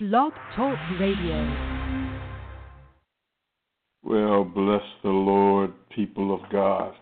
Blog 0.00 0.32
Talk 0.56 0.76
Radio. 0.98 1.86
Well, 4.02 4.42
bless 4.42 4.82
the 5.04 5.08
Lord, 5.10 5.72
people 5.94 6.34
of 6.34 6.40
God. 6.50 6.94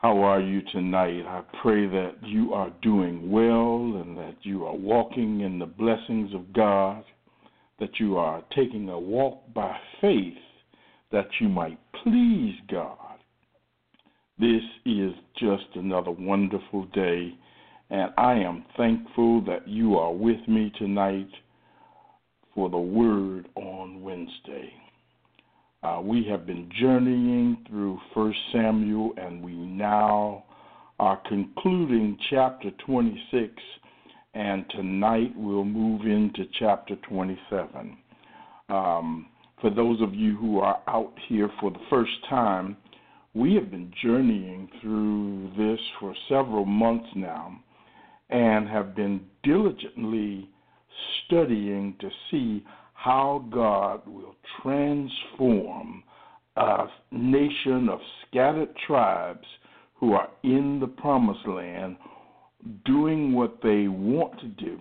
How 0.00 0.22
are 0.22 0.40
you 0.40 0.62
tonight? 0.70 1.24
I 1.26 1.42
pray 1.60 1.88
that 1.88 2.18
you 2.22 2.54
are 2.54 2.70
doing 2.82 3.32
well 3.32 4.00
and 4.00 4.16
that 4.16 4.36
you 4.42 4.64
are 4.64 4.76
walking 4.76 5.40
in 5.40 5.58
the 5.58 5.66
blessings 5.66 6.32
of 6.34 6.52
God, 6.52 7.02
that 7.80 7.98
you 7.98 8.16
are 8.16 8.44
taking 8.54 8.88
a 8.88 9.00
walk 9.00 9.52
by 9.52 9.76
faith 10.00 10.38
that 11.10 11.26
you 11.40 11.48
might 11.48 11.80
please 12.04 12.54
God. 12.70 13.18
This 14.38 14.62
is 14.86 15.14
just 15.36 15.66
another 15.74 16.12
wonderful 16.12 16.84
day, 16.94 17.34
and 17.90 18.12
I 18.16 18.34
am 18.34 18.66
thankful 18.76 19.40
that 19.46 19.66
you 19.66 19.96
are 19.96 20.12
with 20.12 20.46
me 20.46 20.70
tonight 20.78 21.30
for 22.54 22.68
the 22.68 22.78
Word 22.78 23.48
on 23.54 24.02
Wednesday. 24.02 24.72
Uh, 25.82 26.00
we 26.02 26.24
have 26.30 26.46
been 26.46 26.70
journeying 26.80 27.64
through 27.68 27.98
First 28.14 28.38
Samuel, 28.52 29.12
and 29.16 29.42
we 29.42 29.52
now 29.54 30.44
are 31.00 31.20
concluding 31.28 32.16
chapter 32.30 32.70
26, 32.86 33.52
and 34.34 34.64
tonight 34.70 35.32
we'll 35.36 35.64
move 35.64 36.02
into 36.02 36.44
chapter 36.58 36.94
27. 37.08 37.96
Um, 38.68 39.26
for 39.60 39.70
those 39.70 40.00
of 40.00 40.14
you 40.14 40.36
who 40.36 40.60
are 40.60 40.80
out 40.86 41.12
here 41.28 41.50
for 41.60 41.70
the 41.70 41.80
first 41.90 42.12
time, 42.28 42.76
we 43.34 43.54
have 43.54 43.70
been 43.70 43.92
journeying 44.02 44.68
through 44.80 45.50
this 45.56 45.80
for 45.98 46.14
several 46.28 46.64
months 46.64 47.08
now 47.16 47.58
and 48.30 48.68
have 48.68 48.94
been 48.94 49.20
diligently 49.42 50.48
studying 51.26 51.96
to 52.00 52.10
see 52.30 52.64
how 52.94 53.44
God 53.50 54.02
will 54.06 54.36
transform 54.62 56.04
a 56.56 56.86
nation 57.10 57.88
of 57.88 57.98
scattered 58.28 58.74
tribes 58.86 59.46
who 59.94 60.12
are 60.12 60.28
in 60.42 60.78
the 60.80 60.86
promised 60.86 61.46
land 61.46 61.96
doing 62.84 63.32
what 63.32 63.58
they 63.62 63.88
want 63.88 64.38
to 64.40 64.46
do, 64.48 64.78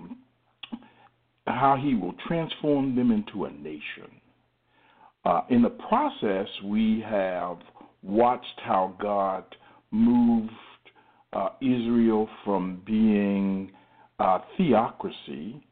how 1.48 1.76
he 1.82 1.96
will 1.96 2.14
transform 2.28 2.96
them 2.96 3.12
into 3.12 3.46
a 3.46 3.52
nation. 3.52 4.22
Uh, 5.26 5.42
in 5.50 5.62
the 5.62 5.70
process, 5.70 6.48
we 6.66 7.04
have 7.08 7.58
watched 8.04 8.60
how 8.64 8.96
God 9.00 9.44
moved 9.92 10.52
uh, 11.34 11.50
Israel 11.62 12.28
from 12.44 12.82
being 12.86 13.72
a 14.20 14.40
theocracy 14.58 15.64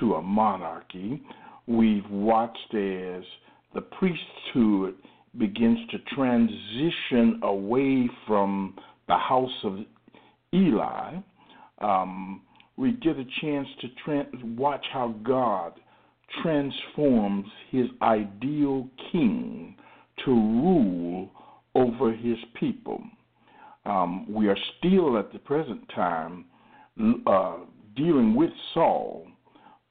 to 0.00 0.14
a 0.14 0.22
monarchy. 0.22 1.22
We've 1.66 2.08
watched 2.10 2.74
as 2.74 3.22
the 3.74 3.80
priesthood 3.80 4.94
begins 5.38 5.78
to 5.90 5.98
transition 6.14 7.40
away 7.42 8.08
from 8.26 8.74
the 9.08 9.16
house 9.16 9.64
of 9.64 9.78
Eli. 10.54 11.16
Um, 11.80 12.42
we 12.76 12.92
get 12.92 13.16
a 13.18 13.26
chance 13.40 13.68
to 13.80 13.88
watch 14.56 14.84
how 14.92 15.14
God 15.22 15.72
transforms 16.42 17.46
his 17.70 17.86
ideal 18.02 18.88
king 19.12 19.76
to 20.24 20.30
rule 20.30 21.30
over 21.74 22.12
his 22.12 22.38
people. 22.58 23.02
Um, 23.84 24.32
we 24.32 24.48
are 24.48 24.56
still 24.78 25.18
at 25.18 25.32
the 25.32 25.38
present 25.38 25.88
time 25.94 26.46
uh, 27.26 27.58
dealing 27.94 28.34
with 28.34 28.50
Saul, 28.74 29.26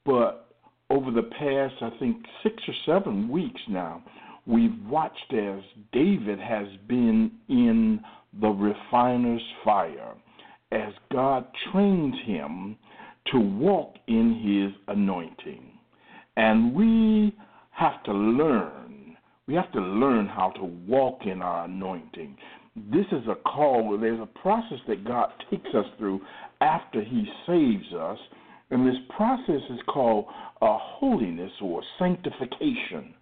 but 0.06 0.48
over 0.90 1.12
the 1.12 1.24
past, 1.24 1.76
I 1.82 1.98
think, 2.00 2.18
six 2.44 2.56
or 2.68 2.74
seven 2.86 3.30
weeks 3.30 3.62
now, 3.68 4.04
we've 4.46 4.78
watched 4.88 5.34
as 5.34 5.62
David 5.92 6.40
has 6.40 6.68
been 6.88 7.32
in 7.50 8.00
the 8.40 8.50
refiner's 8.50 9.42
fire 9.64 10.14
as 10.72 10.94
God 11.12 11.48
trains 11.72 12.16
him 12.26 12.76
to 13.32 13.40
walk 13.40 13.96
in 14.08 14.34
his 14.44 14.96
anointing. 14.96 15.72
And 16.38 16.76
we 16.76 17.36
have 17.72 18.04
to 18.04 18.14
learn. 18.14 19.18
We 19.48 19.54
have 19.56 19.72
to 19.74 19.82
learn 19.82 20.28
how 20.28 20.50
to 20.58 20.64
walk 20.64 21.22
in 21.26 21.42
our 21.42 21.66
anointing. 21.66 22.38
This 22.76 23.06
is 23.12 23.28
a 23.30 23.36
call. 23.36 23.98
There's 24.00 24.20
a 24.20 24.40
process 24.40 24.80
that 24.88 25.06
God 25.06 25.30
takes 25.50 25.70
us 25.74 25.86
through 25.98 26.22
after 26.62 27.02
He 27.02 27.26
saves 27.48 27.94
us. 27.94 28.18
And 28.72 28.88
this 28.88 29.00
process 29.16 29.62
is 29.70 29.80
called 29.88 30.26
a 30.62 30.78
holiness 30.78 31.52
or 31.62 31.82
sanctification. 32.00 33.14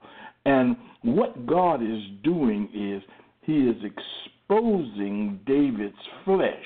And 0.45 0.77
what 1.03 1.45
God 1.45 1.81
is 1.81 2.01
doing 2.23 2.69
is 2.73 3.01
He 3.41 3.67
is 3.67 3.75
exposing 3.83 5.39
David's 5.45 5.95
flesh 6.25 6.65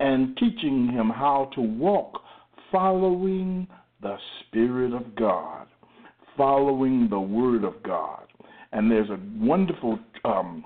and 0.00 0.36
teaching 0.36 0.88
him 0.88 1.10
how 1.10 1.50
to 1.54 1.60
walk 1.60 2.22
following 2.70 3.66
the 4.00 4.16
Spirit 4.40 4.92
of 4.92 5.14
God, 5.16 5.66
following 6.36 7.08
the 7.08 7.18
Word 7.18 7.64
of 7.64 7.82
God. 7.82 8.26
And 8.72 8.90
there's 8.90 9.10
a 9.10 9.18
wonderful 9.38 9.98
um, 10.24 10.64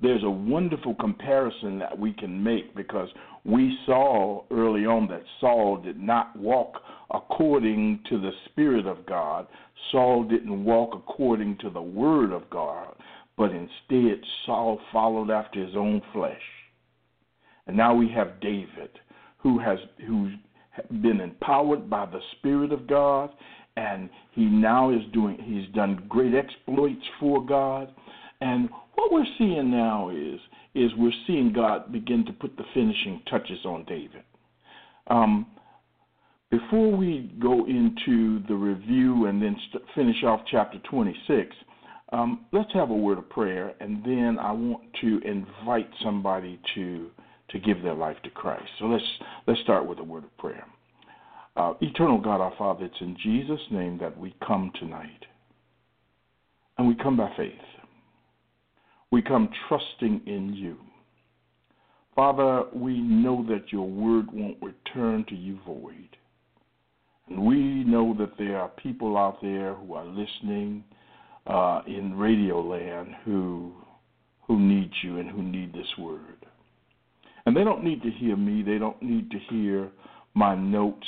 there's 0.00 0.22
a 0.22 0.30
wonderful 0.30 0.94
comparison 0.94 1.80
that 1.80 1.98
we 1.98 2.12
can 2.12 2.40
make 2.42 2.74
because 2.76 3.08
we 3.44 3.78
saw 3.86 4.44
early 4.50 4.84
on 4.86 5.08
that 5.08 5.22
Saul 5.40 5.78
did 5.78 5.98
not 5.98 6.36
walk 6.36 6.82
according 7.10 8.00
to 8.08 8.20
the 8.20 8.32
Spirit 8.46 8.86
of 8.86 9.06
God. 9.06 9.46
Saul 9.90 10.24
didn't 10.24 10.64
walk 10.64 10.90
according 10.94 11.58
to 11.58 11.70
the 11.70 11.82
Word 11.82 12.32
of 12.32 12.48
God, 12.50 12.94
but 13.36 13.50
instead 13.50 14.20
Saul 14.44 14.80
followed 14.92 15.30
after 15.30 15.64
his 15.64 15.76
own 15.76 16.02
flesh. 16.12 16.42
And 17.66 17.76
now 17.76 17.94
we 17.94 18.10
have 18.10 18.40
David, 18.40 18.90
who 19.38 19.58
has 19.58 19.78
who's 20.06 20.32
been 21.02 21.20
empowered 21.20 21.88
by 21.88 22.06
the 22.06 22.20
Spirit 22.38 22.72
of 22.72 22.86
God, 22.86 23.30
and 23.76 24.10
he 24.32 24.44
now 24.44 24.90
is 24.90 25.02
doing, 25.12 25.38
he's 25.40 25.72
done 25.74 26.04
great 26.08 26.34
exploits 26.34 27.04
for 27.20 27.44
God. 27.44 27.92
And 28.40 28.68
what 29.08 29.20
we're 29.20 29.34
seeing 29.38 29.70
now 29.70 30.10
is, 30.10 30.40
is 30.74 30.90
we're 30.96 31.12
seeing 31.26 31.52
God 31.52 31.90
begin 31.92 32.24
to 32.26 32.32
put 32.32 32.56
the 32.56 32.64
finishing 32.74 33.22
touches 33.30 33.64
on 33.64 33.84
David. 33.84 34.22
Um, 35.06 35.46
before 36.50 36.94
we 36.94 37.32
go 37.40 37.66
into 37.66 38.42
the 38.48 38.54
review 38.54 39.26
and 39.26 39.42
then 39.42 39.56
st- 39.68 39.84
finish 39.94 40.22
off 40.24 40.40
chapter 40.50 40.78
26, 40.90 41.54
um, 42.12 42.46
let's 42.52 42.72
have 42.72 42.90
a 42.90 42.94
word 42.94 43.18
of 43.18 43.28
prayer, 43.28 43.74
and 43.80 44.02
then 44.04 44.38
I 44.40 44.52
want 44.52 44.82
to 45.02 45.20
invite 45.24 45.90
somebody 46.02 46.60
to 46.74 47.10
to 47.50 47.58
give 47.58 47.82
their 47.82 47.94
life 47.94 48.16
to 48.24 48.30
Christ. 48.30 48.68
So 48.78 48.86
let's 48.86 49.04
let's 49.46 49.60
start 49.60 49.86
with 49.86 49.98
a 49.98 50.04
word 50.04 50.24
of 50.24 50.36
prayer. 50.38 50.66
Uh, 51.56 51.74
eternal 51.80 52.18
God, 52.18 52.40
our 52.40 52.52
Father, 52.58 52.86
it's 52.86 53.00
in 53.00 53.16
Jesus' 53.22 53.60
name 53.70 53.98
that 53.98 54.18
we 54.18 54.34
come 54.46 54.70
tonight, 54.78 55.24
and 56.76 56.86
we 56.88 56.94
come 56.94 57.16
by 57.16 57.30
faith. 57.36 57.52
We 59.10 59.22
come 59.22 59.48
trusting 59.68 60.22
in 60.26 60.54
you. 60.54 60.76
Father, 62.14 62.64
we 62.74 62.98
know 62.98 63.44
that 63.48 63.72
your 63.72 63.88
word 63.88 64.26
won't 64.32 64.58
return 64.60 65.24
to 65.28 65.34
you 65.34 65.58
void. 65.64 66.16
And 67.28 67.44
we 67.44 67.84
know 67.84 68.14
that 68.18 68.36
there 68.38 68.58
are 68.58 68.68
people 68.68 69.16
out 69.16 69.40
there 69.40 69.74
who 69.74 69.94
are 69.94 70.04
listening 70.04 70.84
uh, 71.46 71.82
in 71.86 72.16
radio 72.16 72.60
land 72.60 73.08
who 73.24 73.72
who 74.46 74.58
need 74.58 74.90
you 75.02 75.18
and 75.18 75.30
who 75.30 75.42
need 75.42 75.72
this 75.74 75.86
word. 75.98 76.46
And 77.44 77.56
they 77.56 77.64
don't 77.64 77.84
need 77.84 78.02
to 78.02 78.10
hear 78.10 78.34
me. 78.34 78.62
They 78.62 78.78
don't 78.78 79.00
need 79.02 79.30
to 79.30 79.38
hear 79.50 79.90
my 80.34 80.54
notes. 80.54 81.06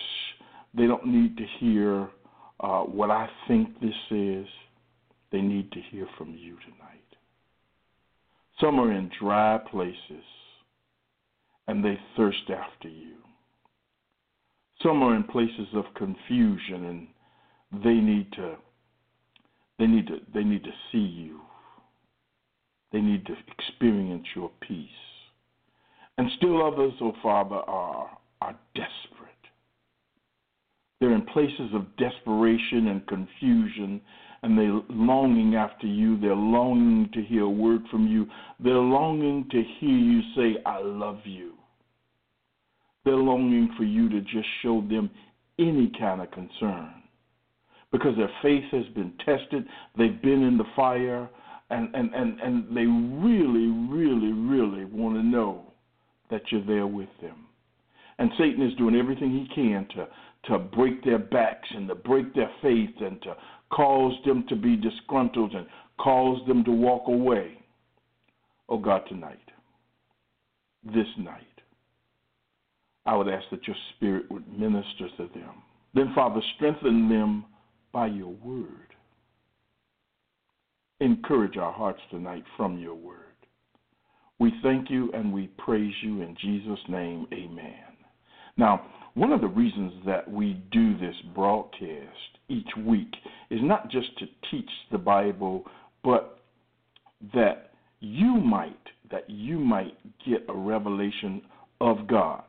They 0.74 0.86
don't 0.86 1.06
need 1.06 1.36
to 1.38 1.44
hear 1.58 2.08
uh, 2.60 2.82
what 2.82 3.10
I 3.10 3.28
think 3.48 3.80
this 3.80 3.94
is. 4.10 4.46
They 5.32 5.40
need 5.40 5.72
to 5.72 5.80
hear 5.90 6.06
from 6.18 6.30
you 6.38 6.56
tonight. 6.56 6.89
Some 8.60 8.78
are 8.78 8.92
in 8.92 9.10
dry 9.18 9.58
places 9.70 10.24
and 11.66 11.84
they 11.84 11.98
thirst 12.16 12.50
after 12.50 12.88
you. 12.88 13.16
Some 14.82 15.02
are 15.02 15.14
in 15.14 15.24
places 15.24 15.68
of 15.74 15.84
confusion 15.94 16.84
and 17.72 17.82
they 17.84 17.94
need 17.94 18.32
to 18.32 18.56
they 19.78 19.86
need 19.86 20.06
to 20.08 20.18
they 20.34 20.44
need 20.44 20.64
to 20.64 20.72
see 20.92 20.98
you. 20.98 21.40
They 22.92 23.00
need 23.00 23.24
to 23.26 23.34
experience 23.58 24.26
your 24.34 24.50
peace. 24.60 24.88
And 26.18 26.28
still 26.36 26.66
others, 26.66 26.92
oh 27.00 27.14
Father, 27.22 27.56
are 27.56 28.10
are 28.42 28.56
desperate. 28.74 29.30
They're 31.00 31.14
in 31.14 31.22
places 31.22 31.70
of 31.72 31.96
desperation 31.96 32.88
and 32.88 33.06
confusion, 33.06 34.00
and 34.42 34.56
they're 34.56 34.80
longing 34.88 35.54
after 35.54 35.86
you. 35.86 36.18
They're 36.18 36.34
longing 36.34 37.10
to 37.12 37.22
hear 37.22 37.42
a 37.42 37.50
word 37.50 37.82
from 37.90 38.06
you. 38.06 38.26
They're 38.58 38.74
longing 38.74 39.46
to 39.50 39.62
hear 39.78 39.90
you 39.90 40.20
say, 40.34 40.62
I 40.64 40.80
love 40.82 41.20
you. 41.24 41.54
They're 43.04 43.14
longing 43.14 43.74
for 43.76 43.84
you 43.84 44.08
to 44.08 44.20
just 44.20 44.46
show 44.62 44.80
them 44.88 45.10
any 45.58 45.92
kind 45.98 46.20
of 46.20 46.30
concern 46.30 46.94
because 47.92 48.16
their 48.16 48.30
faith 48.42 48.64
has 48.70 48.86
been 48.94 49.12
tested, 49.24 49.66
they've 49.98 50.22
been 50.22 50.42
in 50.42 50.56
the 50.56 50.64
fire, 50.76 51.28
and, 51.70 51.94
and, 51.94 52.14
and, 52.14 52.40
and 52.40 52.76
they 52.76 52.86
really, 52.86 53.66
really, 53.90 54.32
really 54.32 54.84
want 54.84 55.16
to 55.16 55.22
know 55.22 55.72
that 56.30 56.42
you're 56.50 56.64
there 56.64 56.86
with 56.86 57.08
them. 57.20 57.46
And 58.18 58.30
Satan 58.38 58.62
is 58.62 58.76
doing 58.76 58.94
everything 58.94 59.30
he 59.30 59.54
can 59.54 59.88
to, 59.96 60.06
to 60.44 60.58
break 60.58 61.04
their 61.04 61.18
backs 61.18 61.68
and 61.70 61.88
to 61.88 61.94
break 61.94 62.34
their 62.34 62.50
faith 62.62 62.94
and 63.00 63.20
to 63.22 63.36
cause 63.70 64.14
them 64.24 64.44
to 64.48 64.56
be 64.56 64.76
disgruntled 64.76 65.54
and 65.54 65.66
cause 65.98 66.40
them 66.46 66.64
to 66.64 66.70
walk 66.70 67.08
away. 67.08 67.58
Oh 68.68 68.78
God, 68.78 69.02
tonight, 69.08 69.38
this 70.84 71.06
night, 71.18 71.44
I 73.06 73.16
would 73.16 73.28
ask 73.28 73.44
that 73.50 73.66
your 73.66 73.76
spirit 73.96 74.30
would 74.30 74.46
minister 74.56 75.08
to 75.16 75.28
them. 75.34 75.62
Then, 75.94 76.12
Father, 76.14 76.40
strengthen 76.56 77.08
them 77.08 77.44
by 77.92 78.06
your 78.06 78.32
word. 78.32 78.94
Encourage 81.00 81.56
our 81.56 81.72
hearts 81.72 82.00
tonight 82.10 82.44
from 82.56 82.78
your 82.78 82.94
word. 82.94 83.16
We 84.38 84.52
thank 84.62 84.90
you 84.90 85.10
and 85.12 85.32
we 85.32 85.48
praise 85.58 85.94
you 86.02 86.22
in 86.22 86.36
Jesus' 86.40 86.78
name. 86.88 87.26
Amen. 87.32 87.74
Now, 88.56 88.82
one 89.14 89.32
of 89.32 89.40
the 89.40 89.48
reasons 89.48 89.92
that 90.06 90.30
we 90.30 90.62
do 90.70 90.96
this 90.98 91.14
broadcast 91.34 92.38
each 92.48 92.68
week 92.86 93.12
is 93.50 93.60
not 93.62 93.90
just 93.90 94.16
to 94.18 94.26
teach 94.50 94.70
the 94.90 94.98
Bible, 94.98 95.64
but 96.04 96.40
that 97.34 97.72
you 98.00 98.34
might 98.34 98.76
that 99.10 99.28
you 99.28 99.58
might 99.58 99.96
get 100.24 100.44
a 100.48 100.52
revelation 100.52 101.42
of 101.80 102.06
God. 102.06 102.44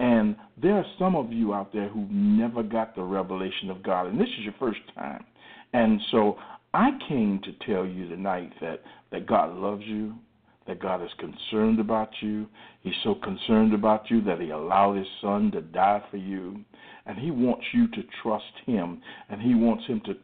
And 0.00 0.34
there 0.60 0.74
are 0.74 0.86
some 0.98 1.14
of 1.14 1.32
you 1.32 1.54
out 1.54 1.72
there 1.72 1.88
who 1.88 2.06
never 2.10 2.62
got 2.62 2.96
the 2.96 3.02
revelation 3.02 3.70
of 3.70 3.82
God, 3.82 4.06
and 4.06 4.20
this 4.20 4.28
is 4.38 4.44
your 4.44 4.54
first 4.58 4.80
time. 4.94 5.24
And 5.72 6.00
so 6.10 6.36
I 6.74 6.90
came 7.08 7.40
to 7.44 7.66
tell 7.66 7.86
you 7.86 8.08
tonight 8.08 8.52
that, 8.60 8.80
that 9.12 9.26
God 9.26 9.54
loves 9.54 9.82
you, 9.84 10.14
that 10.66 10.80
God 10.80 11.02
is 11.02 11.10
concerned 11.18 11.80
about 11.80 12.10
you. 12.20 12.46
He's 12.82 12.94
so 13.02 13.14
concerned 13.14 13.74
about 13.74 14.10
you 14.10 14.20
that 14.22 14.40
He 14.40 14.50
allowed 14.50 14.96
His 14.96 15.06
Son 15.20 15.50
to 15.52 15.62
die 15.62 16.02
for 16.10 16.16
you, 16.16 16.60
and 17.06 17.18
He 17.18 17.30
wants 17.30 17.64
you 17.72 17.88
to 17.88 18.02
trust 18.22 18.52
Him, 18.66 19.00
and 19.28 19.40
He 19.40 19.54
wants 19.54 19.86
Him 19.86 20.00
to 20.06 20.14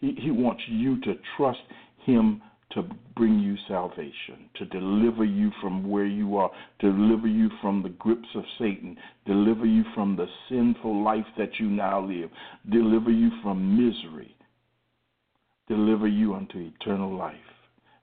he, 0.00 0.14
he 0.18 0.30
wants 0.30 0.62
you 0.68 1.00
to 1.02 1.14
trust 1.36 1.60
Him 2.04 2.40
to 2.74 2.82
bring 3.14 3.38
you 3.38 3.56
salvation, 3.68 4.50
to 4.56 4.64
deliver 4.66 5.24
you 5.24 5.50
from 5.60 5.88
where 5.88 6.06
you 6.06 6.36
are, 6.36 6.50
to 6.80 6.90
deliver 6.90 7.28
you 7.28 7.48
from 7.60 7.82
the 7.82 7.88
grips 7.90 8.28
of 8.34 8.42
Satan, 8.58 8.96
deliver 9.26 9.64
you 9.64 9.84
from 9.94 10.16
the 10.16 10.26
sinful 10.48 11.04
life 11.04 11.26
that 11.38 11.60
you 11.60 11.68
now 11.68 12.00
live, 12.04 12.30
deliver 12.70 13.10
you 13.10 13.30
from 13.42 13.76
misery, 13.76 14.34
deliver 15.68 16.08
you 16.08 16.34
unto 16.34 16.58
eternal 16.58 17.16
life. 17.16 17.36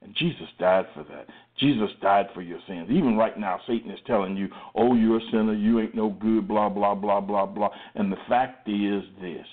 And 0.01 0.15
Jesus 0.15 0.47
died 0.57 0.85
for 0.93 1.03
that. 1.03 1.27
Jesus 1.59 1.89
died 2.01 2.27
for 2.33 2.41
your 2.41 2.59
sins. 2.67 2.89
Even 2.89 3.17
right 3.17 3.37
now, 3.37 3.59
Satan 3.67 3.91
is 3.91 3.99
telling 4.07 4.35
you, 4.35 4.49
oh, 4.75 4.95
you're 4.95 5.17
a 5.17 5.31
sinner, 5.31 5.53
you 5.53 5.79
ain't 5.79 5.95
no 5.95 6.09
good, 6.09 6.47
blah, 6.47 6.69
blah, 6.69 6.95
blah, 6.95 7.21
blah, 7.21 7.45
blah. 7.45 7.69
And 7.93 8.11
the 8.11 8.17
fact 8.27 8.67
is 8.67 9.03
this 9.21 9.45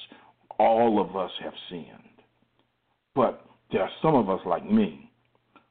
all 0.58 1.00
of 1.00 1.16
us 1.16 1.30
have 1.42 1.52
sinned. 1.70 1.86
But 3.14 3.44
there 3.70 3.82
are 3.82 3.90
some 4.00 4.14
of 4.14 4.30
us 4.30 4.40
like 4.46 4.68
me 4.68 5.10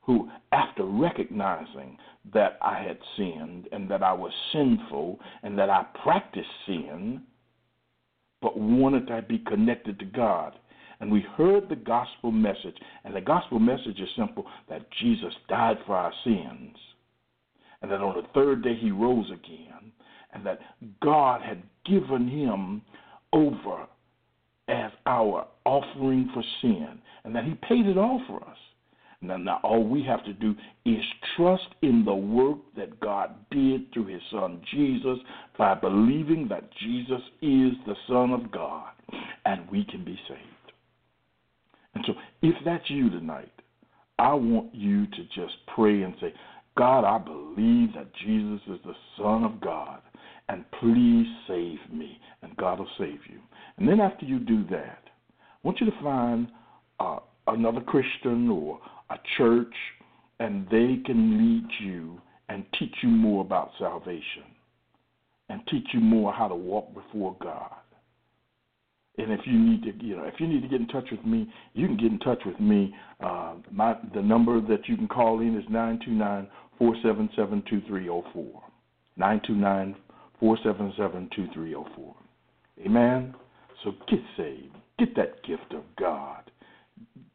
who, 0.02 0.30
after 0.52 0.86
recognizing 0.86 1.98
that 2.34 2.58
I 2.62 2.82
had 2.82 2.98
sinned 3.18 3.68
and 3.72 3.90
that 3.90 4.04
I 4.04 4.14
was 4.14 4.32
sinful 4.54 5.20
and 5.44 5.58
that 5.58 5.70
I 5.70 5.86
practiced 6.04 6.48
sin, 6.66 7.22
but 8.42 8.58
wanted 8.58 9.08
to 9.08 9.22
be 9.24 9.40
connected 9.40 10.00
to 10.00 10.06
God. 10.06 10.54
And 11.00 11.12
we 11.12 11.22
heard 11.38 11.70
the 11.70 11.76
gospel 11.76 12.32
message, 12.32 12.76
and 13.04 13.16
the 13.16 13.22
gospel 13.22 13.60
message 13.60 14.00
is 14.00 14.10
simple 14.18 14.46
that 14.70 14.90
Jesus 15.02 15.34
died 15.48 15.78
for 15.86 15.96
our 15.96 16.14
sins, 16.24 16.76
and 17.82 17.92
that 17.92 18.02
on 18.02 18.16
the 18.16 18.28
third 18.34 18.64
day 18.64 18.76
he 18.76 18.92
rose 18.92 19.30
again, 19.32 19.92
and 20.34 20.46
that 20.46 20.60
God 21.02 21.42
had 21.42 21.62
given 21.86 22.28
him 22.28 22.82
over 23.32 23.86
as 24.68 24.92
our 25.06 25.48
offering 25.66 26.30
for 26.34 26.44
sin, 26.62 27.00
and 27.24 27.36
that 27.36 27.46
he 27.46 27.54
paid 27.68 27.86
it 27.86 27.98
all 27.98 28.22
for 28.28 28.44
us. 28.44 28.58
Now, 29.22 29.38
now, 29.38 29.60
all 29.64 29.84
we 29.84 30.04
have 30.04 30.24
to 30.26 30.34
do 30.34 30.54
is 30.86 31.04
trust 31.36 31.68
in 31.82 32.06
the 32.06 32.14
work 32.14 32.60
that 32.76 33.00
God 33.00 33.32
did 33.50 33.92
through 33.92 34.08
his 34.08 34.22
son 34.32 34.62
Jesus 34.72 35.18
by 35.58 35.74
believing 35.74 36.48
that 36.50 36.70
Jesus 36.80 37.22
is 37.42 37.74
the 37.88 37.96
Son 38.08 38.32
of 38.32 38.52
God, 38.52 38.92
and 39.46 39.68
we 39.72 39.86
can 39.86 40.06
be 40.06 40.20
saved. 40.28 40.57
And 41.98 42.06
so, 42.06 42.14
if 42.44 42.54
that's 42.64 42.88
you 42.92 43.10
tonight, 43.10 43.52
I 44.20 44.32
want 44.36 44.70
you 44.72 45.08
to 45.08 45.24
just 45.34 45.56
pray 45.74 46.04
and 46.04 46.14
say, 46.22 46.32
God, 46.78 47.04
I 47.04 47.18
believe 47.18 47.96
that 47.96 48.14
Jesus 48.24 48.62
is 48.68 48.80
the 48.86 48.94
Son 49.18 49.44
of 49.44 49.60
God, 49.60 50.00
and 50.48 50.64
please 50.80 51.26
save 51.48 51.80
me, 51.92 52.20
and 52.44 52.56
God 52.58 52.78
will 52.78 52.90
save 53.00 53.22
you. 53.28 53.40
And 53.78 53.90
then 53.90 54.00
after 54.00 54.28
you 54.28 54.38
do 54.38 54.64
that, 54.70 55.06
I 55.08 55.68
want 55.68 55.80
you 55.80 55.88
to 55.88 56.04
find 56.04 56.50
uh, 57.00 57.18
another 57.48 57.82
Christian 57.82 58.48
or 58.48 58.80
a 59.10 59.18
church, 59.36 59.74
and 60.40 60.68
they 60.68 61.02
can 61.04 61.40
lead 61.40 61.68
you 61.80 62.22
and 62.48 62.64
teach 62.78 62.94
you 63.02 63.10
more 63.10 63.42
about 63.42 63.72
salvation 63.80 64.44
and 65.50 65.62
teach 65.68 65.88
you 65.94 66.00
more 66.00 66.32
how 66.32 66.48
to 66.48 66.56
walk 66.56 66.94
before 66.94 67.36
God. 67.42 67.74
And 69.18 69.32
if 69.32 69.40
you 69.46 69.58
need 69.58 69.84
to, 69.84 70.06
you 70.06 70.16
know, 70.16 70.24
if 70.26 70.36
you 70.40 70.48
need 70.48 70.62
to 70.62 70.68
get 70.68 70.80
in 70.80 70.88
touch 70.88 71.08
with 71.10 71.26
me, 71.26 71.52
you 71.74 71.88
can 71.88 71.98
get 71.98 72.12
in 72.12 72.20
touch 72.20 72.42
with 72.46 72.60
me. 72.60 72.94
Uh, 73.20 73.56
my 73.72 73.96
the 74.14 74.22
number 74.22 74.62
that 74.62 74.88
you 74.88 74.96
can 74.96 75.08
call 75.08 75.42
in 75.42 75.58
is 75.58 75.66
nine 75.70 76.00
two 76.06 76.12
nine 76.12 76.48
four 76.78 76.96
seven 77.04 77.30
seven 77.36 77.64
two 77.70 77.82
three 77.88 78.04
zero 78.04 78.24
four. 78.32 78.62
Nine 79.16 79.42
two 79.46 79.56
nine 79.56 79.96
four 80.40 80.58
seven 80.64 80.94
seven 80.96 81.30
two 81.36 81.48
three 81.54 81.72
zero 81.72 81.86
four. 81.96 82.16
Amen. 82.86 83.34
So 83.84 83.92
get 84.08 84.20
saved. 84.38 84.76
Get 85.00 85.16
that 85.16 85.44
gift 85.44 85.74
of 85.74 85.84
God. 86.00 86.52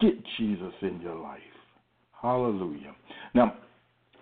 Get 0.01 0.15
Jesus 0.39 0.73
in 0.83 1.01
your 1.01 1.17
life. 1.17 1.41
Hallelujah. 2.21 2.95
Now, 3.35 3.57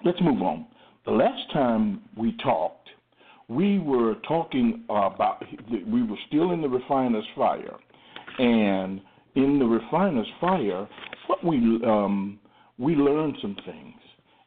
let's 0.04 0.20
move 0.22 0.40
on. 0.40 0.66
The 1.04 1.12
last 1.12 1.52
time 1.52 2.00
we 2.16 2.36
talked, 2.42 2.79
we 3.50 3.80
were 3.80 4.14
talking 4.28 4.84
about, 4.88 5.44
we 5.70 6.02
were 6.04 6.16
still 6.28 6.52
in 6.52 6.62
the 6.62 6.68
refiner's 6.68 7.26
fire. 7.36 7.76
And 8.38 9.00
in 9.34 9.58
the 9.58 9.64
refiner's 9.64 10.28
fire, 10.40 10.88
what 11.26 11.44
we, 11.44 11.58
um, 11.84 12.38
we 12.78 12.94
learned 12.94 13.36
some 13.42 13.56
things. 13.66 13.94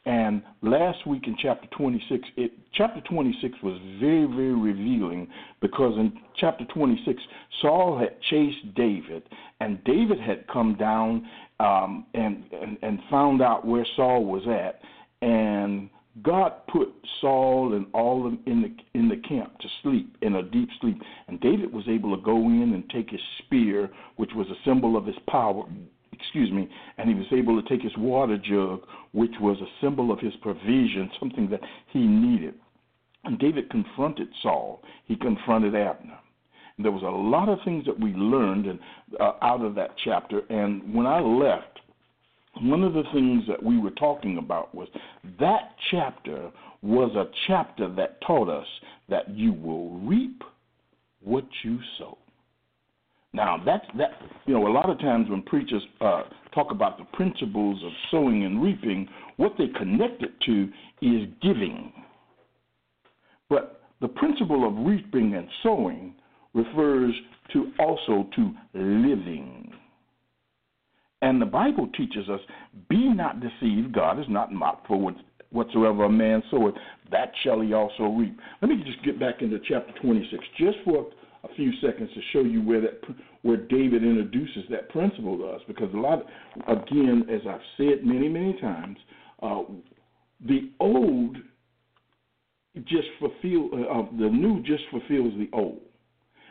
And 0.05 0.41
last 0.61 1.05
week 1.05 1.27
in 1.27 1.35
chapter 1.41 1.67
26, 1.77 2.27
it, 2.37 2.51
chapter 2.73 3.01
26 3.01 3.53
was 3.61 3.79
very, 3.99 4.25
very 4.25 4.53
revealing 4.53 5.27
because 5.61 5.97
in 5.97 6.13
chapter 6.37 6.65
26, 6.73 7.21
Saul 7.61 7.97
had 7.99 8.19
chased 8.29 8.73
David, 8.75 9.23
and 9.59 9.83
David 9.83 10.19
had 10.19 10.47
come 10.47 10.75
down 10.75 11.27
um, 11.59 12.05
and, 12.13 12.43
and 12.51 12.77
and 12.81 12.99
found 13.09 13.41
out 13.41 13.65
where 13.65 13.85
Saul 13.95 14.25
was 14.25 14.43
at, 14.47 14.81
and 15.21 15.89
God 16.21 16.53
put 16.71 16.89
Saul 17.21 17.73
and 17.73 17.87
all 17.93 18.27
of 18.27 18.33
in 18.45 18.61
the 18.61 18.99
in 18.99 19.09
the 19.09 19.17
camp 19.27 19.57
to 19.59 19.67
sleep 19.81 20.15
in 20.21 20.35
a 20.35 20.43
deep 20.43 20.69
sleep, 20.79 21.01
and 21.27 21.41
David 21.41 21.73
was 21.73 21.85
able 21.87 22.15
to 22.15 22.21
go 22.21 22.37
in 22.37 22.73
and 22.73 22.87
take 22.91 23.09
his 23.09 23.21
spear, 23.39 23.89
which 24.17 24.29
was 24.35 24.47
a 24.49 24.63
symbol 24.69 24.95
of 24.95 25.05
his 25.05 25.15
power. 25.27 25.63
Excuse 26.11 26.51
me, 26.51 26.69
and 26.97 27.09
he 27.09 27.15
was 27.15 27.25
able 27.31 27.59
to 27.61 27.67
take 27.67 27.81
his 27.81 27.97
water 27.97 28.37
jug, 28.37 28.81
which 29.11 29.33
was 29.41 29.57
a 29.59 29.83
symbol 29.85 30.11
of 30.11 30.19
his 30.19 30.33
provision, 30.41 31.09
something 31.19 31.49
that 31.49 31.61
he 31.91 31.99
needed. 31.99 32.53
And 33.23 33.39
David 33.39 33.69
confronted 33.69 34.27
Saul. 34.41 34.83
He 35.05 35.15
confronted 35.15 35.75
Abner. 35.75 36.19
There 36.79 36.91
was 36.91 37.03
a 37.03 37.05
lot 37.05 37.49
of 37.49 37.59
things 37.63 37.85
that 37.85 37.99
we 37.99 38.13
learned 38.13 38.65
and, 38.65 38.79
uh, 39.19 39.33
out 39.41 39.61
of 39.61 39.75
that 39.75 39.95
chapter. 40.03 40.41
And 40.49 40.93
when 40.93 41.05
I 41.05 41.19
left, 41.19 41.72
one 42.61 42.83
of 42.83 42.93
the 42.93 43.03
things 43.13 43.43
that 43.47 43.61
we 43.61 43.79
were 43.79 43.91
talking 43.91 44.37
about 44.37 44.73
was 44.73 44.87
that 45.39 45.75
chapter 45.91 46.51
was 46.81 47.11
a 47.15 47.25
chapter 47.47 47.93
that 47.95 48.21
taught 48.21 48.49
us 48.49 48.67
that 49.09 49.29
you 49.35 49.53
will 49.53 49.89
reap 49.99 50.43
what 51.21 51.45
you 51.63 51.79
sow. 51.97 52.17
Now 53.33 53.61
that's 53.65 53.85
that. 53.97 54.11
You 54.45 54.53
know, 54.53 54.67
a 54.67 54.69
lot 54.69 54.89
of 54.89 54.99
times 54.99 55.29
when 55.29 55.41
preachers 55.41 55.81
uh, 56.01 56.23
talk 56.53 56.71
about 56.71 56.99
the 56.99 57.05
principles 57.05 57.81
of 57.83 57.91
sowing 58.11 58.43
and 58.43 58.61
reaping, 58.61 59.07
what 59.37 59.53
they 59.57 59.67
connect 59.75 60.21
it 60.21 60.39
to 60.45 60.69
is 61.01 61.27
giving. 61.41 61.91
But 63.49 63.81
the 64.01 64.07
principle 64.07 64.67
of 64.67 64.85
reaping 64.85 65.33
and 65.35 65.47
sowing 65.63 66.13
refers 66.53 67.13
to 67.53 67.71
also 67.79 68.27
to 68.35 68.51
living. 68.73 69.71
And 71.23 71.41
the 71.41 71.45
Bible 71.45 71.87
teaches 71.95 72.27
us, 72.27 72.41
be 72.89 73.07
not 73.07 73.39
deceived, 73.39 73.93
God 73.93 74.19
is 74.19 74.25
not 74.27 74.51
mocked, 74.51 74.87
for 74.87 75.13
whatsoever 75.51 76.03
a 76.03 76.09
man 76.09 76.43
soweth, 76.51 76.75
that 77.11 77.31
shall 77.43 77.61
he 77.61 77.71
also 77.71 78.07
reap. 78.07 78.37
Let 78.61 78.67
me 78.67 78.83
just 78.85 79.01
get 79.05 79.21
back 79.21 79.41
into 79.41 79.57
chapter 79.65 79.93
26, 80.01 80.43
just 80.57 80.79
for 80.83 81.07
a 81.45 81.55
few 81.55 81.71
seconds 81.79 82.09
to 82.13 82.19
show 82.33 82.41
you 82.41 82.61
where 82.61 82.81
that 82.81 83.01
where 83.41 83.55
David 83.55 84.03
introduces 84.03 84.63
that 84.69 84.89
principle 84.89 85.37
to 85.37 85.45
us, 85.45 85.61
because 85.65 85.93
a 85.93 85.97
lot, 85.97 86.25
again, 86.67 87.25
as 87.29 87.41
I've 87.47 87.61
said 87.77 88.05
many 88.05 88.27
many 88.27 88.59
times, 88.59 88.97
uh, 89.41 89.63
the 90.45 90.71
old 90.81 91.37
just 92.85 93.07
fulfill 93.19 93.69
uh, 93.73 94.03
the 94.19 94.29
new 94.29 94.61
just 94.63 94.83
fulfills 94.91 95.33
the 95.37 95.49
old, 95.53 95.79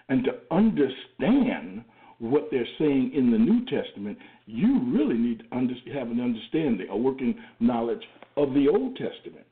and 0.09 0.25
to 0.25 0.33
understand 0.51 1.85
what 2.23 2.49
they're 2.51 2.67
saying 2.79 3.13
in 3.15 3.33
the 3.33 3.39
New 3.39 3.65
Testament, 3.65 4.17
you 4.47 4.81
really 4.95 5.19
need 5.19 5.41
to 5.41 5.57
under, 5.57 5.75
have 5.93 6.09
an 6.09 6.21
understanding, 6.21 6.87
a 6.91 6.97
working 6.97 7.35
knowledge 7.59 8.03
of 8.37 8.55
the 8.55 8.69
Old 8.69 8.97
Testament. 8.97 9.45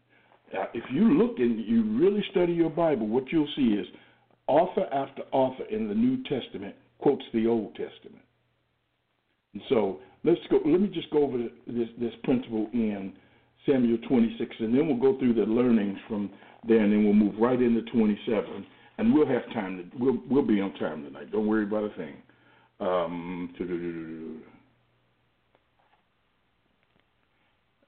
If 0.72 0.84
you 0.92 1.14
look 1.14 1.38
and 1.38 1.64
you 1.64 1.82
really 1.98 2.24
study 2.30 2.52
your 2.52 2.70
Bible, 2.70 3.06
what 3.08 3.24
you'll 3.30 3.48
see 3.56 3.74
is 3.74 3.86
author 4.46 4.86
after 4.92 5.22
author 5.32 5.64
in 5.64 5.88
the 5.88 5.94
New 5.94 6.22
Testament 6.24 6.74
quotes 6.98 7.24
the 7.32 7.46
Old 7.46 7.74
Testament. 7.74 8.24
And 9.54 9.62
so 9.68 9.98
let's 10.24 10.40
go. 10.50 10.60
Let 10.64 10.80
me 10.80 10.88
just 10.88 11.10
go 11.10 11.24
over 11.24 11.38
this 11.66 11.88
this 12.00 12.12
principle 12.22 12.68
in 12.72 13.12
Samuel 13.66 13.98
26, 14.08 14.56
and 14.60 14.74
then 14.74 14.86
we'll 14.86 15.12
go 15.12 15.18
through 15.18 15.34
the 15.34 15.42
learnings 15.42 15.98
from 16.08 16.30
there, 16.66 16.80
and 16.80 16.92
then 16.92 17.04
we'll 17.04 17.14
move 17.14 17.34
right 17.38 17.60
into 17.60 17.82
27, 17.92 18.66
and 18.98 19.12
we'll 19.12 19.26
have 19.26 19.44
time 19.52 19.76
to 19.76 19.98
we'll 19.98 20.18
we'll 20.28 20.46
be 20.46 20.60
on 20.60 20.72
time 20.74 21.04
tonight. 21.04 21.32
Don't 21.32 21.46
worry 21.46 21.64
about 21.64 21.84
a 21.84 21.90
thing. 21.96 22.14
Um, 22.80 23.54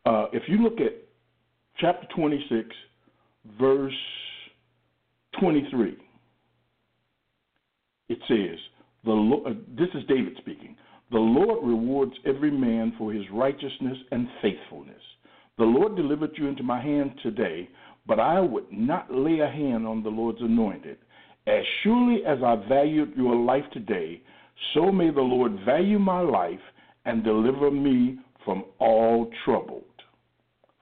uh, 0.04 0.26
if 0.32 0.42
you 0.48 0.62
look 0.62 0.80
at 0.80 0.92
chapter 1.78 2.06
26, 2.14 2.68
verse 3.58 3.92
23, 5.40 5.96
it 8.08 8.18
says, 8.28 8.58
the 9.04 9.10
Lord, 9.10 9.46
uh, 9.46 9.54
this 9.76 9.88
is 9.94 10.04
David 10.08 10.34
speaking. 10.38 10.76
The 11.10 11.18
Lord 11.18 11.66
rewards 11.66 12.12
every 12.26 12.50
man 12.50 12.94
for 12.98 13.12
his 13.12 13.24
righteousness 13.32 13.96
and 14.10 14.28
faithfulness. 14.40 15.00
The 15.58 15.64
Lord 15.64 15.96
delivered 15.96 16.32
you 16.36 16.46
into 16.48 16.62
my 16.62 16.80
hand 16.80 17.12
today, 17.22 17.68
but 18.06 18.20
I 18.20 18.40
would 18.40 18.70
not 18.70 19.12
lay 19.12 19.40
a 19.40 19.48
hand 19.48 19.86
on 19.86 20.02
the 20.02 20.08
Lord's 20.08 20.40
anointed. 20.40 20.98
As 21.46 21.64
surely 21.82 22.24
as 22.24 22.38
I 22.44 22.56
valued 22.68 23.14
your 23.16 23.34
life 23.34 23.64
today, 23.72 24.22
so 24.74 24.90
may 24.92 25.10
the 25.10 25.20
Lord 25.20 25.58
value 25.64 25.98
my 25.98 26.20
life 26.20 26.60
and 27.04 27.24
deliver 27.24 27.70
me 27.70 28.18
from 28.44 28.64
all 28.78 29.30
troubled, 29.44 29.84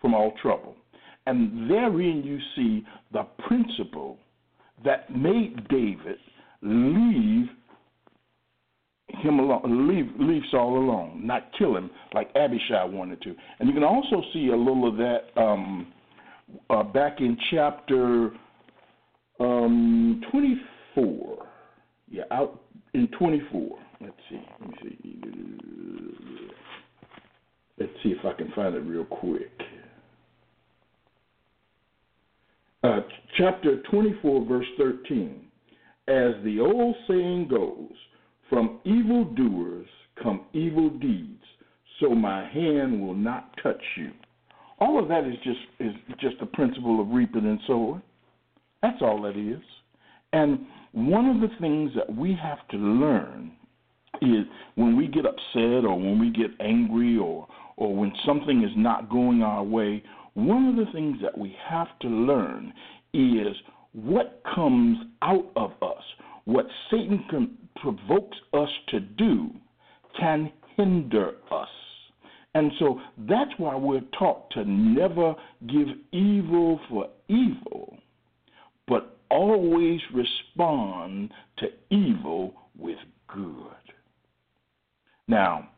from 0.00 0.14
all 0.14 0.32
trouble. 0.40 0.76
And 1.26 1.70
therein 1.70 2.22
you 2.24 2.38
see 2.56 2.86
the 3.12 3.24
principle 3.46 4.18
that 4.84 5.14
made 5.14 5.68
David 5.68 6.16
leave 6.62 7.46
him 9.08 9.38
alone, 9.38 9.88
leave 9.88 10.10
leave 10.18 10.42
Saul 10.50 10.78
alone, 10.78 11.26
not 11.26 11.50
kill 11.58 11.76
him 11.76 11.90
like 12.14 12.30
Abishai 12.36 12.84
wanted 12.84 13.20
to. 13.22 13.34
And 13.58 13.68
you 13.68 13.74
can 13.74 13.84
also 13.84 14.22
see 14.32 14.48
a 14.48 14.56
little 14.56 14.88
of 14.88 14.96
that 14.96 15.40
um, 15.40 15.92
uh, 16.70 16.82
back 16.82 17.20
in 17.20 17.36
chapter 17.50 18.30
um, 19.40 20.22
24. 20.30 21.46
Yeah, 22.08 22.24
out 22.30 22.60
in 22.94 23.08
24. 23.18 23.78
Let's 24.00 24.14
see. 24.28 24.40
Let 24.60 24.70
me 24.70 24.76
see. 24.82 25.20
Let's 27.78 27.92
see 28.02 28.10
if 28.10 28.24
I 28.24 28.32
can 28.34 28.52
find 28.52 28.74
it 28.74 28.80
real 28.80 29.04
quick. 29.04 29.50
Uh, 32.82 33.00
chapter 33.36 33.82
24, 33.90 34.46
verse 34.46 34.66
13. 34.78 35.40
As 36.08 36.32
the 36.44 36.60
old 36.60 36.94
saying 37.08 37.48
goes, 37.48 37.92
from 38.48 38.80
evildoers 38.84 39.86
come 40.22 40.46
evil 40.52 40.90
deeds, 40.90 41.42
so 42.00 42.14
my 42.14 42.48
hand 42.48 43.00
will 43.00 43.14
not 43.14 43.54
touch 43.62 43.82
you. 43.96 44.10
All 44.80 45.00
of 45.00 45.08
that 45.08 45.24
is 45.24 45.34
just 45.44 45.58
is 45.78 45.92
just 46.20 46.40
the 46.40 46.46
principle 46.46 47.00
of 47.00 47.08
reaping 47.10 47.44
and 47.44 47.60
sowing. 47.66 48.02
That's 48.82 49.00
all 49.02 49.22
that 49.22 49.36
is. 49.36 49.62
And 50.32 50.66
one 50.92 51.26
of 51.26 51.40
the 51.40 51.54
things 51.60 51.92
that 51.94 52.14
we 52.14 52.36
have 52.40 52.66
to 52.68 52.76
learn 52.76 53.52
is 54.20 54.44
when 54.74 54.96
we 54.96 55.06
get 55.06 55.24
upset 55.24 55.84
or 55.84 55.96
when 55.96 56.18
we 56.18 56.30
get 56.30 56.50
angry 56.60 57.16
or 57.16 57.46
or 57.76 57.96
when 57.96 58.12
something 58.26 58.62
is 58.62 58.70
not 58.76 59.08
going 59.08 59.42
our 59.42 59.64
way, 59.64 60.02
one 60.34 60.68
of 60.68 60.76
the 60.76 60.92
things 60.92 61.16
that 61.22 61.36
we 61.36 61.56
have 61.66 61.88
to 62.00 62.08
learn 62.08 62.72
is 63.14 63.56
what 63.92 64.42
comes 64.54 64.98
out 65.22 65.50
of 65.56 65.72
us, 65.82 66.02
what 66.44 66.66
Satan 66.90 67.24
can, 67.30 67.56
provokes 67.76 68.36
us 68.52 68.68
to 68.88 69.00
do, 69.00 69.50
can 70.18 70.52
hinder 70.76 71.32
us. 71.50 71.68
And 72.54 72.70
so 72.78 73.00
that's 73.28 73.50
why 73.56 73.76
we're 73.76 74.02
taught 74.18 74.50
to 74.50 74.64
never 74.64 75.34
give 75.66 75.88
evil 76.12 76.80
for 76.88 77.08
evil, 77.28 77.96
but 78.88 79.19
always 79.30 80.00
respond 80.12 81.30
to 81.58 81.66
evil 81.90 82.54
with 82.78 82.98
good. 83.28 83.54
Now, 85.28 85.68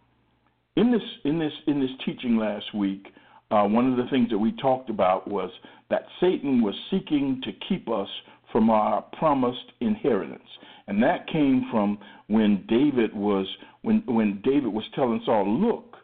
in 0.77 0.91
this 0.91 1.03
in 1.25 1.39
this 1.39 1.53
in 1.67 1.81
this 1.81 1.91
teaching 2.05 2.37
last 2.39 2.75
week, 2.75 3.07
uh, 3.51 3.65
one 3.65 3.91
of 3.91 3.97
the 3.99 4.11
things 4.11 4.31
that 4.31 4.39
we 4.39 4.53
talked 4.53 4.89
about 4.89 5.29
was 5.29 5.51
that 5.91 6.07
Satan 6.21 6.63
was 6.63 6.75
seeking 6.91 7.41
to 7.45 7.53
keep 7.69 7.91
us 7.91 8.09
from 8.51 8.71
our 8.71 9.03
promised 9.19 9.73
inheritance, 9.81 10.49
and 10.87 11.03
that 11.03 11.27
came 11.29 11.67
from 11.71 11.99
when 12.29 12.65
David 12.69 13.15
was 13.15 13.47
when 13.83 14.03
when 14.07 14.41
David 14.43 14.73
was 14.73 14.85
telling 14.95 15.21
Saul, 15.27 15.47
"Look, 15.47 15.97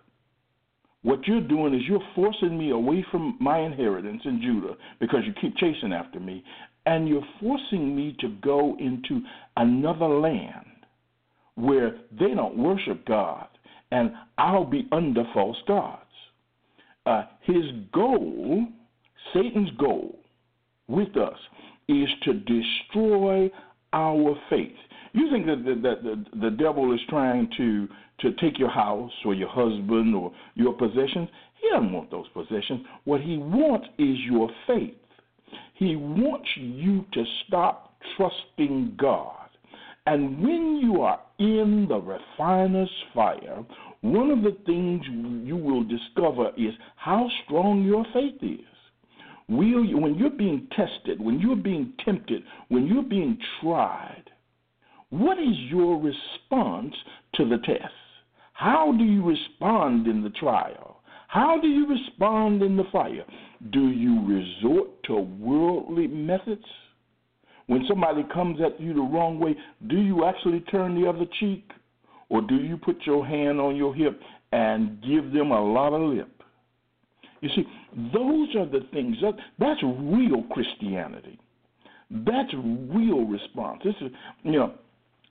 what 1.02 1.26
you're 1.26 1.40
doing 1.40 1.74
is 1.74 1.82
you're 1.88 2.02
forcing 2.14 2.58
me 2.58 2.70
away 2.70 3.04
from 3.10 3.36
my 3.40 3.60
inheritance 3.60 4.22
in 4.24 4.42
Judah 4.42 4.76
because 5.00 5.20
you 5.24 5.32
keep 5.40 5.56
chasing 5.56 5.92
after 5.92 6.20
me, 6.20 6.44
and 6.88 7.08
you're 7.08 7.32
forcing 7.40 7.94
me 7.94 8.16
to 8.18 8.28
go 8.42 8.76
into 8.80 9.14
another 9.56 10.08
land 10.08 10.64
where 11.54 11.90
they 12.18 12.32
don't 12.34 12.56
worship 12.56 13.04
God, 13.06 13.48
and 13.90 14.12
I'll 14.38 14.64
be 14.64 14.88
under 14.90 15.24
false 15.34 15.60
gods." 15.66 16.02
Uh, 17.04 17.24
his 17.42 17.64
goal, 17.92 18.66
Satan's 19.32 19.70
goal 19.78 20.18
with 20.88 21.16
us, 21.16 21.38
is 21.88 22.08
to 22.24 22.32
destroy 22.34 23.50
our 23.92 24.34
faith. 24.50 24.76
You 25.12 25.30
think 25.30 25.46
that 25.46 25.64
the, 25.64 25.74
that 25.86 26.02
the, 26.02 26.40
the 26.44 26.50
devil 26.50 26.92
is 26.92 27.00
trying 27.08 27.50
to 27.56 27.88
to 28.22 28.32
take 28.42 28.58
your 28.58 28.70
house 28.70 29.12
or 29.24 29.32
your 29.32 29.48
husband 29.48 30.14
or 30.14 30.32
your 30.54 30.74
possessions? 30.74 31.28
He 31.60 31.68
doesn't 31.72 31.92
want 31.92 32.10
those 32.10 32.28
possessions. 32.34 32.80
What 33.04 33.20
he 33.20 33.36
wants 33.38 33.86
is 33.98 34.16
your 34.28 34.50
faith. 34.66 34.96
He 35.74 35.96
wants 35.96 36.48
you 36.56 37.04
to 37.12 37.24
stop 37.46 37.94
trusting 38.16 38.96
God. 38.98 39.34
And 40.06 40.42
when 40.42 40.80
you 40.82 41.02
are 41.02 41.20
in 41.38 41.86
the 41.88 42.00
refiner's 42.00 42.90
fire, 43.14 43.64
one 44.00 44.30
of 44.30 44.42
the 44.42 44.56
things 44.64 45.04
you 45.46 45.56
will 45.56 45.84
discover 45.84 46.50
is 46.56 46.72
how 46.96 47.28
strong 47.44 47.84
your 47.84 48.06
faith 48.14 48.42
is. 48.42 48.64
When 49.48 50.16
you're 50.18 50.30
being 50.30 50.66
tested, 50.74 51.20
when 51.20 51.40
you're 51.40 51.56
being 51.56 51.92
tempted, 52.04 52.42
when 52.68 52.86
you're 52.86 53.02
being 53.02 53.38
tried, 53.60 54.24
what 55.10 55.38
is 55.38 55.56
your 55.70 55.96
response 55.96 56.94
to 57.34 57.48
the 57.48 57.58
test? 57.58 57.92
How 58.52 58.92
do 58.92 59.04
you 59.04 59.24
respond 59.24 60.06
in 60.06 60.22
the 60.22 60.30
trial? 60.30 60.97
How 61.28 61.60
do 61.60 61.68
you 61.68 61.86
respond 61.86 62.62
in 62.62 62.76
the 62.76 62.84
fire? 62.90 63.24
Do 63.70 63.88
you 63.90 64.26
resort 64.26 64.88
to 65.04 65.16
worldly 65.16 66.06
methods? 66.06 66.64
When 67.66 67.84
somebody 67.86 68.24
comes 68.32 68.60
at 68.64 68.80
you 68.80 68.94
the 68.94 69.00
wrong 69.00 69.38
way, 69.38 69.54
do 69.88 70.00
you 70.00 70.24
actually 70.24 70.60
turn 70.60 71.00
the 71.00 71.06
other 71.06 71.26
cheek? 71.38 71.70
Or 72.30 72.40
do 72.40 72.56
you 72.56 72.78
put 72.78 72.96
your 73.04 73.26
hand 73.26 73.60
on 73.60 73.76
your 73.76 73.94
hip 73.94 74.18
and 74.52 75.02
give 75.02 75.32
them 75.32 75.50
a 75.50 75.72
lot 75.72 75.92
of 75.92 76.00
lip? 76.00 76.30
You 77.42 77.50
see, 77.54 77.64
those 78.14 78.56
are 78.56 78.66
the 78.66 78.86
things 78.90 79.16
that 79.20 79.34
that's 79.58 79.82
real 79.82 80.42
Christianity. 80.50 81.38
That's 82.10 82.52
real 82.54 83.26
response. 83.26 83.82
This 83.84 83.94
is 84.00 84.10
you 84.44 84.52
know, 84.52 84.74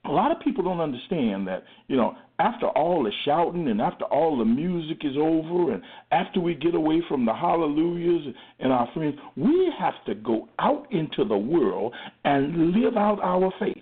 a 0.07 0.11
lot 0.11 0.31
of 0.31 0.39
people 0.39 0.63
don't 0.63 0.79
understand 0.79 1.47
that, 1.47 1.63
you 1.87 1.97
know, 1.97 2.15
after 2.39 2.67
all 2.67 3.03
the 3.03 3.11
shouting 3.25 3.67
and 3.67 3.81
after 3.81 4.05
all 4.05 4.37
the 4.37 4.45
music 4.45 4.99
is 5.03 5.15
over 5.17 5.73
and 5.73 5.81
after 6.11 6.39
we 6.39 6.53
get 6.53 6.75
away 6.75 7.01
from 7.07 7.25
the 7.25 7.33
hallelujahs 7.33 8.33
and 8.59 8.71
our 8.71 8.89
friends, 8.93 9.17
we 9.35 9.71
have 9.77 9.95
to 10.05 10.15
go 10.15 10.47
out 10.59 10.87
into 10.91 11.25
the 11.25 11.37
world 11.37 11.93
and 12.25 12.71
live 12.73 12.95
out 12.95 13.19
our 13.23 13.51
faith. 13.59 13.77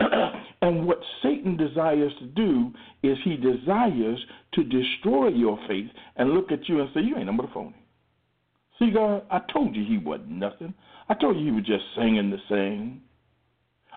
and 0.62 0.86
what 0.86 0.98
Satan 1.22 1.56
desires 1.56 2.12
to 2.18 2.26
do 2.26 2.72
is 3.02 3.16
he 3.24 3.36
desires 3.36 4.18
to 4.54 4.64
destroy 4.64 5.28
your 5.28 5.58
faith 5.68 5.90
and 6.16 6.30
look 6.30 6.50
at 6.50 6.68
you 6.68 6.80
and 6.80 6.90
say, 6.94 7.00
You 7.00 7.16
ain't 7.16 7.26
no 7.26 7.48
phony. 7.52 7.76
See, 8.78 8.90
God, 8.90 9.24
I 9.30 9.40
told 9.52 9.76
you 9.76 9.84
he 9.84 9.98
wasn't 9.98 10.30
nothing. 10.30 10.74
I 11.08 11.14
told 11.14 11.36
you 11.36 11.44
he 11.44 11.50
was 11.50 11.64
just 11.64 11.84
singing 11.96 12.30
the 12.30 12.38
same. 12.48 13.02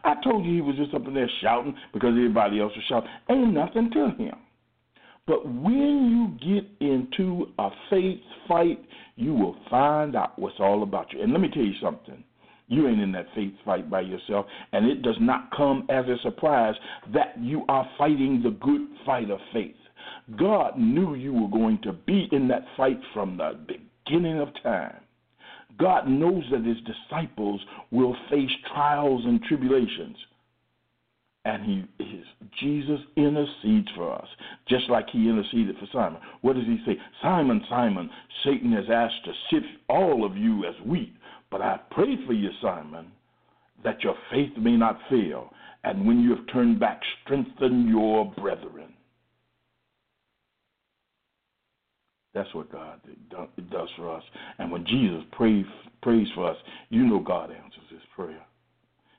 I 0.05 0.13
told 0.23 0.45
you 0.45 0.53
he 0.53 0.61
was 0.61 0.75
just 0.75 0.93
up 0.93 1.07
in 1.07 1.15
there 1.15 1.29
shouting 1.41 1.75
because 1.93 2.09
everybody 2.09 2.61
else 2.61 2.71
was 2.75 2.85
shouting. 2.87 3.09
Ain't 3.29 3.53
nothing 3.53 3.89
to 3.91 4.11
him. 4.23 4.35
But 5.27 5.45
when 5.47 6.37
you 6.39 6.61
get 6.61 6.87
into 6.87 7.47
a 7.57 7.69
faith 7.89 8.19
fight, 8.47 8.79
you 9.15 9.33
will 9.33 9.55
find 9.69 10.15
out 10.15 10.37
what's 10.37 10.59
all 10.59 10.83
about 10.83 11.11
you. 11.11 11.23
And 11.23 11.31
let 11.31 11.41
me 11.41 11.49
tell 11.51 11.63
you 11.63 11.73
something. 11.81 12.23
You 12.67 12.87
ain't 12.87 13.01
in 13.01 13.11
that 13.13 13.27
faith 13.35 13.53
fight 13.63 13.89
by 13.89 14.01
yourself, 14.01 14.45
and 14.71 14.85
it 14.85 15.01
does 15.01 15.17
not 15.19 15.49
come 15.55 15.87
as 15.89 16.05
a 16.05 16.17
surprise 16.23 16.75
that 17.13 17.35
you 17.39 17.63
are 17.69 17.87
fighting 17.97 18.41
the 18.43 18.51
good 18.51 18.81
fight 19.05 19.29
of 19.29 19.39
faith. 19.53 19.75
God 20.37 20.77
knew 20.77 21.15
you 21.15 21.33
were 21.33 21.49
going 21.49 21.79
to 21.83 21.93
be 21.93 22.27
in 22.31 22.47
that 22.49 22.65
fight 22.77 22.99
from 23.13 23.37
the 23.37 23.57
beginning 23.67 24.39
of 24.39 24.49
time. 24.63 24.97
God 25.77 26.07
knows 26.07 26.43
that 26.51 26.65
his 26.65 26.77
disciples 26.81 27.61
will 27.91 28.15
face 28.29 28.51
trials 28.73 29.23
and 29.25 29.41
tribulations. 29.43 30.17
And 31.45 31.63
he 31.63 32.03
his, 32.03 32.25
Jesus 32.59 32.99
intercedes 33.15 33.87
for 33.95 34.11
us, 34.11 34.27
just 34.67 34.89
like 34.89 35.05
he 35.11 35.29
interceded 35.29 35.75
for 35.77 35.87
Simon. 35.93 36.19
What 36.41 36.55
does 36.55 36.65
he 36.65 36.81
say? 36.85 36.97
Simon, 37.21 37.63
Simon, 37.69 38.09
Satan 38.43 38.71
has 38.71 38.85
asked 38.91 39.23
to 39.25 39.31
sift 39.51 39.67
all 39.87 40.25
of 40.25 40.35
you 40.35 40.65
as 40.65 40.73
wheat, 40.87 41.13
but 41.51 41.61
I 41.61 41.79
pray 41.91 42.17
for 42.25 42.33
you, 42.33 42.49
Simon, 42.63 43.11
that 43.83 44.03
your 44.03 44.15
faith 44.31 44.57
may 44.57 44.75
not 44.75 44.99
fail, 45.07 45.51
and 45.83 46.07
when 46.07 46.19
you 46.19 46.31
have 46.35 46.47
turned 46.51 46.79
back, 46.79 46.99
strengthen 47.23 47.87
your 47.87 48.25
brethren. 48.25 48.94
That's 52.35 52.53
what 52.53 52.69
God 52.69 52.99
does 53.71 53.89
for 53.95 54.13
us. 54.13 54.23
And 54.59 54.69
when 54.69 54.85
Jesus 54.85 55.23
prays, 55.31 55.65
prays 56.03 56.27
for 56.35 56.51
us, 56.51 56.57
you 56.89 57.07
know 57.07 57.19
God 57.19 57.49
answers 57.49 57.89
his 57.89 58.01
prayer. 58.13 58.45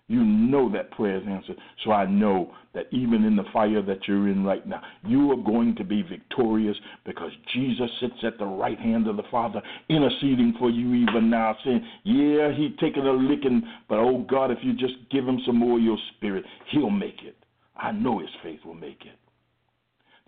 You 0.08 0.22
know 0.22 0.70
that 0.70 0.92
prayer 0.92 1.16
is 1.16 1.24
answered. 1.26 1.56
So 1.82 1.90
I 1.90 2.06
know 2.06 2.52
that 2.74 2.86
even 2.92 3.24
in 3.24 3.34
the 3.34 3.42
fire 3.52 3.82
that 3.82 4.06
you're 4.06 4.28
in 4.28 4.44
right 4.44 4.64
now, 4.68 4.82
you 5.04 5.32
are 5.32 5.36
going 5.36 5.74
to 5.76 5.84
be 5.84 6.02
victorious 6.02 6.76
because 7.04 7.32
Jesus 7.54 7.90
sits 8.00 8.22
at 8.22 8.38
the 8.38 8.44
right 8.44 8.78
hand 8.78 9.08
of 9.08 9.16
the 9.16 9.24
Father, 9.30 9.60
interceding 9.88 10.54
for 10.58 10.70
you 10.70 10.94
even 10.94 11.28
now, 11.28 11.56
saying, 11.64 11.84
Yeah, 12.04 12.52
he's 12.54 12.78
taking 12.78 13.02
a 13.04 13.12
licking, 13.12 13.62
but 13.88 13.98
oh 13.98 14.24
God, 14.30 14.52
if 14.52 14.58
you 14.62 14.74
just 14.74 14.94
give 15.10 15.26
him 15.26 15.40
some 15.44 15.56
more 15.56 15.78
of 15.78 15.84
your 15.84 15.98
spirit, 16.16 16.44
he'll 16.70 16.90
make 16.90 17.22
it. 17.24 17.36
I 17.76 17.90
know 17.90 18.20
his 18.20 18.30
faith 18.44 18.60
will 18.64 18.74
make 18.74 19.00
it. 19.06 19.18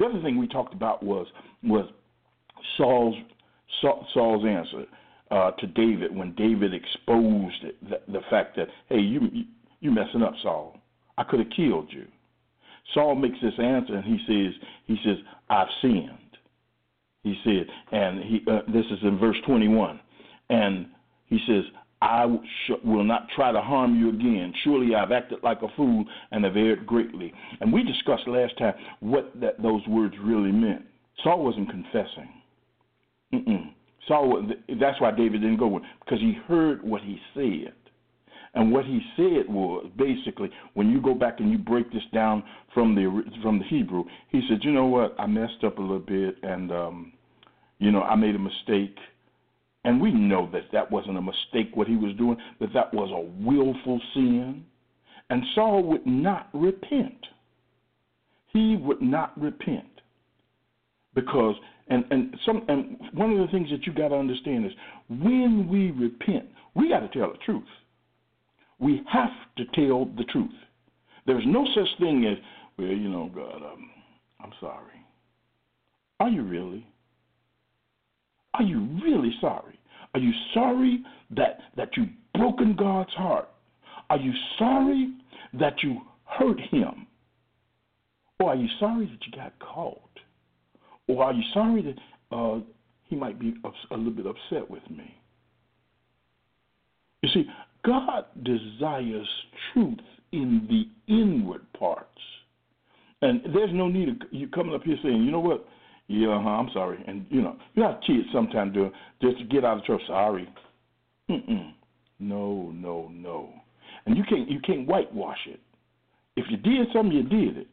The 0.01 0.07
other 0.07 0.23
thing 0.23 0.39
we 0.39 0.49
talked 0.49 0.75
about 0.75 1.03
was 1.03 1.27
was 1.63 1.89
Saul's 2.77 3.17
Saul's 3.81 4.45
answer 4.45 4.85
uh, 5.31 5.51
to 5.53 5.67
David 5.67 6.15
when 6.15 6.35
David 6.35 6.73
exposed 6.75 7.57
the, 7.89 8.01
the 8.11 8.21
fact 8.31 8.57
that 8.57 8.69
hey 8.89 9.01
you 9.01 9.21
you 9.81 9.91
messing 9.91 10.23
up 10.23 10.35
Saul 10.43 10.79
I 11.17 11.25
could 11.25 11.41
have 11.41 11.51
killed 11.55 11.89
you. 11.91 12.07
Saul 12.95 13.15
makes 13.15 13.39
this 13.43 13.59
answer 13.59 13.95
and 13.95 14.05
he 14.05 14.19
says 14.27 14.69
he 14.87 14.97
says 15.05 15.17
I've 15.51 15.69
sinned. 15.83 16.11
He 17.23 17.37
said 17.45 17.67
and 17.93 18.23
he 18.25 18.41
uh, 18.51 18.61
this 18.73 18.87
is 18.87 18.99
in 19.03 19.19
verse 19.19 19.37
21 19.47 20.01
and 20.51 20.87
he 21.27 21.39
says 21.47 21.65
I 22.01 22.27
will 22.85 23.05
not 23.05 23.27
try 23.35 23.51
to 23.51 23.61
harm 23.61 23.99
you 23.99 24.11
again. 24.11 24.53
Surely 24.63 24.95
I've 24.95 25.11
acted 25.11 25.39
like 25.43 25.63
a 25.63 25.69
fool 25.77 26.05
and 26.31 26.45
have 26.45 26.57
erred 26.57 26.87
greatly. 26.87 27.33
And 27.61 27.73
we 27.73 27.83
discussed 27.83 28.29
last 28.29 28.57
time 28.57 28.75
what 29.01 29.33
that, 29.41 29.61
those 29.61 29.85
words 29.89 30.15
really 30.23 30.53
meant. 30.53 30.83
Saul 31.25 31.45
wasn't 31.45 31.71
confessing. 31.71 32.29
Mm-mm. 33.33 33.73
Saul, 34.07 34.49
that's 34.81 35.01
why 35.01 35.11
David 35.11 35.43
didn't 35.43 35.59
go 35.59 35.69
with 35.69 35.83
because 36.05 36.21
he 36.21 36.35
heard 36.47 36.83
what 36.83 37.03
he 37.03 37.19
said. 37.35 37.75
And 38.55 38.73
what 38.73 38.87
he 38.87 39.01
said 39.17 39.49
was 39.49 39.87
basically, 39.97 40.51
when 40.75 40.91
you 40.91 41.01
go 41.03 41.15
back 41.15 41.41
and 41.41 41.53
you 41.53 41.59
break 41.59 41.93
this 41.93 42.03
down 42.13 42.43
from 42.73 42.95
the 42.95 43.23
from 43.43 43.59
the 43.59 43.65
Hebrew, 43.67 44.05
he 44.31 44.41
said, 44.49 44.61
"You 44.63 44.73
know 44.73 44.87
what? 44.87 45.15
I 45.19 45.27
messed 45.27 45.63
up 45.65 45.79
a 45.79 45.83
little 45.83 45.99
bit, 45.99 46.37
and 46.43 46.73
um, 46.73 47.13
you 47.79 47.91
know, 47.91 48.03
I 48.03 48.17
made 48.17 48.35
a 48.35 48.39
mistake." 48.39 48.97
And 49.85 50.01
we 50.01 50.11
know 50.11 50.51
that 50.53 50.65
that 50.73 50.91
wasn't 50.91 51.19
a 51.19 51.23
mistake. 51.23 51.71
What 51.75 51.87
he 51.87 51.97
was 51.97 52.17
doing, 52.17 52.37
that 52.61 52.73
that 52.75 52.93
was 52.93 53.11
a 53.13 53.45
willful 53.45 54.01
sin. 54.13 54.65
And 55.31 55.43
Saul 55.55 55.83
would 55.85 56.07
not 56.07 56.49
repent. 56.53 57.27
He 58.53 58.77
would 58.77 59.03
not 59.03 59.39
repent 59.41 60.01
because 61.15 61.55
and 61.91 62.05
and 62.11 62.37
some 62.45 62.63
and 62.69 62.97
one 63.15 63.33
of 63.33 63.39
the 63.39 63.53
things 63.53 63.71
that 63.71 63.87
you 63.87 63.93
got 63.93 64.09
to 64.09 64.17
understand 64.17 64.67
is 64.67 64.73
when 65.09 65.69
we 65.69 65.91
repent, 65.91 66.47
we 66.75 66.89
got 66.89 67.01
to 67.01 67.09
tell 67.09 67.33
the 67.33 67.39
truth. 67.39 67.65
We 68.79 69.03
have 69.13 69.31
to 69.57 69.65
tell 69.75 70.05
the 70.05 70.25
truth. 70.25 70.51
There's 71.27 71.45
no 71.47 71.67
such 71.75 71.89
thing 72.01 72.25
as, 72.25 72.39
well, 72.79 72.89
you 72.89 73.09
know, 73.09 73.31
God, 73.35 73.57
um, 73.57 73.91
I'm 74.41 74.53
sorry. 74.61 75.05
Are 76.21 76.29
you 76.29 76.43
really? 76.43 76.87
Are 78.55 78.63
you 78.63 78.89
really 79.03 79.33
sorry? 79.41 79.79
Are 80.15 80.21
you 80.21 80.33
sorry 80.55 81.05
that 81.37 81.59
that 81.77 81.97
you 81.97 82.07
broken 82.35 82.75
God's 82.77 83.13
heart? 83.13 83.49
Are 84.11 84.17
you 84.17 84.33
sorry 84.59 85.13
that 85.55 85.83
you 85.83 86.01
hurt 86.25 86.61
Him? 86.71 87.07
Or 88.41 88.51
are 88.51 88.57
you 88.57 88.69
sorry 88.79 89.07
that 89.07 89.27
you 89.27 89.33
got 89.33 89.59
caught? 89.59 90.01
Or 91.09 91.25
are 91.25 91.33
you 91.33 91.43
sorry 91.53 91.83
that 91.83 92.37
uh, 92.37 92.61
he 93.05 93.17
might 93.17 93.41
be 93.41 93.55
a 93.91 93.97
little 93.97 94.13
bit 94.13 94.27
upset 94.27 94.71
with 94.71 94.89
me? 94.91 95.15
You 97.23 97.31
see, 97.31 97.47
God 97.85 98.27
desires 98.45 99.29
truth 99.73 99.99
in 100.33 100.67
the 100.69 101.13
inward 101.13 101.63
parts. 101.79 102.09
And 103.23 103.41
there's 103.53 103.71
no 103.73 103.89
need 103.89 104.11
of 104.11 104.17
you 104.31 104.49
coming 104.49 104.75
up 104.75 104.85
here 104.85 104.97
saying, 105.03 105.25
you 105.25 105.31
know 105.33 105.41
what? 105.41 105.67
Yeah, 106.07 106.29
uh-huh, 106.29 106.49
I'm 106.49 106.71
sorry. 106.73 107.03
And, 107.07 107.27
you 107.31 107.43
know, 107.43 107.57
you 107.75 107.83
have 107.83 108.01
kids 108.07 108.29
sometimes 108.33 108.73
do 108.75 108.91
just 109.21 109.39
to 109.39 109.45
get 109.45 109.65
out 109.65 109.79
of 109.79 109.85
trouble. 109.85 110.05
Sorry. 110.07 110.49
Mm-mm. 111.29 111.73
No, 112.21 112.71
no, 112.75 113.11
no. 113.13 113.51
And 114.07 114.17
you 114.17 114.25
can't 114.25 114.51
you 114.51 114.61
can't 114.61 114.87
whitewash 114.87 115.39
it. 115.47 115.61
If 116.37 116.47
you 116.51 116.57
did 116.57 116.89
something, 116.93 117.13
you 117.13 117.23
did 117.25 117.59
it. 117.59 117.67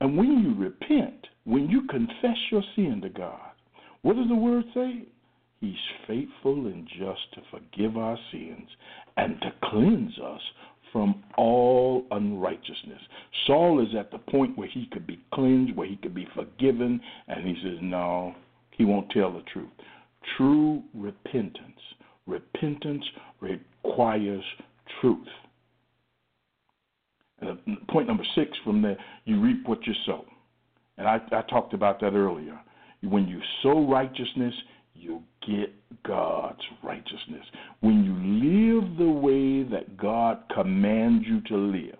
And 0.00 0.16
when 0.16 0.42
you 0.42 0.54
repent, 0.54 1.26
when 1.44 1.68
you 1.68 1.86
confess 1.88 2.36
your 2.50 2.62
sin 2.74 3.00
to 3.02 3.08
God, 3.08 3.50
what 4.02 4.16
does 4.16 4.28
the 4.28 4.34
word 4.34 4.64
say? 4.74 5.06
He's 5.60 5.74
faithful 6.06 6.66
and 6.66 6.86
just 6.86 7.32
to 7.34 7.40
forgive 7.50 7.96
our 7.96 8.18
sins 8.30 8.68
and 9.16 9.40
to 9.40 9.52
cleanse 9.64 10.18
us 10.18 10.40
from 10.92 11.22
all 11.36 12.06
unrighteousness. 12.10 13.00
Saul 13.46 13.80
is 13.80 13.94
at 13.98 14.10
the 14.10 14.18
point 14.18 14.56
where 14.56 14.68
he 14.68 14.86
could 14.92 15.06
be 15.06 15.18
cleansed, 15.32 15.74
where 15.74 15.88
he 15.88 15.96
could 15.96 16.14
be 16.14 16.28
forgiven, 16.34 17.00
and 17.28 17.46
he 17.46 17.54
says, 17.62 17.78
No, 17.82 18.34
he 18.70 18.84
won't 18.84 19.10
tell 19.10 19.32
the 19.32 19.42
truth. 19.52 19.70
True 20.36 20.82
repentance. 20.94 21.80
Repentance 22.26 23.04
requires 23.40 24.44
truth. 25.00 25.26
And 27.40 27.58
point 27.88 28.06
number 28.06 28.24
six 28.34 28.50
from 28.64 28.80
there, 28.80 28.96
you 29.24 29.40
reap 29.40 29.66
what 29.66 29.86
you 29.86 29.94
sow. 30.06 30.24
And 30.98 31.08
I, 31.08 31.20
I 31.32 31.42
talked 31.42 31.74
about 31.74 32.00
that 32.00 32.14
earlier. 32.14 32.60
When 33.02 33.26
you 33.26 33.40
sow 33.62 33.86
righteousness, 33.86 34.54
you 34.94 35.22
get 35.46 35.74
God's 36.04 36.62
righteousness. 36.82 37.44
When 37.80 38.04
you 38.04 38.14
live 38.80 38.96
the 38.96 39.10
way 39.10 39.62
that 39.64 39.96
God 39.96 40.38
commands 40.54 41.26
you 41.26 41.40
to 41.42 41.56
live, 41.56 41.98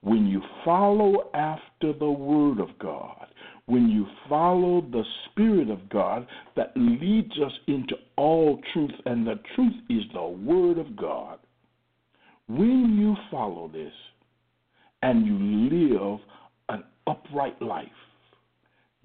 when 0.00 0.26
you 0.26 0.40
follow 0.64 1.30
after 1.34 1.92
the 1.92 2.10
Word 2.10 2.60
of 2.60 2.78
God, 2.78 3.26
when 3.66 3.88
you 3.88 4.06
follow 4.28 4.80
the 4.80 5.04
Spirit 5.26 5.70
of 5.70 5.88
God 5.88 6.26
that 6.56 6.72
leads 6.74 7.32
us 7.38 7.52
into 7.68 7.94
all 8.16 8.60
truth, 8.72 8.90
and 9.06 9.26
the 9.26 9.38
truth 9.54 9.74
is 9.88 10.02
the 10.12 10.22
Word 10.22 10.78
of 10.78 10.96
God, 10.96 11.38
when 12.48 12.98
you 12.98 13.16
follow 13.30 13.68
this 13.68 13.92
and 15.02 15.26
you 15.26 15.38
live 15.38 16.20
an 16.68 16.84
upright 17.06 17.60
life, 17.62 17.86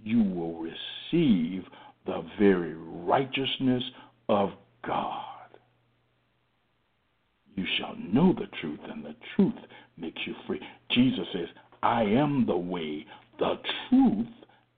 you 0.03 0.23
will 0.23 0.59
receive 0.59 1.63
the 2.05 2.23
very 2.39 2.73
righteousness 2.75 3.83
of 4.29 4.51
God. 4.85 5.23
You 7.55 7.65
shall 7.77 7.95
know 7.97 8.33
the 8.33 8.47
truth, 8.61 8.79
and 8.89 9.03
the 9.03 9.15
truth 9.35 9.55
makes 9.97 10.21
you 10.25 10.35
free. 10.45 10.61
Jesus 10.91 11.25
says, 11.33 11.47
I 11.83 12.03
am 12.03 12.45
the 12.45 12.57
way, 12.57 13.05
the 13.39 13.55
truth, 13.89 14.27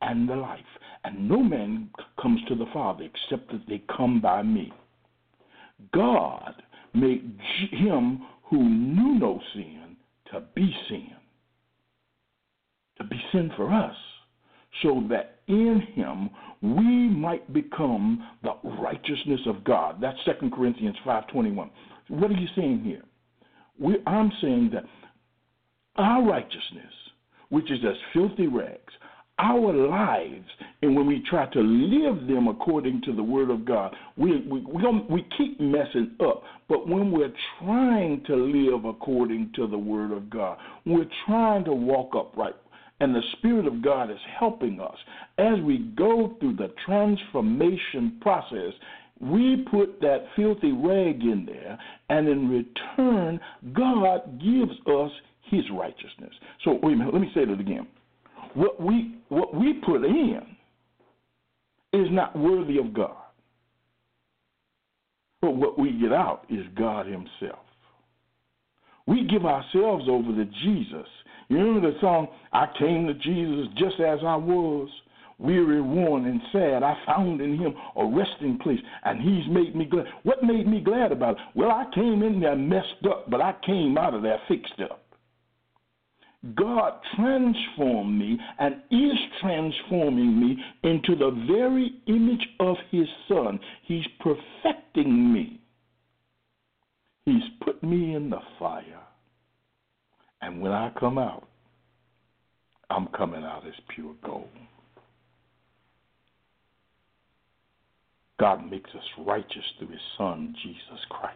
and 0.01 0.27
the 0.29 0.35
life. 0.35 0.59
And 1.03 1.27
no 1.27 1.41
man 1.41 1.89
comes 2.21 2.39
to 2.47 2.55
the 2.55 2.67
Father 2.73 3.03
except 3.03 3.51
that 3.51 3.67
they 3.67 3.83
come 3.95 4.21
by 4.21 4.43
me. 4.43 4.71
God 5.93 6.55
made 6.93 7.37
him 7.71 8.21
who 8.43 8.63
knew 8.63 9.19
no 9.19 9.39
sin 9.53 9.95
to 10.31 10.41
be 10.55 10.73
sin, 10.87 11.11
to 12.97 13.03
be 13.03 13.19
sin 13.31 13.51
for 13.55 13.71
us, 13.71 13.95
so 14.81 15.03
that 15.09 15.39
in 15.47 15.81
him 15.93 16.29
we 16.61 17.07
might 17.09 17.51
become 17.53 18.25
the 18.43 18.53
righteousness 18.81 19.41
of 19.45 19.63
God. 19.63 19.99
That's 20.01 20.17
2 20.25 20.49
Corinthians 20.49 20.95
5.21. 21.05 21.69
What 22.09 22.31
are 22.31 22.35
you 22.35 22.47
saying 22.55 22.83
here? 22.83 23.03
We, 23.79 23.97
I'm 24.05 24.31
saying 24.41 24.71
that 24.73 24.83
our 25.95 26.23
righteousness, 26.23 26.93
which 27.49 27.71
is 27.71 27.79
as 27.85 27.95
filthy 28.13 28.47
rags, 28.47 28.93
our 29.39 29.73
lives, 29.73 30.47
and 30.81 30.95
when 30.95 31.07
we 31.07 31.23
try 31.29 31.45
to 31.47 31.59
live 31.61 32.27
them 32.27 32.47
according 32.49 33.01
to 33.05 33.15
the 33.15 33.23
Word 33.23 33.49
of 33.49 33.63
God, 33.65 33.95
we 34.17 34.41
we 34.41 34.61
we, 34.61 34.83
we 35.09 35.25
keep 35.37 35.59
messing 35.61 36.11
up. 36.19 36.43
But 36.67 36.87
when 36.87 37.11
we're 37.11 37.33
trying 37.59 38.21
to 38.25 38.35
live 38.35 38.83
according 38.83 39.51
to 39.55 39.65
the 39.67 39.77
Word 39.77 40.11
of 40.11 40.29
God, 40.29 40.57
we're 40.85 41.09
trying 41.25 41.63
to 41.65 41.73
walk 41.73 42.15
upright, 42.15 42.55
and 42.99 43.15
the 43.15 43.21
Spirit 43.37 43.65
of 43.65 43.81
God 43.81 44.11
is 44.11 44.17
helping 44.37 44.79
us 44.79 44.97
as 45.37 45.59
we 45.63 45.79
go 45.97 46.35
through 46.39 46.55
the 46.55 46.73
transformation 46.85 48.17
process. 48.21 48.73
We 49.21 49.65
put 49.69 49.99
that 50.01 50.25
filthy 50.35 50.71
rag 50.71 51.21
in 51.21 51.45
there, 51.45 51.77
and 52.09 52.27
in 52.27 52.49
return, 52.49 53.39
God 53.73 54.39
gives 54.39 54.71
us 54.87 55.11
His 55.43 55.63
righteousness. 55.73 56.33
So, 56.63 56.79
wait 56.81 56.93
a 56.93 56.95
minute, 56.97 57.13
let 57.13 57.21
me 57.21 57.31
say 57.33 57.45
that 57.45 57.59
again 57.59 57.87
what 58.53 58.81
we 58.81 59.15
what 59.29 59.53
we 59.53 59.73
put 59.85 60.03
in 60.03 60.41
is 61.93 62.07
not 62.11 62.37
worthy 62.37 62.77
of 62.77 62.93
God. 62.93 63.15
But 65.41 65.55
what 65.55 65.79
we 65.79 65.91
get 65.93 66.11
out 66.11 66.45
is 66.49 66.65
God 66.77 67.05
Himself. 67.05 67.59
We 69.09 69.23
give 69.23 69.43
ourselves 69.43 70.05
over 70.07 70.31
to 70.31 70.45
Jesus. 70.63 71.07
You 71.47 71.57
remember 71.57 71.91
the 71.91 71.99
song, 71.99 72.27
I 72.53 72.67
came 72.77 73.07
to 73.07 73.15
Jesus 73.15 73.65
just 73.75 73.99
as 73.99 74.19
I 74.23 74.35
was, 74.35 74.87
weary, 75.39 75.81
worn, 75.81 76.27
and 76.27 76.39
sad. 76.51 76.83
I 76.83 76.95
found 77.07 77.41
in 77.41 77.57
Him 77.57 77.73
a 77.95 78.05
resting 78.05 78.59
place, 78.59 78.79
and 79.03 79.19
He's 79.19 79.51
made 79.51 79.75
me 79.75 79.85
glad. 79.85 80.05
What 80.21 80.43
made 80.43 80.67
me 80.67 80.79
glad 80.79 81.11
about 81.11 81.37
it? 81.37 81.41
Well, 81.55 81.71
I 81.71 81.85
came 81.95 82.21
in 82.21 82.39
there 82.39 82.55
messed 82.55 83.03
up, 83.09 83.31
but 83.31 83.41
I 83.41 83.55
came 83.65 83.97
out 83.97 84.13
of 84.13 84.21
there 84.21 84.39
fixed 84.47 84.79
up. 84.79 85.01
God 86.55 86.93
transformed 87.15 88.17
me 88.17 88.37
and 88.59 88.75
is 88.91 89.17
transforming 89.41 90.39
me 90.39 90.57
into 90.83 91.15
the 91.15 91.31
very 91.51 91.95
image 92.05 92.47
of 92.59 92.77
His 92.91 93.07
Son. 93.27 93.59
He's 93.85 94.05
perfecting 94.19 95.33
me. 95.33 95.59
He's 97.25 97.43
put 97.63 97.83
me 97.83 98.13
in 98.13 98.29
the 98.29 98.39
fire. 98.59 98.98
And 100.41 100.61
when 100.61 100.71
I 100.71 100.91
come 100.99 101.17
out, 101.17 101.47
I'm 102.89 103.07
coming 103.07 103.43
out 103.43 103.67
as 103.67 103.73
pure 103.93 104.15
gold. 104.25 104.49
God 108.39 108.69
makes 108.69 108.89
us 108.91 109.25
righteous 109.25 109.65
through 109.77 109.89
His 109.89 109.99
Son, 110.17 110.55
Jesus 110.63 111.05
Christ. 111.09 111.35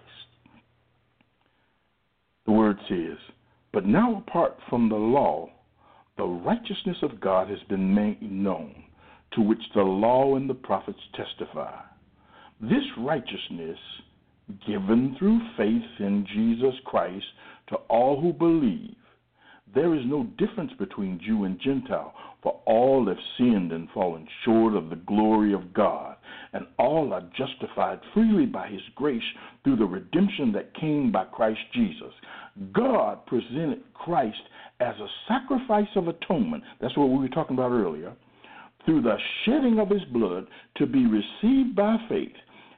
The 2.45 2.51
Word 2.51 2.77
says, 2.87 3.17
but 3.73 3.85
now, 3.87 4.23
apart 4.27 4.55
from 4.69 4.87
the 4.87 4.95
law, 4.95 5.49
the 6.17 6.23
righteousness 6.23 6.97
of 7.01 7.19
God 7.19 7.49
has 7.49 7.59
been 7.69 7.93
made 7.93 8.21
known, 8.21 8.83
to 9.33 9.41
which 9.41 9.61
the 9.73 9.81
law 9.81 10.35
and 10.35 10.47
the 10.47 10.53
prophets 10.53 10.99
testify. 11.15 11.75
This 12.61 12.83
righteousness, 12.99 13.79
given 14.67 15.15
through 15.17 15.39
faith 15.57 15.89
in 15.99 16.25
Jesus 16.31 16.75
Christ 16.85 17.25
to 17.67 17.75
all 17.89 18.19
who 18.19 18.33
believe, 18.33 18.95
there 19.73 19.95
is 19.95 20.03
no 20.05 20.23
difference 20.37 20.71
between 20.77 21.19
Jew 21.25 21.45
and 21.45 21.59
Gentile, 21.59 22.13
for 22.43 22.59
all 22.65 23.07
have 23.07 23.17
sinned 23.37 23.71
and 23.71 23.89
fallen 23.91 24.27
short 24.45 24.75
of 24.75 24.89
the 24.89 24.97
glory 24.97 25.53
of 25.53 25.73
God, 25.73 26.17
and 26.51 26.67
all 26.77 27.11
are 27.13 27.27
justified 27.35 27.99
freely 28.13 28.45
by 28.45 28.67
His 28.67 28.81
grace 28.95 29.23
through 29.63 29.77
the 29.77 29.85
redemption 29.85 30.51
that 30.51 30.75
came 30.75 31.11
by 31.11 31.25
Christ 31.25 31.61
Jesus. 31.73 32.13
God 32.71 33.25
presented 33.25 33.81
Christ 33.93 34.41
as 34.79 34.95
a 34.99 35.07
sacrifice 35.27 35.87
of 35.95 36.07
atonement. 36.07 36.63
That's 36.81 36.97
what 36.97 37.09
we 37.09 37.17
were 37.17 37.29
talking 37.29 37.55
about 37.55 37.71
earlier. 37.71 38.13
Through 38.85 39.01
the 39.01 39.17
shedding 39.45 39.79
of 39.79 39.89
his 39.89 40.03
blood 40.11 40.45
to 40.77 40.85
be 40.85 41.05
received 41.07 41.75
by 41.75 41.97
faith. 42.09 42.33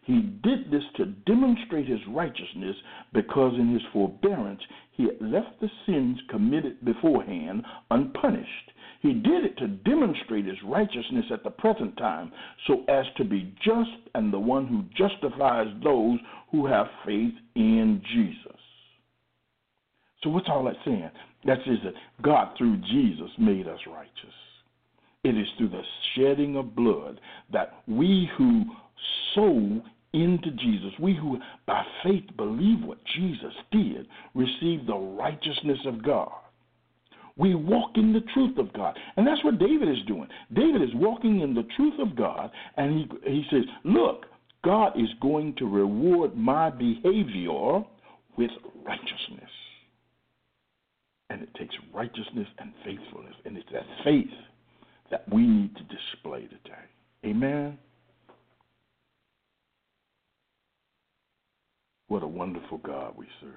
He 0.06 0.22
did 0.44 0.70
this 0.72 0.84
to 0.98 1.06
demonstrate 1.26 1.88
his 1.88 2.00
righteousness 2.08 2.76
because 3.12 3.54
in 3.56 3.74
his 3.74 3.82
forbearance 3.92 4.62
he 4.92 5.06
had 5.06 5.20
left 5.20 5.60
the 5.60 5.70
sins 5.86 6.20
committed 6.30 6.84
beforehand 6.86 7.64
unpunished. 7.90 8.72
He 9.02 9.14
did 9.14 9.46
it 9.46 9.58
to 9.58 9.68
demonstrate 9.68 10.46
his 10.46 10.62
righteousness 10.64 11.26
at 11.32 11.44
the 11.44 11.50
present 11.50 11.98
time 11.98 12.32
so 12.68 12.84
as 12.88 13.06
to 13.18 13.24
be 13.24 13.54
just 13.64 13.90
and 14.14 14.32
the 14.32 14.40
one 14.40 14.68
who 14.68 14.84
justifies 14.96 15.68
those 15.84 16.20
who 16.52 16.68
have 16.68 16.88
faith 17.06 17.34
in 17.56 18.02
Jesus. 18.14 18.60
So 20.24 20.30
what's 20.30 20.50
all 20.50 20.66
that 20.66 20.76
saying? 20.86 21.10
That 21.46 21.60
says 21.66 21.78
that 21.84 21.94
God 22.24 22.56
through 22.58 22.78
Jesus 22.78 23.30
made 23.40 23.68
us 23.68 23.80
righteous. 23.88 24.34
It 25.24 25.36
is 25.36 25.48
through 25.58 25.70
the 25.70 25.84
shedding 26.16 26.56
of 26.58 26.76
blood 26.76 27.20
that 27.52 27.84
we 27.88 28.30
who 28.38 28.66
sow 29.34 29.82
into 30.16 30.52
Jesus, 30.52 30.94
we 31.00 31.16
who 31.16 31.40
by 31.68 31.84
faith 32.04 32.24
believe 32.38 32.84
what 32.84 32.98
Jesus 33.16 33.54
did, 33.72 34.08
receive 34.34 34.88
the 34.88 34.96
righteousness 34.96 35.80
of 35.86 36.04
God. 36.04 36.32
We 37.38 37.54
walk 37.54 37.92
in 37.96 38.14
the 38.14 38.24
truth 38.34 38.58
of 38.58 38.72
God. 38.74 38.98
And 39.18 39.28
that's 39.28 39.44
what 39.44 39.60
David 39.60 39.90
is 39.90 40.04
doing. 40.08 40.28
David 40.54 40.82
is 40.82 40.96
walking 40.96 41.42
in 41.42 41.54
the 41.54 41.68
truth 41.76 42.00
of 42.00 42.16
God, 42.16 42.50
and 42.78 42.98
he, 42.98 43.30
he 43.30 43.46
says, 43.52 43.64
Look, 43.84 44.26
God 44.64 44.94
is 45.00 45.10
going 45.22 45.54
to 45.56 45.66
reward 45.66 46.36
my 46.36 46.70
behavior 46.70 47.84
with 48.38 48.52
righteousness. 48.86 49.52
And 51.30 51.42
it 51.42 51.54
takes 51.56 51.76
righteousness 51.94 52.48
and 52.60 52.72
faithfulness. 52.84 53.36
And 53.46 53.58
it's 53.58 53.72
that 53.74 53.86
faith 54.04 54.30
that 55.12 55.28
we 55.32 55.46
need 55.46 55.76
to 55.76 55.84
display 55.84 56.42
today. 56.42 56.86
Amen. 57.26 57.78
What 62.08 62.24
a 62.24 62.28
wonderful 62.28 62.78
God 62.80 63.14
we 63.18 63.26
serve. 63.42 63.52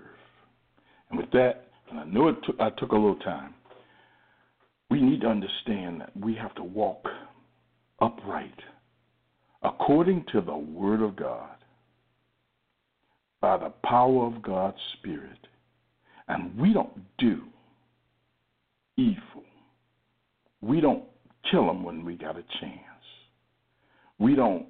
And 1.11 1.18
with 1.18 1.30
that, 1.32 1.68
and 1.90 1.98
I 1.98 2.04
know 2.04 2.28
it 2.28 2.37
took, 2.44 2.58
I 2.61 2.70
took 2.70 2.92
a 2.92 2.96
little 2.96 3.16
time, 3.16 3.54
we 4.90 5.00
need 5.00 5.20
to 5.22 5.26
understand 5.26 6.00
that 6.00 6.16
we 6.16 6.34
have 6.34 6.54
to 6.54 6.62
walk 6.62 7.04
upright 8.00 8.58
according 9.62 10.24
to 10.32 10.40
the 10.40 10.56
Word 10.56 11.02
of 11.02 11.16
God 11.16 11.56
by 13.40 13.56
the 13.56 13.72
power 13.84 14.26
of 14.26 14.42
God's 14.42 14.78
Spirit. 14.98 15.38
And 16.28 16.56
we 16.58 16.72
don't 16.72 17.00
do 17.18 17.42
evil. 18.96 19.44
We 20.61 20.80
don't 20.80 21.04
kill 21.50 21.66
them 21.66 21.82
when 21.82 22.04
we 22.04 22.16
got 22.16 22.37
a 22.37 22.44
chance. 22.61 22.82
We 24.18 24.34
don't 24.34 24.66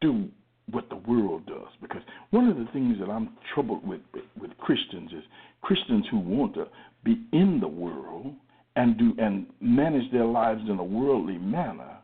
do 0.00 0.28
what 0.72 0.88
the 0.88 0.96
world 0.96 1.46
does 1.46 1.68
because 1.80 2.02
one 2.30 2.48
of 2.48 2.56
the 2.56 2.66
things 2.72 2.96
that 2.98 3.10
I'm 3.10 3.30
troubled 3.54 3.86
with 3.86 4.00
with 4.40 4.56
Christians 4.58 5.10
is 5.12 5.22
Christians 5.62 6.06
who 6.10 6.18
want 6.18 6.54
to 6.54 6.66
be 7.04 7.22
in 7.32 7.60
the 7.60 7.68
world 7.68 8.34
and 8.76 8.98
do 8.98 9.14
and 9.18 9.46
manage 9.60 10.10
their 10.12 10.24
lives 10.24 10.62
in 10.68 10.78
a 10.78 10.84
worldly 10.84 11.38
manner 11.38 11.98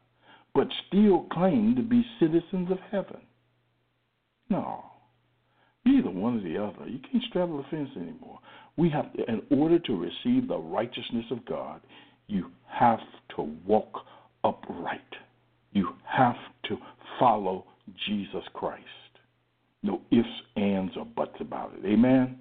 but 0.55 0.69
still 0.89 1.27
claim 1.31 1.77
to 1.77 1.83
be 1.83 2.05
citizens 2.19 2.71
of 2.71 2.79
heaven. 2.91 3.21
No. 4.51 4.85
Either 5.87 6.11
one 6.11 6.39
or 6.39 6.43
the 6.43 6.61
other. 6.61 6.89
You 6.89 6.99
can't 6.99 7.23
straddle 7.29 7.59
the 7.59 7.65
fence 7.71 7.91
anymore. 7.95 8.41
We 8.77 8.91
have, 8.91 9.13
to, 9.13 9.25
in 9.29 9.43
order 9.51 9.79
to 9.79 9.93
receive 9.97 10.49
the 10.49 10.59
righteousness 10.59 11.27
of 11.31 11.45
God, 11.47 11.81
you 12.27 12.51
have 12.67 12.99
to 13.37 13.43
walk 13.65 14.05
upright. 14.43 15.01
You 15.73 15.91
have 16.05 16.37
to 16.65 16.77
follow 17.21 17.65
Jesus 18.07 18.45
Christ. 18.55 18.85
No 19.83 20.01
ifs, 20.11 20.29
ands, 20.57 20.93
or 20.97 21.05
buts 21.05 21.37
about 21.41 21.73
it. 21.75 21.87
Amen? 21.87 22.39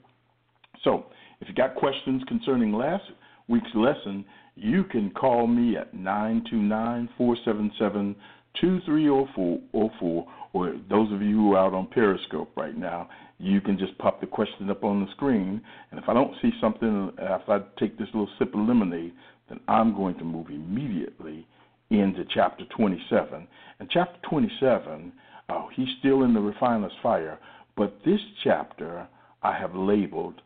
So, 0.84 1.06
if 1.40 1.48
you 1.48 1.54
got 1.54 1.76
questions 1.76 2.24
concerning 2.28 2.74
last 2.74 3.04
week's 3.48 3.70
lesson, 3.76 4.26
you 4.56 4.84
can 4.86 5.12
call 5.12 5.46
me 5.46 5.78
at 5.78 5.94
929 5.94 7.10
477 7.18 8.16
2304, 8.60 10.28
or 10.54 10.76
those 10.90 11.12
of 11.12 11.22
you 11.22 11.36
who 11.36 11.54
are 11.54 11.68
out 11.68 11.74
on 11.74 11.88
Periscope 11.88 12.50
right 12.56 12.76
now, 12.76 13.08
you 13.40 13.62
can 13.62 13.78
just 13.78 13.96
pop 14.00 14.20
the 14.20 14.26
question 14.26 14.70
up 14.70 14.84
on 14.84 15.06
the 15.06 15.12
screen. 15.12 15.62
And 15.92 16.00
if 16.00 16.10
I 16.10 16.14
don't 16.14 16.34
see 16.42 16.52
something 16.60 17.12
if 17.20 17.48
I 17.48 17.60
take 17.80 17.98
this 17.98 18.08
little 18.08 18.30
sip 18.40 18.54
of 18.56 18.68
lemonade, 18.68 19.14
then 19.50 19.60
I'm 19.68 19.96
going 19.96 20.18
to 20.18 20.24
move 20.24 20.48
immediately 20.50 21.46
into 21.90 22.26
chapter 22.34 22.66
27. 22.76 23.48
And 23.80 23.90
chapter 23.92 24.18
27, 24.28 25.12
oh, 25.50 25.70
he's 25.76 25.88
still 26.00 26.24
in 26.24 26.34
the 26.34 26.40
refiner's 26.40 26.92
fire, 27.02 27.40
but 27.76 27.98
this 28.06 28.20
chapter 28.44 29.08
I 29.44 29.58
have 29.58 29.76
labeled 29.76 30.42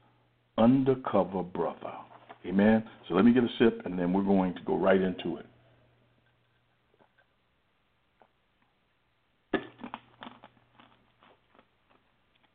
Undercover 0.58 1.44
Brother. 1.44 1.94
Amen. 2.46 2.84
So 3.08 3.16
let 3.16 3.26
me 3.26 3.34
get 3.34 3.44
a 3.44 3.50
sip, 3.60 3.82
and 3.86 3.98
then 3.98 4.14
we're 4.14 4.24
going 4.24 4.54
to 4.56 4.62
go 4.62 4.78
right 4.78 5.02
into 5.02 5.38
it. 5.38 5.46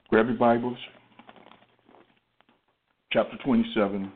Grab 0.08 0.26
your 0.26 0.36
Bibles, 0.36 0.78
chapter 3.12 3.36
27, 3.44 3.94
and 3.96 4.12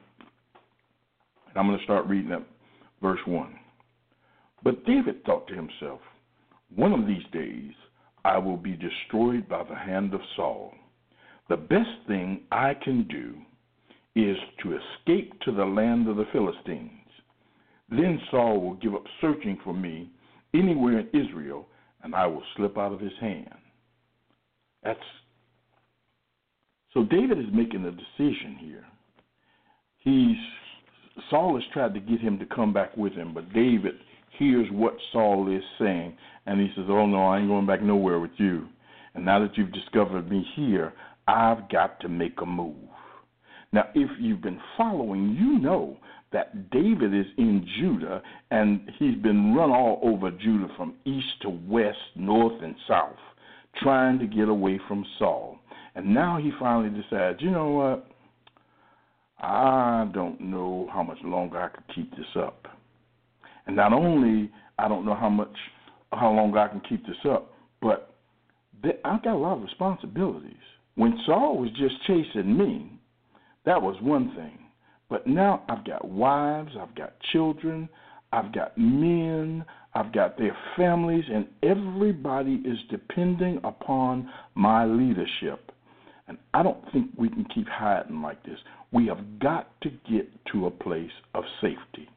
I'm 1.57 1.67
going 1.67 1.79
to 1.79 1.85
start 1.85 2.07
reading 2.07 2.33
at 2.33 2.47
verse 3.03 3.19
1. 3.27 3.55
But 4.63 4.85
David 4.85 5.25
thought 5.25 5.49
to 5.49 5.55
himself, 5.55 6.01
One 6.75 6.93
of 6.93 7.07
these 7.07 7.25
days 7.33 7.73
I 8.25 8.39
will 8.39 8.57
be 8.57 8.77
destroyed 8.77 9.49
by 9.49 9.65
the 9.65 9.75
hand 9.75 10.15
of 10.15 10.21
Saul. 10.37 10.75
The 11.49 11.57
best 11.57 12.07
thing 12.07 12.43
I 12.53 12.75
can 12.75 13.07
do 13.09 13.35
is 14.15 14.37
to 14.63 14.77
escape 14.77 15.33
to 15.43 15.53
the 15.53 15.65
land 15.65 16.09
of 16.09 16.17
the 16.17 16.27
Philistines. 16.33 16.91
Then 17.89 18.21
Saul 18.31 18.61
will 18.61 18.75
give 18.75 18.95
up 18.95 19.05
searching 19.21 19.59
for 19.65 19.73
me 19.73 20.11
anywhere 20.55 21.01
in 21.01 21.09
Israel, 21.09 21.67
and 22.03 22.15
I 22.15 22.27
will 22.27 22.43
slip 22.57 22.79
out 22.79 22.93
of 22.93 23.01
his 23.01 23.13
hand. 23.21 23.55
That's 24.83 25.01
so 26.95 27.05
David 27.05 27.39
is 27.39 27.47
making 27.53 27.85
a 27.85 27.91
decision 27.91 28.57
here. 28.59 28.85
He's 29.99 30.37
Saul 31.29 31.55
has 31.55 31.65
tried 31.73 31.95
to 31.95 32.01
get 32.01 32.21
him 32.21 32.39
to 32.39 32.47
come 32.47 32.73
back 32.73 32.97
with 32.97 33.13
him, 33.13 33.35
but 33.35 33.53
David 33.53 33.95
hears 34.39 34.67
what 34.71 34.97
Saul 35.13 35.55
is 35.55 35.63
saying, 35.79 36.17
and 36.47 36.61
he 36.61 36.69
says, 36.75 36.87
"Oh 36.89 37.07
no, 37.07 37.29
I 37.29 37.39
ain't 37.39 37.49
going 37.49 37.67
back 37.67 37.83
nowhere 37.83 38.21
with 38.21 38.39
you. 38.39 38.69
And 39.15 39.25
now 39.25 39.41
that 39.41 39.57
you've 39.57 39.73
discovered 39.73 40.31
me 40.31 40.47
here, 40.55 40.93
I've 41.27 41.69
got 41.69 42.01
to 42.01 42.09
make 42.09 42.41
a 42.41 42.47
move." 42.47 42.75
Now, 43.73 43.85
if 43.95 44.11
you've 44.19 44.43
been 44.43 44.61
following, 44.77 45.37
you 45.39 45.59
know 45.59 45.97
that 46.33 46.71
David 46.71 47.15
is 47.15 47.27
in 47.39 47.67
Judah, 47.79 48.23
and 48.51 48.91
he's 48.99 49.17
been 49.17 49.55
run 49.55 49.71
all 49.71 50.01
over 50.03 50.31
Judah 50.31 50.69
from 50.77 50.95
east 51.05 51.41
to 51.43 51.51
west, 51.51 51.99
north 52.17 52.63
and 52.63 52.75
south, 52.89 53.19
trying 53.83 54.19
to 54.19 54.27
get 54.27 54.49
away 54.49 54.79
from 54.89 55.05
Saul. 55.19 55.59
And 55.95 56.15
now 56.15 56.39
he 56.39 56.53
finally 56.59 56.91
decides, 56.91 57.41
you 57.43 57.51
know 57.51 57.71
what? 57.71 58.07
I 59.41 60.09
don't 60.13 60.41
know 60.41 60.89
how 60.93 61.03
much 61.03 61.19
longer 61.25 61.61
I 61.61 61.69
could 61.69 61.95
keep 61.95 62.11
this 62.13 62.37
up. 62.37 62.69
And 63.71 63.77
not 63.77 63.93
only 63.93 64.51
I 64.81 64.89
don't 64.89 65.07
know 65.07 65.15
how 65.15 65.29
much 65.29 65.55
how 66.11 66.33
long 66.33 66.57
I 66.57 66.67
can 66.67 66.81
keep 66.89 67.07
this 67.07 67.15
up, 67.25 67.53
but 67.81 68.17
I've 69.05 69.23
got 69.23 69.35
a 69.35 69.39
lot 69.39 69.59
of 69.59 69.63
responsibilities. 69.63 70.57
When 70.97 71.17
Saul 71.25 71.57
was 71.59 71.71
just 71.79 71.95
chasing 72.05 72.59
me, 72.59 72.91
that 73.67 73.81
was 73.81 73.95
one 74.03 74.35
thing. 74.35 74.59
But 75.09 75.29
now 75.29 75.63
I've 75.69 75.85
got 75.85 76.05
wives, 76.09 76.73
I've 76.77 76.97
got 76.97 77.13
children, 77.31 77.89
I've 78.33 78.53
got 78.53 78.77
men, 78.77 79.65
I've 79.95 80.13
got 80.13 80.37
their 80.37 80.57
families, 80.77 81.27
and 81.33 81.47
everybody 81.63 82.63
is 82.65 82.79
depending 82.91 83.61
upon 83.63 84.29
my 84.57 84.85
leadership. 84.85 85.71
And 86.27 86.39
I 86.55 86.65
don't 86.65 86.83
think 86.93 87.11
we 87.17 87.29
can 87.29 87.47
keep 87.55 87.69
hiding 87.69 88.21
like 88.21 88.43
this. 88.43 88.59
We 88.91 89.07
have 89.07 89.39
got 89.39 89.81
to 89.83 89.91
get 90.11 90.29
to 90.51 90.67
a 90.67 90.73
place 90.73 91.13
of 91.35 91.45
safety. 91.61 92.09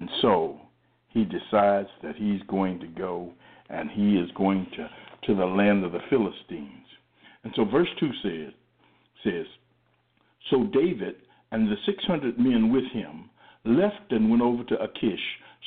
And 0.00 0.08
so 0.20 0.60
he 1.08 1.24
decides 1.24 1.88
that 2.02 2.16
he's 2.16 2.42
going 2.48 2.78
to 2.80 2.86
go 2.86 3.32
and 3.68 3.90
he 3.90 4.16
is 4.16 4.30
going 4.36 4.66
to, 4.76 4.88
to 5.26 5.34
the 5.34 5.44
land 5.44 5.84
of 5.84 5.92
the 5.92 6.00
Philistines. 6.08 6.86
And 7.44 7.52
so 7.56 7.64
verse 7.64 7.88
2 8.00 8.10
says, 8.22 8.52
says, 9.24 9.46
So 10.50 10.64
David 10.64 11.16
and 11.50 11.68
the 11.68 11.76
600 11.86 12.38
men 12.38 12.72
with 12.72 12.84
him 12.92 13.30
left 13.64 14.10
and 14.10 14.30
went 14.30 14.42
over 14.42 14.64
to 14.64 14.82
Achish, 14.82 15.20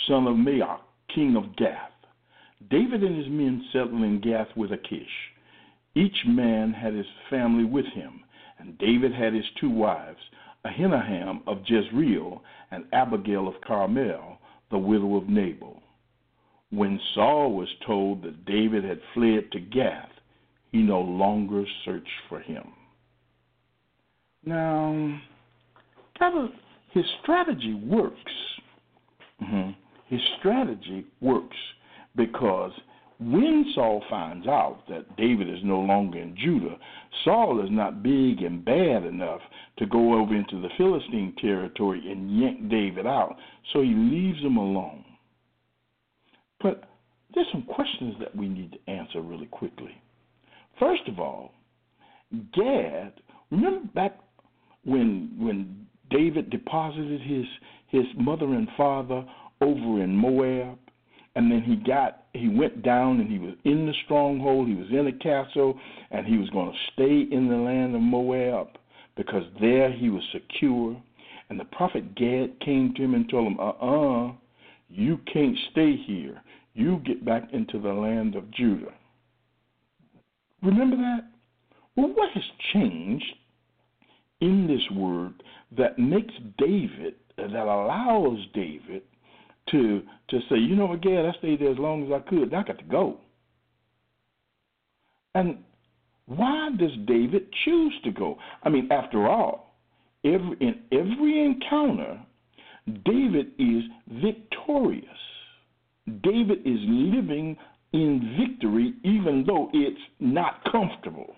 son 0.08 0.28
of 0.28 0.36
Maoch, 0.36 0.80
king 1.14 1.36
of 1.36 1.56
Gath. 1.56 1.92
David 2.70 3.04
and 3.04 3.18
his 3.18 3.28
men 3.28 3.64
settled 3.72 4.04
in 4.04 4.22
Gath 4.22 4.48
with 4.56 4.72
Achish. 4.72 5.10
Each 5.96 6.26
man 6.26 6.72
had 6.72 6.94
his 6.94 7.08
family 7.30 7.66
with 7.66 7.86
him, 7.88 8.22
and 8.60 8.78
David 8.78 9.14
had 9.14 9.34
his 9.34 9.46
two 9.60 9.70
wives, 9.70 10.20
Ahinoam 10.66 11.42
of 11.48 11.60
Jezreel 11.66 12.42
and 12.72 12.86
Abigail 12.94 13.48
of 13.48 13.56
Carmel, 13.66 14.40
the 14.70 14.78
widow 14.78 15.16
of 15.16 15.28
Nabal. 15.28 15.82
When 16.70 17.00
Saul 17.14 17.54
was 17.54 17.68
told 17.86 18.24
that 18.24 18.46
David 18.46 18.84
had 18.84 19.02
fled 19.14 19.52
to 19.52 19.60
Gath, 19.60 20.10
he 20.72 20.80
no 20.80 21.02
longer 21.02 21.66
searched 21.84 22.08
for 22.30 22.40
him. 22.40 22.64
Now, 24.46 25.20
his 26.92 27.06
strategy 27.22 27.74
works. 27.74 28.32
Mm-hmm. 29.42 29.72
His 30.08 30.22
strategy 30.40 31.06
works 31.20 31.58
because 32.16 32.72
when 33.22 33.72
Saul 33.76 34.04
finds 34.10 34.48
out 34.48 34.80
that 34.90 35.16
David 35.16 35.48
is 35.48 35.60
no 35.64 35.80
longer 35.80 36.18
in 36.18 36.36
Judah, 36.36 36.78
Saul 37.24 37.64
is 37.64 37.70
not 37.70 38.02
big 38.02 38.42
and 38.42 38.66
bad 38.66 39.04
enough 39.04 39.42
to 39.78 39.86
go 39.86 40.20
over 40.20 40.36
into 40.36 40.60
the 40.60 40.70
Philistine 40.76 41.36
territory 41.40 42.12
and 42.12 42.40
yank 42.40 42.68
David 42.70 43.06
out, 43.06 43.36
so 43.72 43.82
he 43.82 43.94
leaves 43.94 44.40
him 44.40 44.58
alone. 44.58 45.06
But 46.62 46.86
there's 47.34 47.48
some 47.52 47.64
questions 47.64 48.16
that 48.20 48.36
we 48.36 48.50
need 48.50 48.72
to 48.72 48.92
answer 48.92 49.22
really 49.22 49.48
quickly. 49.48 49.96
First 50.80 51.04
of 51.08 51.20
all, 51.20 51.54
Gad, 52.54 53.14
remember 53.52 53.88
back 53.94 54.18
when 54.84 55.32
when 55.38 55.86
David 56.10 56.50
deposited 56.50 57.22
his 57.22 57.46
his 57.88 58.06
mother 58.18 58.46
and 58.46 58.68
father 58.76 59.24
over 59.62 60.02
in 60.02 60.16
Moab? 60.16 60.80
And 61.36 61.52
then 61.52 61.62
he 61.62 61.76
got 61.76 62.24
he 62.34 62.48
went 62.48 62.84
down 62.84 63.20
and 63.20 63.30
he 63.30 63.40
was 63.40 63.54
in 63.64 63.86
the 63.86 63.94
stronghold. 64.06 64.68
He 64.68 64.76
was 64.76 64.90
in 64.90 65.08
a 65.08 65.12
castle 65.12 65.78
and 66.12 66.26
he 66.26 66.38
was 66.38 66.50
going 66.50 66.72
to 66.72 66.78
stay 66.94 67.36
in 67.36 67.50
the 67.50 67.56
land 67.56 67.96
of 67.96 68.02
moab 68.02 68.70
because 69.16 69.44
there 69.60 69.92
he 69.92 70.10
was 70.10 70.24
secure. 70.32 71.02
And 71.50 71.60
the 71.60 71.66
prophet 71.66 72.16
gad 72.16 72.60
came 72.62 72.94
to 72.96 73.04
him 73.04 73.14
and 73.14 73.30
told 73.30 73.48
him 73.48 73.60
uh-uh 73.60 74.34
you 74.90 75.20
can't 75.32 75.58
stay 75.72 75.96
here. 75.96 76.42
You 76.74 77.02
get 77.06 77.24
back 77.24 77.50
into 77.54 77.80
the 77.80 77.94
land 77.94 78.36
of 78.36 78.52
judah. 78.52 78.94
Remember 80.62 80.98
that? 80.98 81.22
Well 81.96 82.10
what 82.14 82.32
has 82.34 82.44
changed 82.74 83.26
in 84.42 84.68
this 84.68 84.98
word 84.98 85.44
that 85.78 86.00
makes 86.00 86.34
david 86.58 87.16
that 87.38 87.52
allows 87.52 88.40
david 88.54 89.04
to 89.70 90.02
to 90.30 90.40
say, 90.50 90.58
you 90.58 90.76
know 90.76 90.88
what, 90.88 91.02
Gad, 91.02 91.26
I 91.26 91.38
stayed 91.38 91.62
there 91.62 91.72
as 91.72 91.78
long 91.78 92.06
as 92.06 92.12
I 92.12 92.28
could. 92.30 92.52
Now 92.52 92.62
I 92.62 92.64
got 92.64 92.80
to 92.80 92.86
go. 92.86 93.18
And 95.36 95.60
why 96.26 96.70
does 96.78 96.92
David 97.06 97.48
choose 97.66 97.94
to 98.04 98.12
go? 98.12 98.38
I 98.64 98.70
mean, 98.70 98.90
after 98.92 99.28
all, 99.28 99.76
every 100.24 100.58
in 100.60 100.82
every 100.92 101.44
encounter, 101.44 102.20
David 103.06 103.52
is 103.60 103.84
victorious. 104.22 105.06
David 106.24 106.60
is 106.66 106.80
living 106.88 107.56
in 107.94 108.38
victory 108.40 108.94
even 109.04 109.44
though 109.46 109.70
it's 109.74 110.00
not 110.20 110.64
comfortable. 110.72 111.36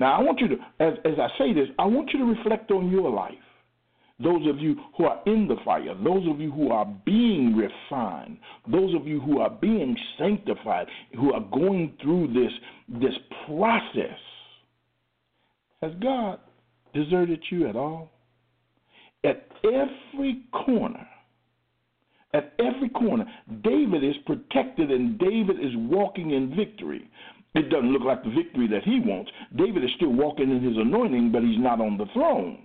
Now, 0.00 0.18
I 0.18 0.22
want 0.22 0.40
you 0.40 0.48
to, 0.48 0.56
as, 0.80 0.94
as 1.04 1.18
I 1.18 1.28
say 1.38 1.52
this, 1.52 1.68
I 1.78 1.84
want 1.84 2.10
you 2.12 2.18
to 2.18 2.24
reflect 2.24 2.72
on 2.72 2.90
your 2.90 3.08
life 3.10 3.34
those 4.20 4.46
of 4.48 4.58
you 4.58 4.76
who 4.96 5.04
are 5.04 5.20
in 5.26 5.48
the 5.48 5.56
fire, 5.64 5.94
those 6.04 6.26
of 6.28 6.40
you 6.40 6.52
who 6.52 6.70
are 6.70 6.86
being 7.04 7.56
refined, 7.56 8.38
those 8.70 8.94
of 8.94 9.06
you 9.06 9.20
who 9.20 9.40
are 9.40 9.50
being 9.50 9.96
sanctified, 10.18 10.86
who 11.16 11.32
are 11.32 11.44
going 11.52 11.94
through 12.00 12.28
this, 12.28 12.52
this 13.00 13.14
process. 13.46 14.18
Has 15.82 15.92
God 16.00 16.38
deserted 16.94 17.42
you 17.50 17.68
at 17.68 17.74
all? 17.74 18.12
At 19.24 19.48
every 19.64 20.44
corner, 20.52 21.06
at 22.34 22.52
every 22.58 22.90
corner, 22.90 23.24
David 23.62 24.04
is 24.04 24.14
protected 24.26 24.90
and 24.90 25.18
David 25.18 25.58
is 25.60 25.72
walking 25.76 26.30
in 26.32 26.54
victory. 26.54 27.08
It 27.54 27.70
doesn't 27.70 27.92
look 27.92 28.02
like 28.02 28.22
the 28.22 28.30
victory 28.30 28.68
that 28.68 28.82
he 28.84 29.00
wants. 29.00 29.30
David 29.56 29.84
is 29.84 29.90
still 29.96 30.12
walking 30.12 30.50
in 30.50 30.62
his 30.62 30.76
anointing, 30.76 31.32
but 31.32 31.42
he's 31.42 31.58
not 31.58 31.80
on 31.80 31.96
the 31.96 32.06
throne. 32.12 32.58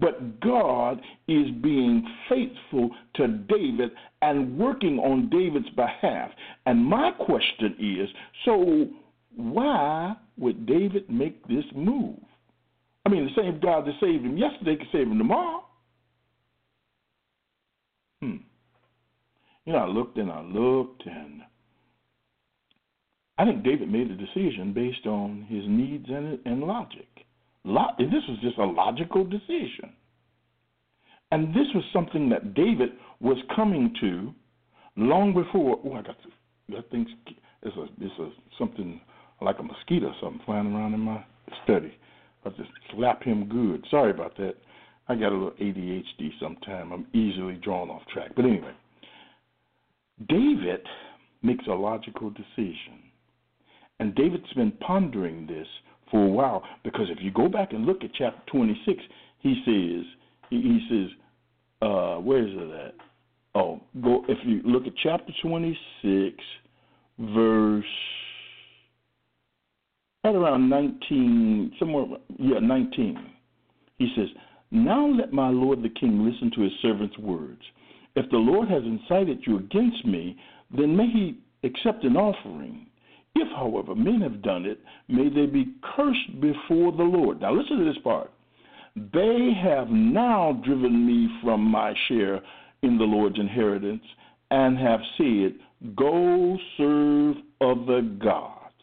But 0.00 0.40
God 0.40 1.00
is 1.28 1.50
being 1.62 2.06
faithful 2.28 2.90
to 3.16 3.28
David 3.28 3.90
and 4.22 4.58
working 4.58 4.98
on 4.98 5.28
David's 5.30 5.68
behalf. 5.70 6.30
And 6.66 6.84
my 6.84 7.10
question 7.12 7.76
is 7.78 8.08
so, 8.44 8.88
why 9.36 10.14
would 10.38 10.66
David 10.66 11.08
make 11.10 11.46
this 11.48 11.64
move? 11.74 12.18
I 13.04 13.08
mean, 13.08 13.24
the 13.24 13.42
same 13.42 13.60
God 13.60 13.86
that 13.86 13.94
saved 14.00 14.24
him 14.24 14.36
yesterday 14.36 14.76
can 14.76 14.88
save 14.92 15.06
him 15.08 15.18
tomorrow. 15.18 15.64
Hmm. 18.20 18.36
You 19.64 19.72
know, 19.72 19.78
I 19.78 19.86
looked 19.86 20.18
and 20.18 20.30
I 20.30 20.42
looked, 20.42 21.04
and 21.06 21.42
I 23.38 23.44
think 23.44 23.62
David 23.64 23.90
made 23.90 24.10
a 24.10 24.16
decision 24.16 24.72
based 24.74 25.06
on 25.06 25.46
his 25.48 25.64
needs 25.66 26.06
and, 26.08 26.38
and 26.44 26.62
logic. 26.62 27.08
This 27.64 28.22
was 28.28 28.38
just 28.42 28.58
a 28.58 28.64
logical 28.64 29.24
decision. 29.24 29.92
And 31.32 31.50
this 31.50 31.66
was 31.74 31.84
something 31.92 32.28
that 32.30 32.54
David 32.54 32.90
was 33.20 33.36
coming 33.54 33.94
to 34.00 34.34
long 34.96 35.32
before. 35.32 35.78
Oh, 35.84 35.92
I 35.92 36.02
got 36.02 36.16
to, 36.22 36.76
I 36.78 36.82
think 36.90 37.08
it's 37.62 37.76
a, 37.76 37.86
it's 38.00 38.18
a 38.18 38.30
something 38.58 39.00
like 39.40 39.58
a 39.58 39.62
mosquito 39.62 40.08
or 40.08 40.14
something 40.20 40.40
flying 40.44 40.74
around 40.74 40.94
in 40.94 41.00
my 41.00 41.24
study. 41.64 41.94
I 42.44 42.48
just 42.50 42.70
slap 42.92 43.22
him 43.22 43.48
good. 43.48 43.86
Sorry 43.90 44.10
about 44.10 44.36
that. 44.38 44.54
I 45.08 45.14
got 45.14 45.32
a 45.32 45.34
little 45.34 45.50
ADHD 45.52 46.30
sometime. 46.40 46.92
I'm 46.92 47.06
easily 47.12 47.54
drawn 47.54 47.90
off 47.90 48.02
track. 48.12 48.30
But 48.34 48.44
anyway, 48.44 48.72
David 50.28 50.86
makes 51.42 51.66
a 51.66 51.72
logical 51.72 52.30
decision. 52.30 53.02
And 53.98 54.14
David's 54.14 54.52
been 54.54 54.72
pondering 54.72 55.46
this 55.46 55.66
for 56.10 56.24
a 56.24 56.28
while 56.28 56.62
because 56.84 57.06
if 57.10 57.18
you 57.20 57.30
go 57.30 57.48
back 57.48 57.72
and 57.72 57.86
look 57.86 58.04
at 58.04 58.10
chapter 58.14 58.40
26, 58.50 59.02
he 59.38 59.62
says, 59.64 60.06
he, 60.50 60.86
says, 60.90 61.16
uh, 61.82 62.16
where 62.16 62.46
is 62.46 62.52
it 62.52 62.86
at? 62.86 62.94
Oh, 63.54 63.80
go 64.02 64.24
if 64.28 64.38
you 64.44 64.60
look 64.64 64.86
at 64.86 64.92
chapter 65.02 65.32
26, 65.42 66.36
verse 67.18 67.84
at 70.22 70.34
around 70.34 70.68
19, 70.68 71.72
somewhere, 71.78 72.04
yeah, 72.38 72.58
19. 72.58 73.18
He 73.98 74.12
says, 74.14 74.28
Now 74.70 75.06
let 75.06 75.32
my 75.32 75.48
lord 75.48 75.82
the 75.82 75.88
king 75.88 76.24
listen 76.24 76.50
to 76.54 76.62
his 76.62 76.72
servant's 76.82 77.18
words. 77.18 77.62
If 78.16 78.30
the 78.30 78.36
Lord 78.36 78.68
has 78.68 78.82
incited 78.82 79.44
you 79.46 79.58
against 79.58 80.04
me, 80.04 80.36
then 80.76 80.96
may 80.96 81.06
he 81.06 81.38
accept 81.64 82.04
an 82.04 82.16
offering. 82.16 82.86
If, 83.34 83.48
however, 83.56 83.94
men 83.94 84.20
have 84.22 84.42
done 84.42 84.66
it, 84.66 84.80
may 85.08 85.28
they 85.28 85.46
be 85.46 85.74
cursed 85.94 86.40
before 86.40 86.92
the 86.92 87.02
Lord. 87.02 87.40
Now 87.40 87.52
listen 87.52 87.78
to 87.78 87.84
this 87.84 88.02
part. 88.02 88.30
They 88.96 89.52
have 89.62 89.88
now 89.88 90.60
driven 90.64 91.06
me 91.06 91.28
from 91.42 91.62
my 91.62 91.94
share 92.08 92.40
in 92.82 92.98
the 92.98 93.04
Lord's 93.04 93.38
inheritance 93.38 94.02
and 94.50 94.76
have 94.78 95.00
said, 95.16 95.54
Go 95.96 96.58
serve 96.76 97.36
other 97.60 98.02
gods. 98.02 98.74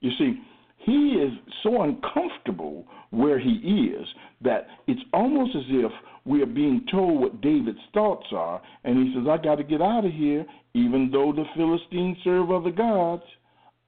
You 0.00 0.10
see, 0.18 0.40
he 0.78 1.20
is 1.20 1.32
so 1.62 1.82
uncomfortable 1.82 2.86
where 3.10 3.38
he 3.38 3.50
is 3.50 4.06
that 4.40 4.68
it's 4.86 5.00
almost 5.12 5.54
as 5.56 5.64
if 5.68 5.92
we 6.24 6.42
are 6.42 6.46
being 6.46 6.84
told 6.90 7.20
what 7.20 7.40
David's 7.40 7.78
thoughts 7.92 8.26
are, 8.32 8.60
and 8.84 8.96
he 8.96 9.14
says, 9.14 9.26
I 9.28 9.42
got 9.42 9.56
to 9.56 9.64
get 9.64 9.82
out 9.82 10.04
of 10.04 10.12
here, 10.12 10.46
even 10.74 11.10
though 11.10 11.32
the 11.32 11.44
Philistines 11.56 12.18
serve 12.22 12.50
other 12.50 12.70
gods. 12.70 13.22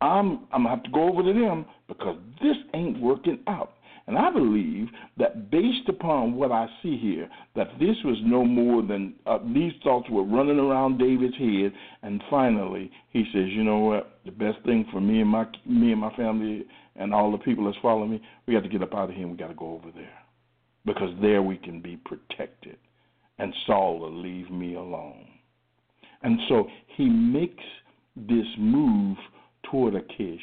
I'm 0.01 0.47
I'm 0.53 0.65
gonna 0.65 0.71
have 0.71 0.83
to 0.85 0.91
go 0.91 1.09
over 1.09 1.23
to 1.23 1.33
them 1.33 1.67
because 1.89 2.17
this 2.43 2.57
ain't 2.75 3.01
working 3.01 3.39
out. 3.47 3.73
And 4.07 4.19
I 4.19 4.31
believe 4.31 4.89
that 5.19 5.51
based 5.53 5.89
upon 5.89 6.35
what 6.35 6.51
I 6.51 6.67
see 6.83 6.99
here, 6.99 7.29
that 7.55 7.69
this 7.79 7.97
was 8.05 8.17
no 8.25 8.45
more 8.45 8.83
than 8.83 9.15
uh, 9.25 9.39
these 9.55 9.73
thoughts 9.85 10.09
were 10.11 10.25
running 10.25 10.59
around 10.59 10.99
David's 10.99 11.37
head. 11.37 11.73
And 12.03 12.21
finally, 12.29 12.91
he 13.11 13.25
says, 13.33 13.49
"You 13.51 13.63
know 13.63 13.79
what? 13.79 14.19
The 14.25 14.33
best 14.33 14.59
thing 14.65 14.87
for 14.91 15.01
me 15.01 15.21
and 15.21 15.31
my 15.31 15.47
me 15.65 15.93
and 15.93 16.01
my 16.01 16.15
family 16.17 16.65
and 16.97 17.15
all 17.15 17.31
the 17.31 17.39
people 17.39 17.67
that's 17.67 17.77
following 17.81 18.11
me, 18.11 18.23
we 18.47 18.55
got 18.55 18.65
to 18.65 18.69
get 18.69 18.83
up 18.83 18.95
out 18.95 19.11
of 19.11 19.15
here 19.15 19.23
and 19.23 19.33
we 19.33 19.39
got 19.39 19.49
to 19.49 19.55
go 19.55 19.75
over 19.75 19.93
there, 19.95 20.19
because 20.85 21.15
there 21.23 21.41
we 21.41 21.57
can 21.57 21.81
be 21.81 21.97
protected, 21.99 22.79
and 23.39 23.55
Saul 23.67 23.99
will 24.01 24.13
leave 24.13 24.51
me 24.51 24.75
alone." 24.75 25.27
And 26.23 26.39
so 26.49 26.67
he 26.97 27.09
makes 27.09 27.65
this 28.17 28.47
move 28.59 29.17
toward 29.71 29.95
Achish 29.95 30.41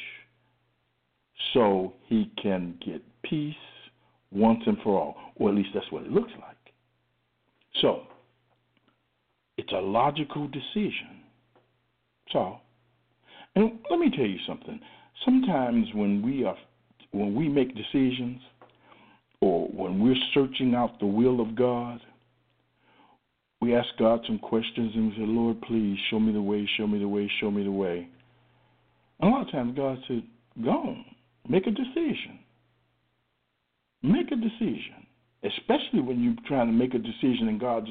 so 1.54 1.92
he 2.06 2.30
can 2.40 2.74
get 2.84 3.02
peace 3.22 3.54
once 4.30 4.60
and 4.66 4.78
for 4.82 4.98
all, 5.00 5.16
or 5.36 5.50
at 5.50 5.54
least 5.54 5.70
that's 5.74 5.90
what 5.90 6.02
it 6.02 6.10
looks 6.10 6.32
like. 6.40 6.56
So, 7.80 8.02
it's 9.56 9.72
a 9.72 9.80
logical 9.80 10.48
decision. 10.48 11.22
So, 12.32 12.58
and 13.54 13.78
let 13.90 13.98
me 13.98 14.10
tell 14.10 14.26
you 14.26 14.38
something. 14.46 14.78
Sometimes 15.24 15.86
when 15.94 16.22
we 16.22 16.44
are 16.44 16.56
when 17.12 17.34
we 17.34 17.48
make 17.48 17.74
decisions 17.74 18.40
or 19.40 19.66
when 19.68 20.00
we're 20.00 20.14
searching 20.34 20.74
out 20.74 21.00
the 21.00 21.06
will 21.06 21.40
of 21.40 21.56
God, 21.56 22.00
we 23.60 23.74
ask 23.74 23.88
God 23.98 24.20
some 24.26 24.38
questions 24.38 24.92
and 24.94 25.08
we 25.08 25.16
say, 25.16 25.22
Lord, 25.22 25.60
please 25.62 25.98
show 26.10 26.20
me 26.20 26.32
the 26.32 26.42
way, 26.42 26.68
show 26.76 26.86
me 26.86 26.98
the 26.98 27.08
way, 27.08 27.30
show 27.40 27.50
me 27.50 27.64
the 27.64 27.70
way. 27.70 28.08
A 29.20 29.26
lot 29.26 29.46
of 29.46 29.52
times 29.52 29.76
God 29.76 29.98
said, 30.06 30.22
Go 30.62 30.70
on, 30.70 31.04
make 31.48 31.66
a 31.66 31.70
decision. 31.70 32.38
Make 34.02 34.30
a 34.30 34.36
decision, 34.36 35.06
especially 35.42 36.00
when 36.00 36.22
you're 36.22 36.34
trying 36.46 36.68
to 36.68 36.72
make 36.72 36.94
a 36.94 36.98
decision 36.98 37.48
and 37.48 37.60
God's, 37.60 37.88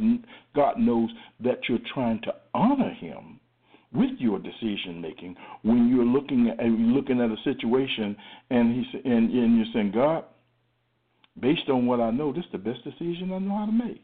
God 0.55 0.79
knows 0.79 1.09
that 1.41 1.59
you're 1.67 1.79
trying 1.93 2.21
to 2.21 2.33
honor 2.53 2.91
Him 2.91 3.39
with 3.93 4.11
your 4.19 4.39
decision 4.39 5.01
making. 5.01 5.35
When 5.63 5.89
you're 5.89 6.05
looking 6.05 6.49
at 6.49 6.65
looking 6.65 7.19
at 7.19 7.29
a 7.29 7.35
situation 7.43 8.15
and 8.49 8.85
He 8.85 8.99
and, 9.03 9.31
and 9.31 9.57
you're 9.57 9.73
saying, 9.73 9.91
God, 9.93 10.23
based 11.39 11.69
on 11.69 11.85
what 11.85 11.99
I 11.99 12.11
know, 12.11 12.31
this 12.31 12.45
is 12.45 12.51
the 12.51 12.57
best 12.57 12.83
decision 12.83 13.33
I 13.33 13.39
know 13.39 13.57
how 13.57 13.65
to 13.65 13.71
make. 13.71 14.03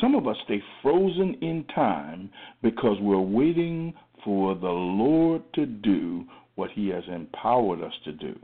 Some 0.00 0.14
of 0.14 0.26
us 0.26 0.36
stay 0.44 0.62
frozen 0.82 1.34
in 1.42 1.64
time 1.74 2.30
because 2.62 2.96
we're 3.00 3.20
waiting 3.20 3.92
for 4.24 4.54
the 4.54 4.66
Lord 4.66 5.42
to 5.54 5.66
do 5.66 6.24
what 6.54 6.70
He 6.70 6.88
has 6.88 7.04
empowered 7.08 7.82
us 7.82 7.92
to 8.04 8.12
do. 8.12 8.38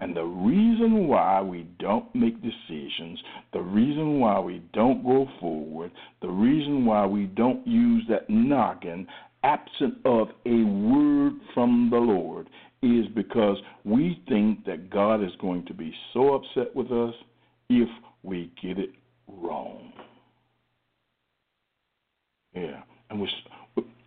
And 0.00 0.16
the 0.16 0.24
reason 0.24 1.06
why 1.06 1.40
we 1.40 1.68
don't 1.78 2.12
make 2.14 2.42
decisions, 2.42 3.22
the 3.52 3.60
reason 3.60 4.18
why 4.18 4.40
we 4.40 4.62
don't 4.72 5.04
go 5.04 5.28
forward, 5.40 5.92
the 6.20 6.28
reason 6.28 6.84
why 6.84 7.06
we 7.06 7.26
don't 7.26 7.66
use 7.66 8.04
that 8.08 8.28
noggin 8.28 9.06
absent 9.44 9.94
of 10.04 10.28
a 10.46 10.64
word 10.64 11.34
from 11.52 11.88
the 11.90 11.98
Lord 11.98 12.48
is 12.82 13.06
because 13.14 13.58
we 13.84 14.22
think 14.28 14.64
that 14.66 14.90
God 14.90 15.22
is 15.22 15.30
going 15.40 15.64
to 15.66 15.74
be 15.74 15.94
so 16.12 16.34
upset 16.34 16.74
with 16.74 16.90
us 16.90 17.14
if 17.68 17.88
we 18.22 18.50
get 18.60 18.78
it 18.78 18.90
wrong. 19.28 19.92
Yeah. 22.54 22.82
And 23.10 23.20
we 23.20 23.28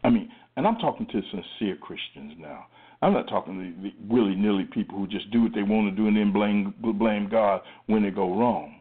I 0.03 0.09
mean, 0.09 0.29
and 0.57 0.67
I'm 0.67 0.75
talking 0.77 1.05
to 1.05 1.21
sincere 1.31 1.77
Christians 1.77 2.33
now. 2.37 2.65
I'm 3.01 3.13
not 3.13 3.29
talking 3.29 3.53
to 3.55 3.81
the 3.83 3.93
willy 4.13 4.35
nilly 4.35 4.65
people 4.65 4.97
who 4.97 5.07
just 5.07 5.29
do 5.31 5.43
what 5.43 5.53
they 5.53 5.61
want 5.61 5.87
to 5.87 5.95
do 5.95 6.07
and 6.07 6.17
then 6.17 6.33
blame 6.33 6.73
blame 6.81 7.29
God 7.29 7.61
when 7.85 8.01
they 8.03 8.09
go 8.09 8.37
wrong. 8.37 8.73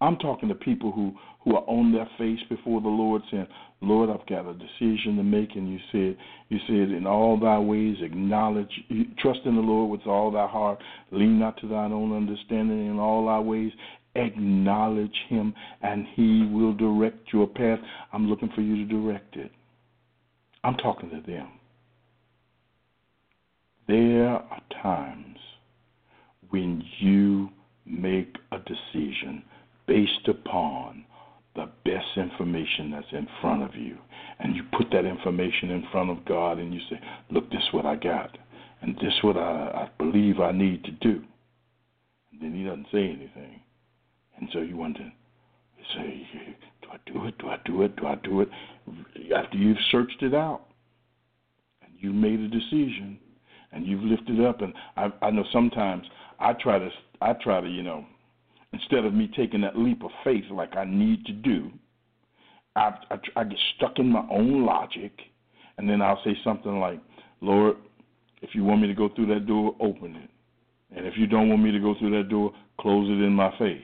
I'm 0.00 0.18
talking 0.18 0.50
to 0.50 0.54
people 0.54 0.92
who 0.92 1.14
who 1.42 1.56
are 1.56 1.64
on 1.68 1.90
their 1.90 2.08
face 2.18 2.40
before 2.50 2.82
the 2.82 2.88
Lord, 2.88 3.22
saying, 3.30 3.46
"Lord, 3.80 4.10
I've 4.10 4.26
got 4.26 4.46
a 4.46 4.52
decision 4.52 5.16
to 5.16 5.22
make." 5.22 5.56
And 5.56 5.72
you 5.72 5.78
said, 5.90 6.18
"You 6.50 6.58
said 6.66 6.90
in 6.90 7.06
all 7.06 7.38
thy 7.38 7.58
ways 7.58 7.96
acknowledge, 8.02 8.84
trust 9.16 9.40
in 9.46 9.54
the 9.54 9.62
Lord 9.62 9.90
with 9.90 10.06
all 10.06 10.30
thy 10.30 10.46
heart, 10.46 10.82
lean 11.12 11.38
not 11.38 11.56
to 11.58 11.66
thine 11.66 11.92
own 11.92 12.12
understanding 12.12 12.86
in 12.86 12.98
all 12.98 13.26
thy 13.26 13.40
ways." 13.40 13.72
Acknowledge 14.16 15.16
him, 15.28 15.54
and 15.82 16.06
he 16.14 16.46
will 16.46 16.72
direct 16.72 17.32
your 17.32 17.46
path. 17.46 17.80
I'm 18.12 18.28
looking 18.28 18.48
for 18.50 18.62
you 18.62 18.76
to 18.76 18.84
direct 18.84 19.36
it. 19.36 19.52
I'm 20.66 20.76
talking 20.78 21.10
to 21.10 21.20
them. 21.20 21.48
There 23.86 24.30
are 24.30 24.60
times 24.82 25.38
when 26.50 26.82
you 26.98 27.50
make 27.86 28.34
a 28.50 28.58
decision 28.58 29.44
based 29.86 30.26
upon 30.26 31.04
the 31.54 31.70
best 31.84 32.16
information 32.16 32.90
that's 32.90 33.06
in 33.12 33.28
front 33.40 33.62
of 33.62 33.76
you. 33.76 33.96
And 34.40 34.56
you 34.56 34.64
put 34.76 34.90
that 34.90 35.04
information 35.04 35.70
in 35.70 35.86
front 35.92 36.10
of 36.10 36.24
God 36.24 36.58
and 36.58 36.74
you 36.74 36.80
say, 36.90 37.00
Look, 37.30 37.48
this 37.50 37.60
is 37.60 37.72
what 37.72 37.86
I 37.86 37.94
got. 37.94 38.36
And 38.82 38.96
this 38.96 39.14
is 39.16 39.22
what 39.22 39.36
I, 39.36 39.86
I 39.86 39.90
believe 39.98 40.40
I 40.40 40.50
need 40.50 40.82
to 40.82 40.90
do. 40.90 41.22
And 42.32 42.42
then 42.42 42.54
He 42.54 42.64
doesn't 42.64 42.88
say 42.90 43.04
anything. 43.04 43.60
And 44.36 44.48
so 44.52 44.58
you 44.58 44.76
wonder, 44.76 45.12
say, 45.94 46.26
Do 46.86 46.92
I 46.92 46.98
do 47.12 47.26
it? 47.26 47.38
Do 47.38 47.48
I 47.48 47.58
do 47.64 47.82
it? 47.82 47.96
Do 47.96 48.06
I 48.06 48.14
do 48.16 48.40
it? 48.42 48.48
After 49.36 49.58
you've 49.58 49.76
searched 49.90 50.22
it 50.22 50.34
out 50.34 50.62
and 51.82 51.92
you 51.98 52.12
made 52.12 52.40
a 52.40 52.48
decision, 52.48 53.18
and 53.72 53.86
you've 53.86 54.02
lifted 54.02 54.40
up. 54.44 54.62
And 54.62 54.72
I, 54.96 55.12
I 55.20 55.30
know 55.30 55.44
sometimes 55.52 56.04
I 56.38 56.52
try 56.54 56.78
to, 56.78 56.88
I 57.20 57.34
try 57.34 57.60
to, 57.60 57.68
you 57.68 57.82
know, 57.82 58.06
instead 58.72 59.04
of 59.04 59.12
me 59.12 59.28
taking 59.36 59.60
that 59.62 59.76
leap 59.76 60.02
of 60.02 60.10
faith 60.24 60.44
like 60.50 60.76
I 60.76 60.84
need 60.84 61.26
to 61.26 61.32
do, 61.32 61.70
I, 62.74 62.94
I, 63.10 63.18
I 63.40 63.44
get 63.44 63.58
stuck 63.76 63.98
in 63.98 64.08
my 64.08 64.24
own 64.30 64.64
logic, 64.64 65.12
and 65.76 65.88
then 65.88 66.00
I'll 66.00 66.22
say 66.24 66.36
something 66.44 66.78
like, 66.78 67.00
"Lord, 67.40 67.76
If 68.42 68.54
you 68.54 68.64
want 68.64 68.82
me 68.82 68.88
to 68.88 68.94
go 68.94 69.08
through 69.14 69.26
that 69.34 69.46
door, 69.46 69.74
open 69.80 70.16
it. 70.16 70.30
And 70.96 71.06
if 71.06 71.14
you 71.16 71.26
don't 71.26 71.48
want 71.48 71.62
me 71.62 71.72
to 71.72 71.80
go 71.80 71.94
through 71.98 72.16
that 72.16 72.28
door, 72.28 72.52
close 72.78 73.08
it 73.08 73.22
in 73.22 73.32
my 73.32 73.50
face. 73.58 73.82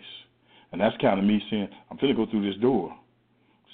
And 0.73 0.81
that's 0.81 0.97
kind 1.01 1.19
of 1.19 1.25
me 1.25 1.41
saying, 1.51 1.69
I'm 1.91 1.99
going 1.99 2.15
to 2.15 2.25
go 2.25 2.31
through 2.31 2.51
this 2.51 2.61
door. 2.61 2.95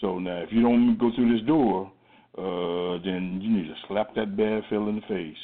So 0.00 0.18
now, 0.18 0.38
if 0.38 0.48
you 0.52 0.62
don't 0.62 0.98
go 0.98 1.10
through 1.14 1.36
this 1.36 1.46
door, 1.46 1.90
uh, 2.36 3.02
then 3.04 3.40
you 3.42 3.50
need 3.50 3.68
to 3.68 3.74
slap 3.86 4.14
that 4.14 4.36
bad 4.36 4.62
fella 4.68 4.88
in 4.88 4.96
the 4.96 5.02
face 5.08 5.36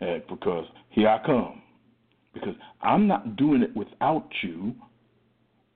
uh, 0.00 0.18
because 0.28 0.64
here 0.90 1.08
I 1.08 1.24
come. 1.24 1.62
Because 2.34 2.54
I'm 2.82 3.06
not 3.06 3.36
doing 3.36 3.62
it 3.62 3.74
without 3.74 4.28
you. 4.42 4.74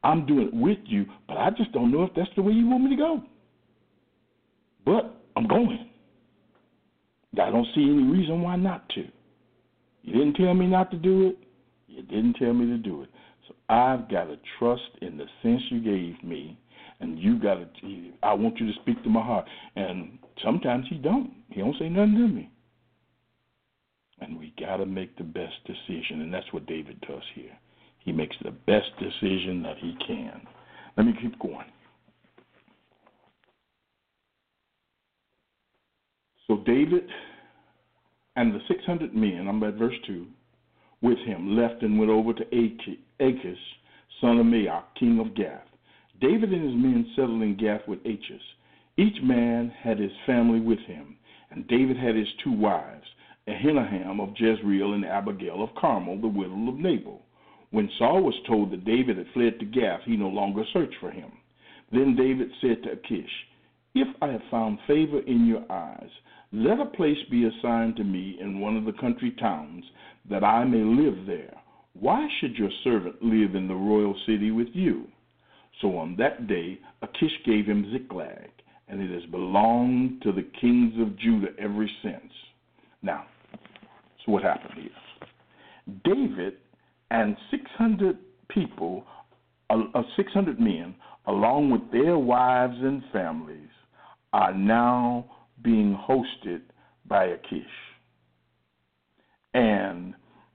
I'm 0.05 0.27
doing 0.27 0.49
it 0.49 0.55
with 0.55 0.79
you, 0.85 1.07
but 1.29 1.37
I 1.37 1.51
just 1.51 1.73
don't 1.73 1.93
know 1.93 2.05
if 2.05 2.11
that's 2.15 2.29
the 2.37 2.43
way 2.43 2.53
you 2.53 2.67
want 2.67 2.85
me 2.85 2.91
to 2.91 2.97
go. 2.97 3.23
But 4.85 5.15
I'm 5.37 5.47
going. 5.47 5.89
I 7.41 7.51
don't 7.51 7.67
see 7.75 7.83
any 7.83 8.03
reason 8.03 8.43
why 8.43 8.57
not 8.57 8.89
to. 8.91 9.05
You 10.03 10.13
didn't 10.13 10.35
tell 10.35 10.55
me 10.55 10.67
not 10.67 10.91
to 10.91 10.97
do 10.97 11.29
it. 11.29 11.39
You 11.87 12.03
didn't 12.03 12.35
tell 12.35 12.53
me 12.53 12.67
to 12.67 12.79
do 12.79 13.03
it. 13.03 13.09
I've 13.73 14.11
got 14.11 14.25
to 14.25 14.37
trust 14.59 14.83
in 15.01 15.17
the 15.17 15.25
sense 15.43 15.63
you 15.71 15.81
gave 15.81 16.23
me, 16.23 16.59
and 17.01 17.19
you 17.19 17.41
got 17.41 17.55
to. 17.55 18.13
I 18.23 18.35
want 18.35 18.61
you 18.61 18.67
to 18.67 18.81
speak 18.83 19.03
to 19.03 19.09
my 19.09 19.25
heart. 19.25 19.47
And 19.77 20.19
sometimes 20.45 20.85
he 20.91 20.97
don't. 20.97 21.33
He 21.49 21.63
don't 21.63 21.79
say 21.79 21.89
nothing 21.89 22.17
to 22.17 22.29
me. 22.29 22.51
And 24.21 24.39
we 24.39 24.53
got 24.61 24.77
to 24.77 24.85
make 24.85 25.17
the 25.17 25.25
best 25.25 25.55
decision, 25.67 26.21
and 26.21 26.33
that's 26.33 26.53
what 26.53 26.67
David 26.67 27.01
does 27.09 27.23
here. 27.35 27.57
He 28.01 28.13
makes 28.13 28.37
the 28.45 28.51
best 28.51 28.91
decision 29.01 29.63
that 29.63 29.79
he 29.79 29.97
can. 30.07 30.43
Let 30.99 31.07
me 31.07 31.15
keep 31.23 31.39
going. 31.39 31.65
So 36.47 36.59
David 36.67 37.05
and 38.37 38.55
the 38.55 38.61
600 38.69 39.15
men, 39.15 39.49
I'm 39.49 39.63
at 39.63 39.75
verse 39.75 39.95
2, 40.07 40.27
with 41.01 41.19
him 41.21 41.57
left 41.57 41.83
and 41.83 41.99
went 41.99 42.11
over 42.11 42.35
to 42.35 42.47
Achish, 42.49 42.99
son 44.21 44.39
of 44.39 44.47
Maok, 44.47 44.85
king 44.99 45.21
of 45.21 45.35
Gath. 45.35 45.67
David 46.21 46.53
and 46.53 46.65
his 46.65 46.75
men 46.75 47.07
settled 47.15 47.43
in 47.43 47.57
Gath 47.57 47.87
with 47.87 48.01
Achish. 48.01 48.43
Each 48.97 49.21
man 49.23 49.71
had 49.71 49.99
his 49.99 50.13
family 50.27 50.61
with 50.61 50.79
him, 50.81 51.17
and 51.51 51.67
David 51.69 51.97
had 51.97 52.17
his 52.17 52.29
two 52.43 52.53
wives, 52.53 53.07
Ahinoam 53.49 54.21
of 54.21 54.35
Jezreel 54.37 54.95
and 54.95 55.05
Abigail 55.05 55.63
of 55.63 55.75
Carmel, 55.75 56.21
the 56.21 56.29
widow 56.29 56.69
of 56.69 56.79
Nabal. 56.79 57.23
When 57.71 57.91
Saul 57.99 58.23
was 58.23 58.35
told 58.47 58.71
that 58.71 58.85
David 58.85 59.19
had 59.19 59.27
fled 59.35 59.59
to 59.59 59.67
Gath, 59.67 60.03
he 60.05 60.17
no 60.17 60.29
longer 60.29 60.65
searched 60.73 60.97
for 61.01 61.11
him. 61.11 61.33
Then 61.91 62.15
David 62.17 62.51
said 62.61 62.83
to 62.83 62.93
Achish, 62.93 63.31
If 63.95 64.09
I 64.21 64.29
have 64.29 64.43
found 64.51 64.79
favor 64.87 65.21
in 65.21 65.47
your 65.47 65.65
eyes, 65.71 66.11
let 66.53 66.81
a 66.81 66.87
place 66.87 67.19
be 67.31 67.47
assigned 67.47 67.97
to 67.97 68.05
me 68.05 68.39
in 68.41 68.61
one 68.61 68.77
of 68.77 68.85
the 68.85 68.93
country 69.01 69.31
towns, 69.33 69.85
that 70.29 70.45
I 70.45 70.65
may 70.65 70.83
live 70.83 71.27
there. 71.27 71.62
Why 71.95 72.27
should 72.41 72.57
your 72.57 72.71
servant 72.85 73.23
live 73.23 73.55
in 73.55 73.69
the 73.69 73.75
royal 73.75 74.17
city 74.27 74.51
with 74.51 74.69
you? 74.73 75.07
So 75.81 75.99
on 75.99 76.17
that 76.19 76.47
day 76.47 76.79
Achish 77.03 77.33
gave 77.45 77.67
him 77.67 77.91
Ziklag, 77.93 78.51
and 78.89 79.01
it 79.01 79.11
has 79.11 79.29
belonged 79.31 80.23
to 80.23 80.33
the 80.33 80.49
kings 80.61 80.95
of 81.01 81.19
Judah 81.19 81.49
ever 81.59 81.87
since. 82.03 82.33
Now, 83.03 83.25
so 84.25 84.33
what 84.33 84.43
happened 84.43 84.75
here? 84.75 85.99
David 86.05 86.55
and 87.11 87.37
600 87.51 88.17
people, 88.49 89.05
uh, 89.71 90.03
600 90.17 90.61
men, 90.61 90.95
along 91.27 91.71
with 91.71 91.83
their 91.91 92.19
wives 92.19 92.77
and 92.79 93.03
families, 93.13 93.69
are 94.33 94.55
now 94.55 95.25
being 95.63 95.99
hosted 96.09 96.63
by 97.07 97.25
Achish. 97.25 97.65
And 99.55 100.15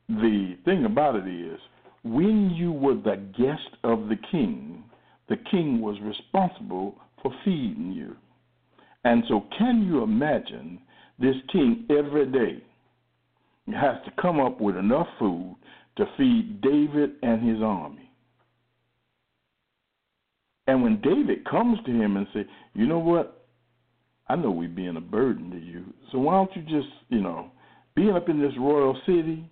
the 0.10 0.58
thing 0.66 0.86
about 0.86 1.16
it 1.16 1.28
is, 1.28 1.60
when 2.03 2.51
you 2.51 2.72
were 2.72 2.95
the 2.95 3.18
guest 3.38 3.76
of 3.84 4.08
the 4.08 4.18
king, 4.32 4.84
the 5.28 5.38
king 5.51 5.82
was 5.82 5.97
responsible 6.01 6.95
for 7.22 7.34
feeding 7.43 7.91
you. 7.91 8.16
And 9.03 9.24
so, 9.28 9.45
can 9.58 9.86
you 9.86 10.03
imagine 10.03 10.80
this 11.20 11.36
king 11.51 11.86
every 11.89 12.26
day 12.26 12.64
has 13.76 13.97
to 14.05 14.22
come 14.22 14.39
up 14.39 14.62
with 14.62 14.78
enough 14.78 15.08
food 15.20 15.55
to 15.97 16.05
feed 16.18 16.62
David 16.62 17.12
and 17.24 17.47
his 17.47 17.62
army? 17.62 18.10
And 20.68 20.84
when 20.84 21.01
David 21.01 21.45
comes 21.45 21.80
to 21.86 21.91
him 21.91 22.18
and 22.18 22.28
say, 22.34 22.45
"You 22.74 22.86
know 22.86 22.99
what? 22.99 23.45
I 24.30 24.36
know 24.36 24.51
we're 24.51 24.68
being 24.68 24.97
a 24.97 25.01
burden 25.01 25.51
to 25.51 25.58
you. 25.58 25.86
So 26.12 26.20
why 26.20 26.34
don't 26.34 26.55
you 26.55 26.62
just, 26.64 26.93
you 27.10 27.22
know, 27.22 27.51
being 27.95 28.12
up 28.12 28.28
in 28.30 28.41
this 28.41 28.58
royal 28.58 28.99
city, 29.05 29.49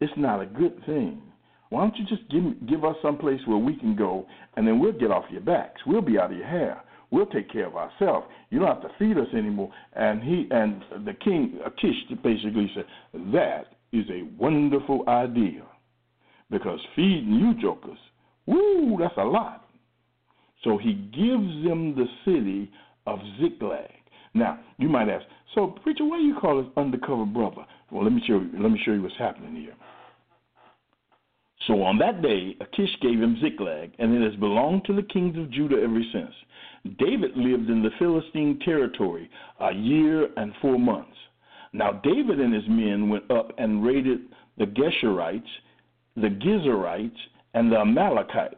it's 0.00 0.12
not 0.16 0.40
a 0.40 0.46
good 0.46 0.84
thing. 0.86 1.22
Why 1.68 1.82
don't 1.82 1.96
you 1.96 2.04
just 2.04 2.28
give 2.30 2.68
give 2.68 2.84
us 2.84 2.96
some 3.00 3.16
place 3.16 3.40
where 3.46 3.58
we 3.58 3.76
can 3.76 3.94
go, 3.94 4.26
and 4.56 4.66
then 4.66 4.80
we'll 4.80 4.92
get 4.92 5.10
off 5.10 5.24
your 5.30 5.40
backs. 5.40 5.80
We'll 5.86 6.02
be 6.02 6.18
out 6.18 6.32
of 6.32 6.38
your 6.38 6.46
hair. 6.46 6.82
We'll 7.12 7.26
take 7.26 7.50
care 7.50 7.66
of 7.66 7.76
ourselves. 7.76 8.26
You 8.50 8.60
don't 8.60 8.68
have 8.68 8.82
to 8.82 8.90
feed 8.98 9.18
us 9.18 9.26
anymore. 9.32 9.70
And 9.94 10.22
he 10.22 10.46
and 10.50 10.82
the 11.04 11.14
king 11.14 11.58
Achish 11.64 11.96
basically 12.22 12.70
said 12.74 12.84
that 13.32 13.66
is 13.92 14.06
a 14.10 14.28
wonderful 14.40 15.04
idea, 15.08 15.62
because 16.50 16.80
feeding 16.94 17.34
you 17.34 17.60
jokers, 17.60 17.98
woo, 18.46 18.96
that's 18.98 19.16
a 19.16 19.24
lot. 19.24 19.68
So 20.62 20.78
he 20.78 20.92
gives 20.92 21.64
them 21.66 21.94
the 21.96 22.06
city 22.24 22.70
of 23.06 23.18
Ziklag. 23.40 23.90
Now, 24.34 24.60
you 24.78 24.88
might 24.88 25.08
ask, 25.08 25.24
so 25.54 25.68
preacher, 25.82 26.04
why 26.04 26.18
do 26.18 26.24
you 26.24 26.36
call 26.40 26.62
this 26.62 26.70
undercover 26.76 27.24
brother? 27.24 27.64
Well, 27.90 28.04
let 28.04 28.12
me 28.12 28.22
show 28.26 28.34
you. 28.34 28.50
Let 28.54 28.70
me 28.70 28.80
show 28.84 28.92
you 28.92 29.02
what's 29.02 29.16
happening 29.18 29.56
here. 29.56 29.74
So 31.66 31.82
on 31.82 31.98
that 31.98 32.22
day, 32.22 32.56
Achish 32.60 32.90
gave 33.02 33.20
him 33.20 33.38
Ziklag, 33.40 33.92
and 33.98 34.14
it 34.14 34.28
has 34.28 34.38
belonged 34.40 34.84
to 34.86 34.94
the 34.94 35.02
kings 35.02 35.36
of 35.36 35.50
Judah 35.50 35.76
ever 35.82 36.00
since. 36.12 36.32
David 36.98 37.36
lived 37.36 37.68
in 37.68 37.82
the 37.82 37.90
Philistine 37.98 38.58
territory 38.64 39.28
a 39.60 39.72
year 39.72 40.28
and 40.36 40.52
four 40.62 40.78
months. 40.78 41.16
Now 41.72 41.92
David 41.92 42.40
and 42.40 42.54
his 42.54 42.64
men 42.68 43.08
went 43.08 43.30
up 43.30 43.52
and 43.58 43.84
raided 43.84 44.20
the 44.56 44.64
Geshurites, 44.64 45.42
the 46.16 46.28
Girzites, 46.28 47.18
and 47.54 47.70
the 47.70 47.76
Amalekites 47.76 48.56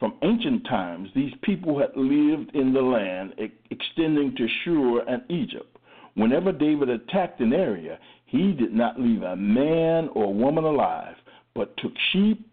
from 0.00 0.14
ancient 0.22 0.64
times, 0.64 1.10
these 1.14 1.34
people 1.42 1.78
had 1.78 1.94
lived 1.94 2.56
in 2.56 2.72
the 2.72 2.80
land 2.80 3.34
extending 3.70 4.34
to 4.34 4.48
Shur 4.64 5.00
and 5.00 5.22
Egypt. 5.28 5.76
Whenever 6.14 6.52
David 6.52 6.88
attacked 6.88 7.40
an 7.40 7.52
area, 7.52 7.98
he 8.30 8.52
did 8.52 8.72
not 8.72 9.00
leave 9.00 9.22
a 9.22 9.34
man 9.34 10.08
or 10.14 10.32
woman 10.32 10.62
alive, 10.62 11.16
but 11.52 11.76
took 11.78 11.92
sheep 12.12 12.46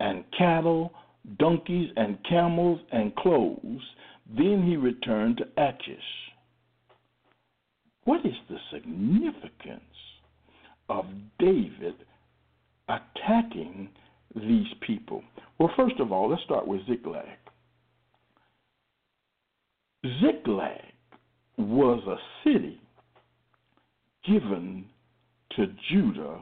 and 0.00 0.24
cattle, 0.36 0.94
donkeys 1.38 1.90
and 1.96 2.16
camels 2.26 2.80
and 2.92 3.14
clothes. 3.16 3.82
Then 4.34 4.64
he 4.66 4.78
returned 4.78 5.36
to 5.38 5.62
Achish. 5.62 5.98
What 8.04 8.24
is 8.24 8.32
the 8.48 8.56
significance 8.72 9.82
of 10.88 11.04
David 11.38 11.94
attacking 12.88 13.90
these 14.34 14.72
people? 14.80 15.22
Well, 15.58 15.70
first 15.76 16.00
of 16.00 16.10
all, 16.10 16.30
let's 16.30 16.42
start 16.44 16.66
with 16.66 16.86
Ziklag. 16.86 17.26
Ziklag 20.22 20.80
was 21.58 22.02
a 22.06 22.16
city 22.48 22.80
given 24.24 24.86
to 25.56 25.66
Judah 25.90 26.40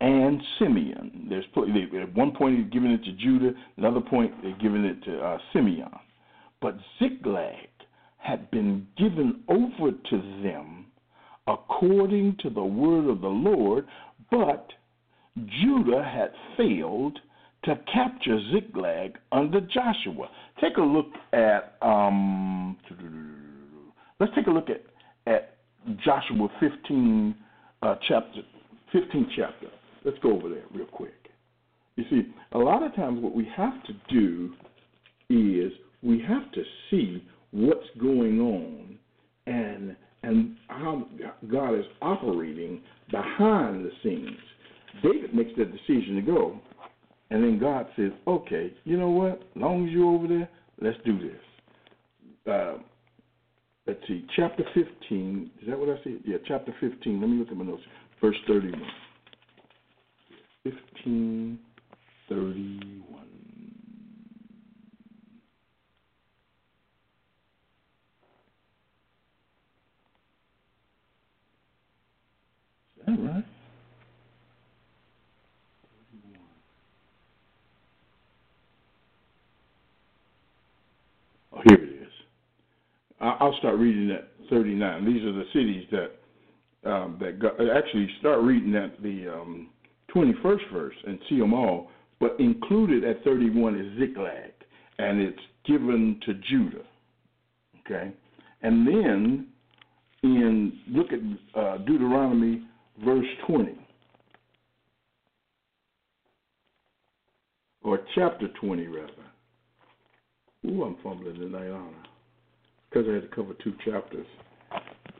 and 0.00 0.42
Simeon. 0.58 1.26
There's 1.28 1.44
at 1.56 2.14
one 2.14 2.32
point 2.32 2.58
he's 2.58 2.72
giving 2.72 2.90
it 2.90 3.04
to 3.04 3.12
Judah, 3.12 3.52
another 3.76 4.00
point 4.00 4.32
they're 4.42 4.56
giving 4.58 4.84
it 4.84 5.02
to 5.04 5.20
uh, 5.20 5.38
Simeon. 5.52 5.90
But 6.60 6.76
Ziklag 6.98 7.68
had 8.18 8.50
been 8.50 8.86
given 8.98 9.40
over 9.48 9.92
to 9.92 10.42
them 10.42 10.86
according 11.46 12.36
to 12.42 12.50
the 12.50 12.62
word 12.62 13.08
of 13.08 13.20
the 13.20 13.28
Lord, 13.28 13.86
but 14.30 14.72
Judah 15.60 16.02
had 16.02 16.32
failed 16.56 17.18
to 17.64 17.78
capture 17.92 18.38
Ziklag 18.52 19.18
under 19.32 19.60
Joshua. 19.60 20.28
Take 20.60 20.76
a 20.76 20.82
look 20.82 21.08
at 21.32 21.76
um, 21.82 22.76
let's 24.18 24.32
take 24.34 24.46
a 24.46 24.50
look 24.50 24.68
at 24.70 24.82
at 25.26 25.56
Joshua 26.04 26.48
15 26.60 27.34
uh, 27.82 27.96
chapter 28.08 28.40
15 28.92 29.30
chapter. 29.36 29.66
Let's 30.04 30.18
go 30.22 30.32
over 30.32 30.48
there 30.48 30.64
real 30.74 30.86
quick. 30.86 31.12
You 31.96 32.04
see, 32.10 32.34
a 32.52 32.58
lot 32.58 32.82
of 32.82 32.94
times 32.94 33.22
what 33.22 33.34
we 33.34 33.46
have 33.56 33.74
to 33.84 33.92
do 34.08 34.52
is 35.28 35.72
we 36.02 36.22
have 36.26 36.50
to 36.52 36.62
see 36.90 37.22
what's 37.50 37.86
going 38.00 38.40
on 38.40 38.98
and 39.46 39.96
and 40.22 40.56
how 40.68 41.06
God 41.50 41.78
is 41.78 41.86
operating 42.02 42.82
behind 43.10 43.86
the 43.86 43.90
scenes. 44.02 44.36
David 45.02 45.34
makes 45.34 45.50
that 45.56 45.72
decision 45.72 46.16
to 46.16 46.22
go 46.22 46.60
and 47.30 47.44
then 47.44 47.58
God 47.58 47.86
says, 47.96 48.10
okay, 48.26 48.72
you 48.84 48.96
know 48.98 49.10
what? 49.10 49.34
As 49.34 49.62
long 49.62 49.86
as 49.86 49.92
you're 49.92 50.12
over 50.12 50.26
there, 50.26 50.48
let's 50.80 50.98
do 51.04 51.18
this. 51.18 52.52
Uh, 52.52 52.74
let's 53.90 54.06
see, 54.06 54.24
chapter 54.36 54.62
15. 54.72 55.50
Is 55.60 55.68
that 55.68 55.76
what 55.78 55.88
I 55.88 55.96
see? 56.04 56.20
Yeah, 56.24 56.36
chapter 56.46 56.72
15. 56.80 57.20
Let 57.20 57.28
me 57.28 57.38
look 57.38 57.48
at 57.48 57.56
my 57.56 57.64
notes. 57.64 57.82
verse 58.20 58.36
31. 58.46 58.80
1531. 60.62 63.26
Is 72.96 73.06
that 73.06 73.12
right? 73.12 73.44
Oh, 81.52 81.60
here 81.68 81.82
it 81.82 82.02
is. 82.02 82.12
I'll 83.20 83.56
start 83.58 83.78
reading 83.78 84.10
at 84.10 84.28
39. 84.48 85.04
These 85.04 85.24
are 85.24 85.32
the 85.32 85.44
cities 85.52 85.86
that 85.92 86.90
um, 86.90 87.18
that 87.20 87.38
got, 87.38 87.54
actually 87.60 88.08
start 88.20 88.40
reading 88.40 88.74
at 88.74 89.02
the 89.02 89.28
um, 89.28 89.68
21st 90.14 90.72
verse 90.72 90.94
and 91.06 91.18
see 91.28 91.38
them 91.38 91.52
all. 91.52 91.90
But 92.18 92.36
included 92.38 93.04
at 93.04 93.22
31 93.22 93.78
is 93.78 93.98
Ziklag, 93.98 94.52
and 94.98 95.20
it's 95.20 95.38
given 95.66 96.20
to 96.24 96.34
Judah. 96.34 96.84
Okay, 97.80 98.12
and 98.62 98.86
then 98.86 99.46
in 100.22 100.78
look 100.88 101.08
at 101.12 101.58
uh, 101.58 101.78
Deuteronomy 101.78 102.62
verse 103.04 103.26
20 103.46 103.74
or 107.82 108.00
chapter 108.14 108.48
20 108.60 108.86
rather. 108.86 109.12
Ooh, 110.66 110.84
I'm 110.84 110.96
fumbling 111.02 111.36
tonight, 111.36 111.70
aren't 111.70 111.96
I? 111.96 112.09
Because 112.90 113.08
I 113.08 113.14
had 113.14 113.22
to 113.22 113.28
cover 113.28 113.54
two 113.62 113.74
chapters. 113.84 114.26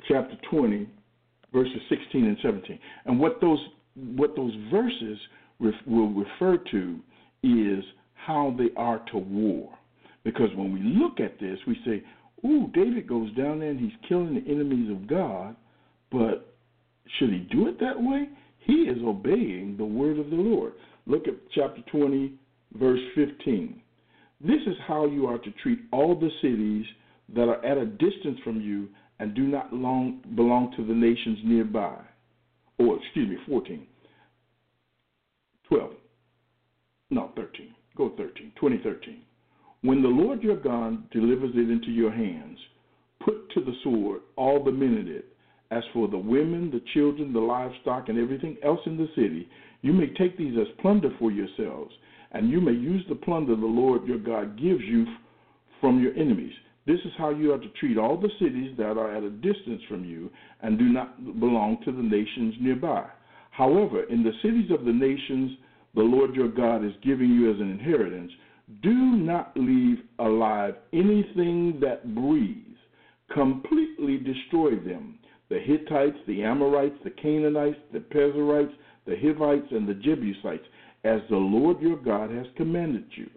Chapter 0.08 0.34
20, 0.50 0.88
verses 1.52 1.80
16 1.88 2.24
and 2.24 2.36
17. 2.42 2.78
And 3.06 3.18
what 3.20 3.40
those 3.40 3.58
what 4.16 4.36
those 4.36 4.54
verses 4.70 5.18
ref, 5.58 5.74
will 5.86 6.10
refer 6.10 6.56
to 6.70 7.00
is 7.42 7.84
how 8.14 8.54
they 8.56 8.70
are 8.76 9.00
to 9.12 9.18
war. 9.18 9.70
Because 10.24 10.48
when 10.54 10.72
we 10.72 10.80
look 10.80 11.20
at 11.20 11.38
this, 11.40 11.58
we 11.66 11.76
say, 11.84 12.02
"Ooh, 12.46 12.70
David 12.72 13.06
goes 13.06 13.32
down 13.32 13.58
there 13.58 13.70
and 13.70 13.80
he's 13.80 13.96
killing 14.08 14.34
the 14.34 14.50
enemies 14.50 14.90
of 14.90 15.06
God," 15.06 15.56
but 16.10 16.54
should 17.18 17.30
he 17.30 17.40
do 17.40 17.66
it 17.68 17.78
that 17.80 18.00
way? 18.00 18.28
He 18.60 18.88
is 18.88 19.02
obeying 19.02 19.76
the 19.76 19.84
word 19.84 20.18
of 20.18 20.30
the 20.30 20.36
Lord. 20.36 20.74
Look 21.06 21.26
at 21.26 21.34
chapter 21.50 21.82
20, 21.82 22.32
verse 22.74 23.00
15. 23.14 23.80
This 24.40 24.60
is 24.66 24.76
how 24.86 25.06
you 25.06 25.26
are 25.26 25.38
to 25.38 25.50
treat 25.62 25.80
all 25.92 26.14
the 26.14 26.30
cities 26.40 26.86
that 27.34 27.48
are 27.48 27.64
at 27.64 27.78
a 27.78 27.86
distance 27.86 28.38
from 28.44 28.60
you 28.60 28.88
and 29.18 29.34
do 29.34 29.42
not 29.42 29.72
long, 29.72 30.20
belong 30.34 30.72
to 30.76 30.84
the 30.84 30.94
nations 30.94 31.38
nearby. 31.44 31.96
Or, 32.78 32.96
excuse 32.96 33.28
me, 33.28 33.36
14. 33.46 33.86
12. 35.68 35.92
No, 37.10 37.30
13. 37.36 37.74
Go 37.96 38.12
13. 38.16 38.52
2013. 38.58 39.20
When 39.82 40.02
the 40.02 40.08
Lord 40.08 40.42
your 40.42 40.56
God 40.56 41.08
delivers 41.10 41.52
it 41.54 41.70
into 41.70 41.90
your 41.90 42.10
hands, 42.10 42.58
put 43.24 43.50
to 43.52 43.60
the 43.60 43.74
sword 43.82 44.22
all 44.36 44.62
the 44.62 44.72
men 44.72 44.96
in 44.96 45.08
it. 45.08 45.26
As 45.70 45.84
for 45.92 46.08
the 46.08 46.18
women, 46.18 46.70
the 46.70 46.82
children, 46.94 47.32
the 47.32 47.38
livestock, 47.38 48.08
and 48.08 48.18
everything 48.18 48.56
else 48.64 48.80
in 48.86 48.96
the 48.96 49.08
city, 49.14 49.48
you 49.82 49.92
may 49.92 50.08
take 50.14 50.36
these 50.36 50.58
as 50.58 50.66
plunder 50.80 51.10
for 51.18 51.30
yourselves, 51.30 51.92
and 52.32 52.50
you 52.50 52.60
may 52.60 52.72
use 52.72 53.04
the 53.08 53.14
plunder 53.14 53.54
the 53.54 53.66
Lord 53.66 54.04
your 54.06 54.18
God 54.18 54.60
gives 54.60 54.82
you 54.82 55.06
from 55.80 56.02
your 56.02 56.12
enemies. 56.14 56.52
This 56.86 56.98
is 57.04 57.12
how 57.18 57.30
you 57.30 57.52
are 57.52 57.58
to 57.58 57.68
treat 57.78 57.98
all 57.98 58.16
the 58.16 58.30
cities 58.38 58.74
that 58.78 58.96
are 58.96 59.14
at 59.14 59.22
a 59.22 59.30
distance 59.30 59.82
from 59.88 60.04
you 60.04 60.30
and 60.62 60.78
do 60.78 60.86
not 60.86 61.38
belong 61.38 61.78
to 61.84 61.92
the 61.92 62.02
nations 62.02 62.54
nearby. 62.60 63.06
However, 63.50 64.04
in 64.04 64.22
the 64.22 64.32
cities 64.42 64.70
of 64.70 64.84
the 64.84 64.92
nations 64.92 65.52
the 65.94 66.02
Lord 66.02 66.34
your 66.34 66.48
God 66.48 66.84
is 66.84 66.92
giving 67.02 67.30
you 67.30 67.52
as 67.52 67.60
an 67.60 67.70
inheritance, 67.70 68.30
do 68.82 68.94
not 68.94 69.52
leave 69.56 69.98
alive 70.18 70.74
anything 70.92 71.78
that 71.80 72.14
breathes. 72.14 72.78
Completely 73.32 74.18
destroy 74.18 74.76
them. 74.76 75.18
The 75.48 75.58
Hittites, 75.58 76.16
the 76.26 76.44
Amorites, 76.44 76.96
the 77.02 77.10
Canaanites, 77.10 77.78
the 77.92 78.00
Perizzites, 78.00 78.72
the 79.06 79.16
Hivites, 79.16 79.66
and 79.72 79.88
the 79.88 79.94
Jebusites, 79.94 80.64
as 81.04 81.20
the 81.28 81.36
Lord 81.36 81.80
your 81.80 81.96
God 81.96 82.30
has 82.30 82.46
commanded 82.56 83.06
you. 83.16 83.28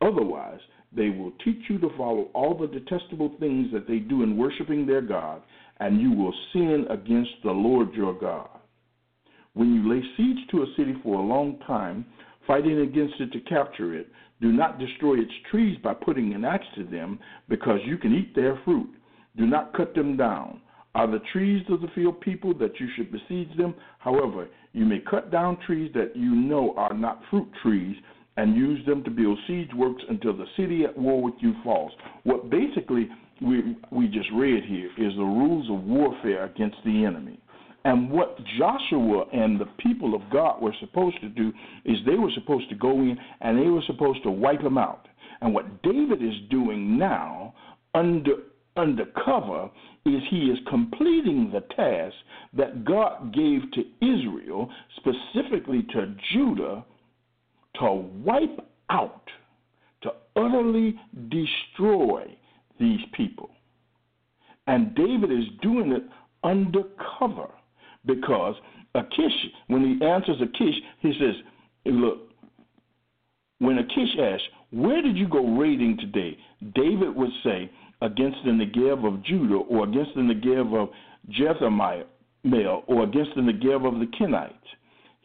Otherwise, 0.00 0.60
they 0.96 1.10
will 1.10 1.32
teach 1.44 1.62
you 1.68 1.78
to 1.78 1.90
follow 1.96 2.30
all 2.34 2.56
the 2.56 2.66
detestable 2.66 3.36
things 3.38 3.68
that 3.72 3.86
they 3.86 3.98
do 3.98 4.22
in 4.22 4.36
worshiping 4.36 4.86
their 4.86 5.02
God, 5.02 5.42
and 5.78 6.00
you 6.00 6.12
will 6.12 6.34
sin 6.52 6.86
against 6.90 7.30
the 7.44 7.50
Lord 7.50 7.92
your 7.94 8.14
God. 8.14 8.48
When 9.54 9.74
you 9.74 9.88
lay 9.88 10.02
siege 10.16 10.48
to 10.50 10.62
a 10.62 10.74
city 10.76 10.94
for 11.02 11.18
a 11.18 11.26
long 11.26 11.58
time, 11.66 12.06
fighting 12.46 12.80
against 12.80 13.14
it 13.20 13.32
to 13.32 13.40
capture 13.40 13.94
it, 13.94 14.08
do 14.40 14.52
not 14.52 14.78
destroy 14.78 15.18
its 15.18 15.32
trees 15.50 15.78
by 15.82 15.94
putting 15.94 16.34
an 16.34 16.44
axe 16.44 16.66
to 16.76 16.84
them, 16.84 17.18
because 17.48 17.80
you 17.84 17.98
can 17.98 18.14
eat 18.14 18.34
their 18.34 18.60
fruit. 18.64 18.88
Do 19.36 19.46
not 19.46 19.74
cut 19.74 19.94
them 19.94 20.16
down. 20.16 20.60
Are 20.94 21.06
the 21.06 21.20
trees 21.30 21.62
of 21.68 21.82
the 21.82 21.88
field 21.94 22.22
people 22.22 22.54
that 22.54 22.80
you 22.80 22.88
should 22.96 23.12
besiege 23.12 23.54
them? 23.58 23.74
However, 23.98 24.48
you 24.72 24.86
may 24.86 25.00
cut 25.00 25.30
down 25.30 25.58
trees 25.66 25.90
that 25.94 26.16
you 26.16 26.34
know 26.34 26.74
are 26.76 26.94
not 26.94 27.20
fruit 27.30 27.48
trees 27.62 27.96
and 28.36 28.56
use 28.56 28.84
them 28.86 29.02
to 29.04 29.10
build 29.10 29.38
siege 29.46 29.70
works 29.74 30.02
until 30.08 30.36
the 30.36 30.46
city 30.56 30.84
at 30.84 30.96
war 30.96 31.22
with 31.22 31.34
you 31.40 31.54
falls. 31.64 31.92
What 32.24 32.50
basically 32.50 33.08
we 33.40 33.76
we 33.90 34.08
just 34.08 34.28
read 34.34 34.64
here 34.64 34.90
is 34.98 35.14
the 35.14 35.24
rules 35.24 35.70
of 35.70 35.84
warfare 35.84 36.44
against 36.44 36.76
the 36.84 37.04
enemy. 37.04 37.38
And 37.84 38.10
what 38.10 38.36
Joshua 38.58 39.26
and 39.32 39.60
the 39.60 39.68
people 39.78 40.14
of 40.16 40.22
God 40.32 40.60
were 40.60 40.74
supposed 40.80 41.20
to 41.20 41.28
do 41.28 41.52
is 41.84 41.96
they 42.04 42.16
were 42.16 42.32
supposed 42.34 42.68
to 42.70 42.74
go 42.74 42.90
in 42.90 43.16
and 43.40 43.56
they 43.56 43.68
were 43.68 43.82
supposed 43.86 44.24
to 44.24 44.30
wipe 44.30 44.60
them 44.60 44.76
out. 44.76 45.06
And 45.40 45.54
what 45.54 45.82
David 45.82 46.22
is 46.22 46.34
doing 46.50 46.98
now 46.98 47.54
under 47.94 48.32
undercover 48.76 49.70
is 50.04 50.20
he 50.30 50.46
is 50.46 50.58
completing 50.68 51.50
the 51.52 51.60
task 51.74 52.14
that 52.56 52.84
God 52.84 53.32
gave 53.32 53.62
to 53.72 53.84
Israel, 54.00 54.70
specifically 54.96 55.84
to 55.92 56.14
Judah, 56.32 56.84
to 57.80 57.92
wipe 58.24 58.60
out, 58.90 59.28
to 60.02 60.10
utterly 60.36 60.98
destroy 61.28 62.36
these 62.78 63.00
people. 63.12 63.50
And 64.66 64.94
David 64.94 65.30
is 65.30 65.44
doing 65.62 65.92
it 65.92 66.02
undercover 66.44 67.48
because 68.04 68.54
Achish, 68.94 69.46
when 69.68 69.98
he 69.98 70.04
answers 70.04 70.40
Achish, 70.40 70.74
he 71.00 71.12
says, 71.20 71.34
Look, 71.84 72.30
when 73.58 73.78
Achish 73.78 74.16
asks, 74.20 74.44
Where 74.70 75.02
did 75.02 75.16
you 75.16 75.28
go 75.28 75.56
raiding 75.56 75.98
today? 75.98 76.36
David 76.74 77.14
would 77.14 77.30
say, 77.44 77.70
Against 78.02 78.38
the 78.44 78.50
Negev 78.50 79.06
of 79.06 79.22
Judah, 79.24 79.54
or 79.54 79.84
against 79.84 80.14
the 80.14 80.20
Negev 80.20 80.74
of 80.74 80.90
Jezreel, 81.28 82.82
or 82.86 83.02
against 83.04 83.30
the 83.34 83.40
Negev 83.40 83.86
of 83.86 84.00
the 84.00 84.06
Kenites. 84.18 84.52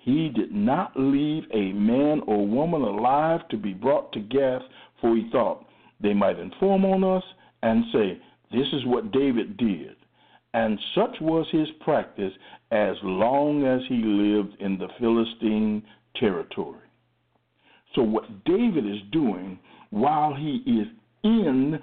He 0.03 0.29
did 0.29 0.51
not 0.51 0.93
leave 0.95 1.43
a 1.53 1.73
man 1.73 2.21
or 2.25 2.45
woman 2.45 2.81
alive 2.81 3.47
to 3.49 3.57
be 3.57 3.73
brought 3.73 4.11
to 4.13 4.19
Gath, 4.19 4.63
for 4.99 5.15
he 5.15 5.29
thought 5.31 5.65
they 6.01 6.13
might 6.13 6.39
inform 6.39 6.85
on 6.85 7.03
us 7.03 7.23
and 7.61 7.85
say, 7.93 8.19
This 8.51 8.67
is 8.73 8.85
what 8.85 9.11
David 9.11 9.57
did. 9.57 9.95
And 10.53 10.79
such 10.95 11.21
was 11.21 11.47
his 11.51 11.67
practice 11.81 12.33
as 12.71 12.95
long 13.03 13.65
as 13.65 13.81
he 13.87 13.97
lived 13.97 14.59
in 14.59 14.77
the 14.77 14.89
Philistine 14.99 15.83
territory. 16.15 16.79
So, 17.95 18.01
what 18.01 18.43
David 18.45 18.85
is 18.85 19.01
doing 19.11 19.59
while 19.91 20.33
he 20.33 20.63
is 20.65 20.87
in, 21.23 21.79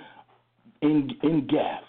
in, 0.83 1.11
in 1.23 1.47
Gath, 1.47 1.88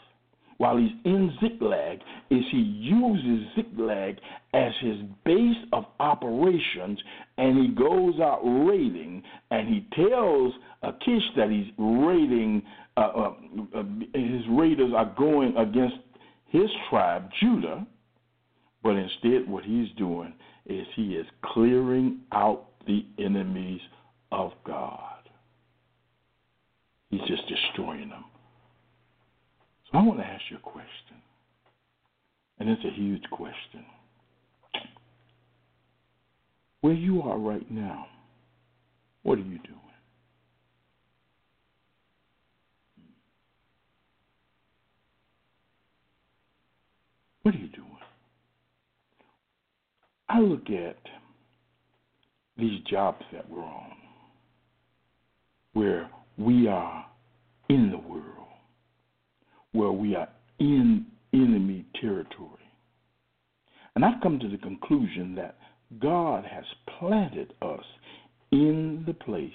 while 0.60 0.76
he's 0.76 0.92
in 1.06 1.32
Ziklag 1.40 2.00
is 2.30 2.44
he 2.52 2.58
uses 2.58 3.48
Ziklag 3.56 4.18
as 4.54 4.74
his 4.82 4.98
base 5.24 5.56
of 5.72 5.86
operations 6.02 7.00
and 7.38 7.58
he 7.58 7.70
goes 7.70 8.20
out 8.20 8.42
raiding 8.44 9.24
and 9.52 9.70
he 9.70 9.88
tells 9.96 10.54
Achish 10.84 11.24
that 11.38 11.50
he's 11.50 11.72
raiding, 11.78 12.62
uh, 12.98 13.00
uh, 13.00 13.34
uh, 13.74 13.84
his 14.14 14.42
raiders 14.50 14.92
are 14.94 15.16
going 15.18 15.56
against 15.56 15.96
his 16.48 16.70
tribe, 16.90 17.30
Judah, 17.40 17.88
but 18.84 18.98
instead 18.98 19.50
what 19.50 19.64
he's 19.64 19.88
doing 19.98 20.34
is 20.66 20.86
he 20.98 21.16
is 21.16 21.26
clearing 21.42 22.20
out 22.34 22.66
the 22.86 23.06
enemies 23.18 23.80
of 24.34 24.52
God. 24.66 25.30
He's 27.12 27.22
just 27.22 27.44
destroying 27.48 28.10
them. 28.10 28.26
So 29.92 29.98
I 29.98 30.04
want 30.04 30.20
to 30.20 30.26
ask 30.26 30.44
you 30.50 30.58
a 30.58 30.60
question, 30.60 31.18
and 32.60 32.70
it's 32.70 32.86
a 32.86 32.92
huge 32.92 33.24
question. 33.32 33.86
Where 36.82 36.94
you 36.94 37.22
are 37.24 37.38
right 37.38 37.70
now, 37.72 38.06
what 39.24 39.38
are 39.38 39.42
you 39.42 39.60
doing? 39.60 39.80
What 47.44 47.56
are 47.56 47.58
you 47.58 47.70
doing? 47.70 47.86
I 50.30 50.40
look 50.40 50.70
at 50.70 50.98
these 52.58 52.82
jobs 52.90 53.24
that 53.34 53.50
we're 53.50 53.64
on, 53.64 53.94
where 55.74 56.10
we 56.38 56.68
are 56.68 57.06
in 57.70 57.90
the 57.90 57.98
world, 57.98 58.49
where 59.72 59.92
we 59.92 60.16
are 60.16 60.30
in 60.60 61.06
enemy 61.34 61.86
territory. 62.00 62.50
And 63.96 64.06
I've 64.06 64.22
come 64.22 64.40
to 64.40 64.48
the 64.48 64.58
conclusion 64.58 65.36
that 65.36 65.58
God 66.00 66.46
has 66.46 66.66
planted 67.00 67.54
us 67.62 67.84
in 68.52 69.04
the 69.06 69.14
place 69.14 69.52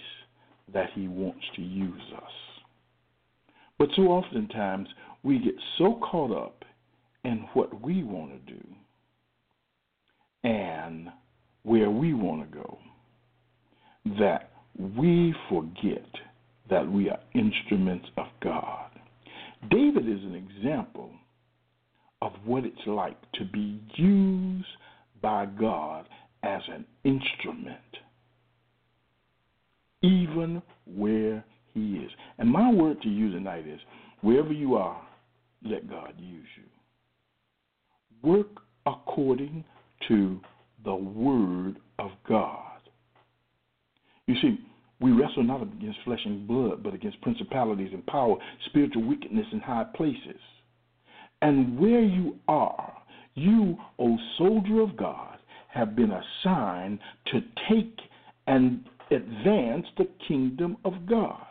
that 0.73 0.91
He 0.95 1.09
wants 1.09 1.45
to 1.57 1.63
use 1.63 2.13
us. 2.17 2.31
But 3.79 3.89
so 3.97 4.03
oftentimes 4.03 4.89
we 5.23 5.39
get 5.39 5.55
so 5.79 6.01
caught 6.11 6.31
up 6.31 6.65
in 7.25 7.47
what 7.55 7.83
we 7.83 8.03
want 8.03 8.33
to 8.33 8.53
do 8.53 8.65
and 10.45 11.09
where 11.63 11.91
we 11.91 12.13
want 12.13 12.51
to 12.51 12.59
go 12.59 12.79
that 14.19 14.51
we 14.99 15.35
forget 15.49 16.07
that 16.69 16.91
we 16.91 17.09
are 17.09 17.21
instruments 17.35 18.07
of 18.17 18.27
God. 18.43 18.84
David 19.71 20.09
is 20.09 20.23
an 20.25 20.35
example 20.35 21.11
of 22.23 22.33
what 22.45 22.65
it's 22.65 22.87
like 22.87 23.17
to 23.35 23.45
be 23.45 23.81
used 23.97 24.67
by 25.21 25.47
God 25.47 26.09
as 26.43 26.63
an 26.69 26.85
instrument, 27.05 27.79
even 30.03 30.63
where 30.87 31.45
He 31.73 31.97
is. 31.97 32.11
And 32.39 32.51
my 32.51 32.71
word 32.73 33.01
to 33.03 33.09
you 33.09 33.31
tonight 33.31 33.67
is 33.67 33.81
wherever 34.21 34.53
you 34.53 34.75
are, 34.77 35.01
let 35.63 35.89
God 35.89 36.15
use 36.19 36.47
you. 36.57 38.29
Work 38.31 38.61
according 38.87 39.65
to 40.09 40.41
the 40.85 40.95
Word 40.95 41.77
of 41.99 42.11
God. 42.29 42.81
You 44.27 44.35
see, 44.41 44.59
we 45.05 45.13
wrestle 45.13 45.43
not 45.43 45.61
against 45.61 45.99
flesh 46.03 46.23
and 46.25 46.49
blood, 46.49 46.83
but 46.83 46.95
against 46.95 47.21
principalities 47.21 47.91
and 47.93 48.07
power, 48.07 48.37
spiritual 48.65 49.07
wickedness 49.07 49.45
in 49.53 49.61
high 49.61 49.85
places. 49.95 50.41
And 51.43 51.79
where 51.79 52.01
you 52.01 52.39
are, 52.49 52.95
you, 53.35 53.77
O 53.99 54.17
soldier 54.39 54.81
of 54.81 54.97
God, 54.97 55.37
have 55.69 55.95
been 55.95 56.11
assigned 56.11 57.01
to 57.27 57.43
take 57.69 57.99
and 58.47 58.83
advance 59.11 59.85
the 59.99 60.09
kingdom 60.27 60.79
of 60.87 60.95
God. 61.07 61.49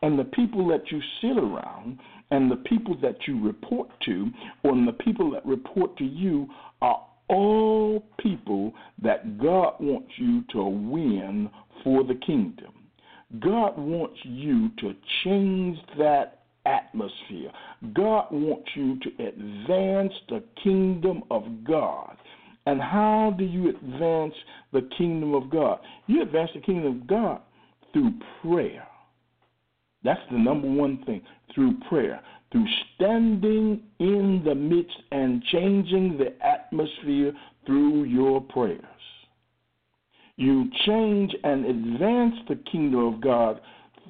And 0.00 0.18
the 0.18 0.24
people 0.24 0.66
that 0.68 0.90
you 0.90 0.98
sit 1.20 1.36
around 1.36 1.98
and 2.30 2.50
the 2.50 2.56
people 2.56 2.96
that 3.02 3.16
you 3.28 3.44
report 3.44 3.90
to, 4.06 4.30
or 4.64 4.74
the 4.74 4.96
people 5.04 5.30
that 5.32 5.44
report 5.44 5.98
to 5.98 6.04
you, 6.04 6.48
are 6.80 7.04
all 7.28 8.02
people 8.18 8.72
that 9.02 9.36
God 9.38 9.74
wants 9.80 10.12
you 10.16 10.44
to 10.52 10.62
win 10.62 11.50
for 11.84 12.02
the 12.02 12.14
kingdom. 12.14 12.72
God 13.40 13.76
wants 13.76 14.18
you 14.22 14.70
to 14.78 14.94
change 15.24 15.78
that 15.98 16.44
atmosphere. 16.64 17.50
God 17.94 18.26
wants 18.30 18.68
you 18.74 18.98
to 19.00 19.08
advance 19.24 20.12
the 20.28 20.42
kingdom 20.62 21.22
of 21.30 21.44
God. 21.64 22.16
And 22.66 22.80
how 22.80 23.34
do 23.38 23.44
you 23.44 23.68
advance 23.68 24.34
the 24.72 24.88
kingdom 24.96 25.34
of 25.34 25.50
God? 25.50 25.78
You 26.06 26.22
advance 26.22 26.50
the 26.54 26.60
kingdom 26.60 27.02
of 27.02 27.06
God 27.06 27.40
through 27.92 28.12
prayer. 28.42 28.86
That's 30.02 30.20
the 30.30 30.38
number 30.38 30.68
one 30.68 31.02
thing 31.04 31.22
through 31.54 31.78
prayer, 31.88 32.20
through 32.52 32.66
standing 32.94 33.82
in 33.98 34.42
the 34.44 34.54
midst 34.54 34.96
and 35.10 35.42
changing 35.44 36.18
the 36.18 36.34
atmosphere 36.44 37.32
through 37.66 38.04
your 38.04 38.40
prayers. 38.40 38.84
You 40.36 40.70
change 40.84 41.34
and 41.44 41.64
advance 41.64 42.34
the 42.48 42.56
kingdom 42.70 43.14
of 43.14 43.20
God 43.20 43.60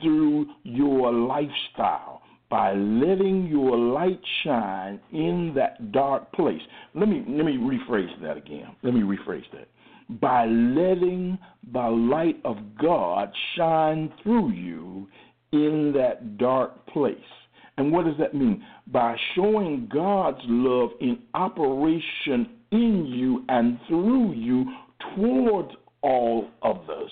through 0.02 0.46
your 0.64 1.12
lifestyle 1.12 2.22
by 2.50 2.72
letting 2.74 3.46
your 3.46 3.76
light 3.76 4.20
shine 4.44 5.00
in 5.12 5.52
that 5.56 5.92
dark 5.92 6.32
place. 6.32 6.60
Let 6.94 7.08
me 7.08 7.24
let 7.28 7.44
me 7.44 7.56
rephrase 7.56 8.20
that 8.22 8.36
again. 8.36 8.74
Let 8.82 8.94
me 8.94 9.00
rephrase 9.00 9.44
that. 9.52 9.68
By 10.20 10.46
letting 10.46 11.38
the 11.72 11.88
light 11.88 12.40
of 12.44 12.56
God 12.80 13.32
shine 13.56 14.12
through 14.22 14.52
you 14.52 15.08
in 15.52 15.92
that 15.96 16.38
dark 16.38 16.86
place. 16.86 17.16
And 17.78 17.92
what 17.92 18.04
does 18.04 18.16
that 18.18 18.34
mean? 18.34 18.64
By 18.86 19.16
showing 19.34 19.88
God's 19.92 20.40
love 20.44 20.90
in 21.00 21.18
operation 21.34 22.48
in 22.70 23.06
you 23.06 23.44
and 23.48 23.78
through 23.88 24.32
you 24.32 24.64
towards 25.14 25.72
all 26.06 26.48
others. 26.62 27.10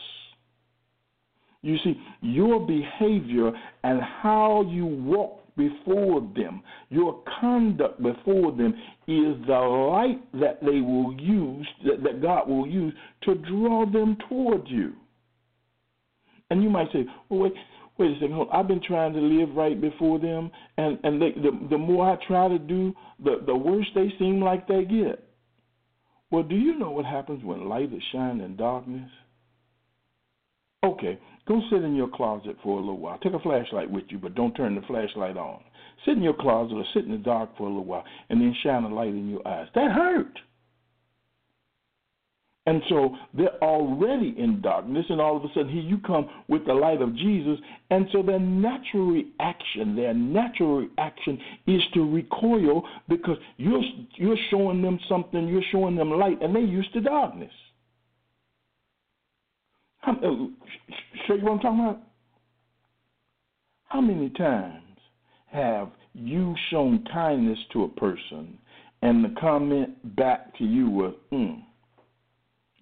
You 1.62 1.76
see, 1.82 1.94
your 2.20 2.64
behavior 2.66 3.50
and 3.82 4.00
how 4.22 4.64
you 4.70 4.86
walk 4.86 5.40
before 5.56 6.20
them, 6.36 6.62
your 6.90 7.22
conduct 7.40 8.02
before 8.02 8.52
them 8.52 8.74
is 9.06 9.46
the 9.46 9.58
light 9.92 10.20
that 10.34 10.60
they 10.60 10.80
will 10.80 11.14
use, 11.18 11.66
that, 11.86 12.02
that 12.04 12.22
God 12.22 12.48
will 12.48 12.66
use 12.66 12.92
to 13.22 13.34
draw 13.34 13.90
them 13.90 14.16
toward 14.28 14.68
you. 14.68 14.92
And 16.50 16.62
you 16.62 16.68
might 16.68 16.88
say, 16.92 17.06
well, 17.28 17.40
wait, 17.40 17.54
wait 17.98 18.10
a 18.10 18.14
second, 18.20 18.46
I've 18.52 18.68
been 18.68 18.82
trying 18.86 19.14
to 19.14 19.20
live 19.20 19.54
right 19.56 19.80
before 19.80 20.18
them, 20.18 20.50
and, 20.76 20.98
and 21.02 21.22
they, 21.22 21.30
the, 21.30 21.68
the 21.70 21.78
more 21.78 22.12
I 22.12 22.26
try 22.26 22.48
to 22.48 22.58
do, 22.58 22.92
the, 23.24 23.42
the 23.46 23.56
worse 23.56 23.86
they 23.94 24.12
seem 24.18 24.40
like 24.40 24.68
they 24.68 24.84
get. 24.84 25.24
Well, 26.34 26.42
do 26.42 26.56
you 26.56 26.76
know 26.76 26.90
what 26.90 27.04
happens 27.04 27.44
when 27.44 27.68
light 27.68 27.92
is 27.92 28.02
shined 28.10 28.42
in 28.42 28.56
darkness? 28.56 29.08
Okay, 30.84 31.16
go 31.46 31.60
sit 31.70 31.84
in 31.84 31.94
your 31.94 32.08
closet 32.08 32.56
for 32.60 32.76
a 32.76 32.80
little 32.80 32.98
while. 32.98 33.18
Take 33.18 33.34
a 33.34 33.38
flashlight 33.38 33.88
with 33.88 34.06
you, 34.08 34.18
but 34.18 34.34
don't 34.34 34.52
turn 34.54 34.74
the 34.74 34.80
flashlight 34.80 35.36
on. 35.36 35.60
Sit 36.04 36.16
in 36.16 36.24
your 36.24 36.34
closet 36.34 36.74
or 36.74 36.84
sit 36.92 37.04
in 37.04 37.12
the 37.12 37.18
dark 37.18 37.56
for 37.56 37.62
a 37.62 37.68
little 37.68 37.84
while 37.84 38.02
and 38.30 38.40
then 38.40 38.52
shine 38.64 38.82
a 38.82 38.92
light 38.92 39.10
in 39.10 39.30
your 39.30 39.46
eyes. 39.46 39.68
That 39.76 39.92
hurt. 39.92 40.36
And 42.66 42.82
so 42.88 43.14
they're 43.34 43.62
already 43.62 44.34
in 44.38 44.62
darkness, 44.62 45.04
and 45.10 45.20
all 45.20 45.36
of 45.36 45.44
a 45.44 45.48
sudden 45.48 45.68
here 45.68 45.82
you 45.82 45.98
come 45.98 46.30
with 46.48 46.64
the 46.64 46.72
light 46.72 47.02
of 47.02 47.14
Jesus. 47.14 47.58
And 47.90 48.06
so 48.10 48.22
their 48.22 48.38
natural 48.38 49.06
reaction, 49.06 49.94
their 49.94 50.14
natural 50.14 50.78
reaction 50.78 51.38
is 51.66 51.82
to 51.92 52.10
recoil 52.10 52.84
because 53.06 53.36
you're 53.58 53.82
you're 54.16 54.38
showing 54.50 54.80
them 54.80 54.98
something, 55.10 55.46
you're 55.46 55.62
showing 55.70 55.94
them 55.94 56.10
light, 56.10 56.40
and 56.40 56.54
they're 56.54 56.62
used 56.62 56.92
to 56.94 57.02
darkness. 57.02 57.52
How, 59.98 60.12
uh, 60.12 60.16
show 61.26 61.34
you 61.34 61.44
what 61.44 61.52
I'm 61.52 61.60
talking 61.60 61.80
about? 61.80 62.00
How 63.88 64.00
many 64.00 64.30
times 64.30 64.98
have 65.48 65.90
you 66.14 66.54
shown 66.70 67.04
kindness 67.12 67.58
to 67.74 67.84
a 67.84 67.88
person, 67.88 68.56
and 69.02 69.22
the 69.22 69.34
comment 69.38 70.16
back 70.16 70.56
to 70.56 70.64
you 70.64 70.88
was, 70.88 71.14
"Hmm." 71.30 71.60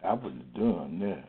I 0.05 0.15
wouldn't 0.15 0.55
done 0.55 0.99
that. 1.01 1.29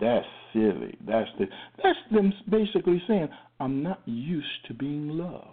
That's 0.00 0.26
silly. 0.52 0.96
That's 1.06 1.28
the 1.38 1.46
that's 1.82 1.98
them 2.10 2.32
basically 2.48 3.02
saying, 3.06 3.28
I'm 3.60 3.82
not 3.82 4.00
used 4.06 4.66
to 4.68 4.74
being 4.74 5.08
loved. 5.10 5.48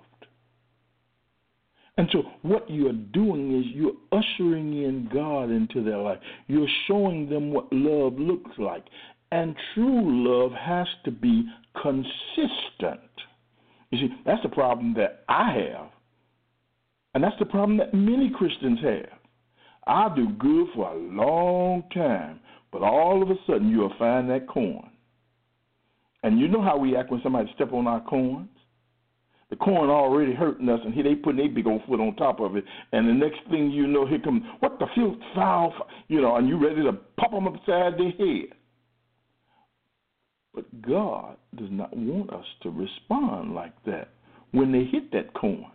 And 1.98 2.08
so 2.14 2.24
what 2.44 2.70
you're 2.70 2.94
doing 2.94 3.60
is 3.60 3.66
you're 3.74 3.92
ushering 4.14 4.84
in 4.84 5.10
God 5.14 5.52
into 5.52 5.84
their 5.84 5.98
life. 5.98 6.20
You're 6.48 6.70
showing 6.88 7.30
them 7.30 7.52
what 7.52 7.68
love 7.74 8.14
looks 8.18 8.58
like. 8.58 8.86
And 9.34 9.54
true 9.74 10.26
love 10.26 10.54
has 10.54 10.88
to 11.04 11.12
be 11.12 11.46
consistent. 11.82 13.02
You 13.92 14.00
see, 14.00 14.14
that's 14.26 14.42
the 14.44 14.50
problem 14.50 14.94
that 14.96 15.26
I 15.28 15.52
have. 15.54 15.90
And 17.14 17.24
that's 17.24 17.38
the 17.38 17.46
problem 17.46 17.78
that 17.80 17.94
many 17.94 18.30
Christians 18.30 18.80
have. 18.82 19.20
I'll 19.86 20.16
do 20.16 20.30
good 20.40 20.68
for 20.76 20.92
a 20.94 20.98
long 20.98 21.84
time, 21.94 22.40
but 22.72 22.82
all 22.82 23.22
of 23.24 23.30
a 23.30 23.36
sudden, 23.48 23.70
you'll 23.70 23.94
find 23.98 24.30
that 24.30 24.48
corn. 24.48 24.90
And 26.24 26.40
you 26.40 26.48
know 26.48 26.62
how 26.62 26.78
we 26.78 26.96
act 26.96 27.12
when 27.12 27.22
somebody 27.24 27.50
step 27.56 27.74
on 27.74 27.88
our 27.88 28.02
corns? 28.02 28.50
The 29.50 29.56
corn 29.56 29.90
already 29.90 30.34
hurting 30.34 30.70
us, 30.70 30.80
and 30.84 30.94
here 30.94 31.04
they 31.04 31.16
putting 31.16 31.38
their 31.38 31.50
big 31.50 31.66
old 31.66 31.82
foot 31.88 32.00
on 32.00 32.16
top 32.16 32.40
of 32.40 32.56
it. 32.56 32.64
And 32.92 33.08
the 33.10 33.14
next 33.14 33.40
thing 33.50 33.72
you 33.72 33.88
know, 33.88 34.06
here 34.06 34.20
comes 34.20 34.44
what 34.60 34.78
the 34.78 34.86
filth 34.96 35.18
foul, 35.34 35.74
you 36.08 36.22
know, 36.22 36.36
and 36.36 36.48
you 36.48 36.58
ready 36.64 36.84
to 36.84 36.94
pop 37.18 37.32
them 37.32 37.48
upside 37.48 37.98
their 37.98 38.12
head. 38.12 38.50
But 40.54 40.82
God 40.82 41.38
does 41.56 41.70
not 41.72 41.96
want 41.96 42.32
us 42.32 42.46
to 42.62 42.70
respond 42.70 43.56
like 43.56 43.74
that 43.86 44.10
when 44.52 44.72
they 44.72 44.84
hit 44.84 45.12
that 45.14 45.34
corn. 45.34 45.66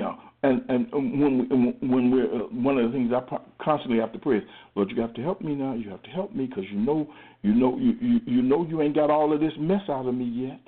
Know, 0.00 0.16
and 0.42 0.62
and 0.68 0.90
when 0.92 1.38
we, 1.38 1.88
when 1.88 2.10
we're 2.10 2.24
uh, 2.24 2.46
one 2.48 2.78
of 2.78 2.90
the 2.90 2.96
things 2.96 3.12
I 3.12 3.38
constantly 3.62 3.98
have 3.98 4.12
to 4.12 4.18
pray 4.18 4.38
is, 4.38 4.44
Lord, 4.74 4.90
you 4.90 5.00
have 5.00 5.14
to 5.14 5.22
help 5.22 5.40
me 5.40 5.54
now. 5.54 5.74
You 5.74 5.90
have 5.90 6.02
to 6.02 6.10
help 6.10 6.34
me 6.34 6.46
because 6.46 6.64
you 6.70 6.78
know 6.78 7.08
you 7.42 7.54
know 7.54 7.76
you, 7.78 7.94
you 8.00 8.20
you 8.26 8.42
know 8.42 8.66
you 8.66 8.82
ain't 8.82 8.94
got 8.94 9.10
all 9.10 9.32
of 9.32 9.40
this 9.40 9.52
mess 9.58 9.82
out 9.88 10.06
of 10.06 10.14
me 10.14 10.24
yet. 10.24 10.60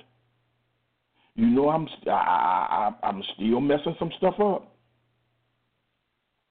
You 1.35 1.47
know 1.47 1.69
I'm 1.69 1.87
I, 2.07 2.11
I, 2.11 2.93
I'm 3.03 3.23
still 3.35 3.59
messing 3.61 3.95
some 3.99 4.11
stuff 4.17 4.39
up. 4.39 4.75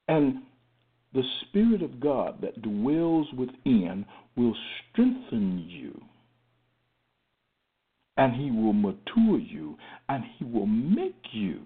And 0.07 0.43
the 1.13 1.23
Spirit 1.41 1.81
of 1.81 1.99
God 1.99 2.41
that 2.41 2.61
dwells 2.61 3.27
within 3.37 4.05
will 4.35 4.55
strengthen 4.91 5.65
you. 5.67 5.99
And 8.17 8.33
He 8.33 8.51
will 8.51 8.73
mature 8.73 9.39
you 9.39 9.77
and 10.09 10.23
He 10.37 10.45
will 10.45 10.67
make 10.67 11.15
you 11.31 11.61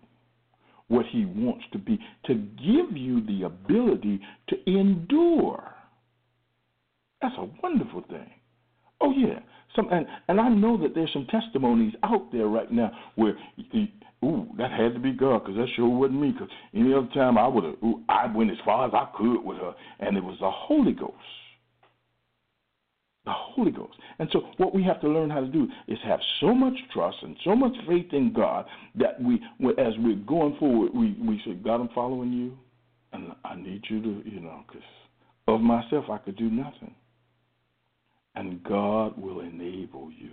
what 0.90 1.06
He 1.12 1.26
wants 1.26 1.64
to 1.72 1.80
be 1.80 1.98
to 2.26 2.36
give 2.36 2.96
you 2.96 3.26
the 3.26 3.44
ability 3.44 4.20
to 4.50 4.56
endure. 4.70 5.64
That's 7.22 7.36
a 7.38 7.48
wonderful 7.64 8.04
thing. 8.10 8.30
Oh, 9.02 9.12
yeah. 9.12 9.40
Some, 9.76 9.88
and, 9.92 10.06
and 10.28 10.42
I 10.42 10.50
know 10.50 10.78
that 10.82 10.94
there's 10.94 11.14
some 11.14 11.28
testimonies 11.28 11.94
out 12.04 12.32
there 12.32 12.48
right 12.48 12.72
now 12.72 12.92
where 13.16 13.36
ooh, 14.24 14.48
that 14.58 14.72
had 14.72 14.94
to 14.94 15.00
be 15.00 15.12
God 15.12 15.40
because 15.40 15.56
that 15.56 15.68
sure 15.76 15.88
wasn't 15.88 16.22
me. 16.22 16.32
Because 16.32 16.50
any 16.74 16.94
other 16.94 17.10
time 17.14 17.38
I 17.38 17.48
would 17.48 17.64
have, 17.64 17.76
ooh, 17.84 18.02
I 18.10 18.32
went 18.34 18.52
as 18.52 18.58
far 18.66 18.88
as 18.88 18.94
I 18.94 19.08
could 19.16 19.42
with 19.44 19.58
her, 19.58 19.74
and 20.00 20.18
it 20.18 20.24
was 20.24 20.38
the 20.40 20.52
Holy 20.52 20.94
Ghost. 20.94 21.14
The 23.26 23.32
Holy 23.32 23.72
Ghost. 23.72 23.94
And 24.20 24.30
so, 24.32 24.42
what 24.58 24.74
we 24.74 24.84
have 24.84 25.02
to 25.02 25.10
learn 25.10 25.30
how 25.30 25.42
to 25.42 25.48
do 25.48 25.68
is 25.88 25.98
have 26.04 26.20
so 26.40 26.54
much 26.54 26.74
trust 26.94 27.18
and 27.22 27.36
so 27.44 27.56
much 27.56 27.74
faith 27.88 28.08
in 28.14 28.34
God 28.34 28.66
that 28.96 29.22
we, 29.22 29.36
as 29.78 29.94
we're 30.00 30.16
going 30.16 30.56
forward, 30.58 30.94
we, 30.94 31.18
we 31.22 31.42
say, 31.46 31.54
God, 31.54 31.82
I'm 31.82 31.90
following 31.94 32.32
you, 32.32 32.58
and 33.12 33.34
I 33.44 33.56
need 33.56 33.84
you 33.90 34.02
to, 34.02 34.30
you 34.30 34.40
know, 34.40 34.64
because 34.68 34.88
of 35.48 35.62
myself, 35.62 36.06
I 36.10 36.18
could 36.18 36.38
do 36.38 36.50
nothing. 36.50 36.96
And 38.36 38.64
God 38.64 39.18
will 39.18 39.42
enable 39.42 40.12
you. 40.12 40.32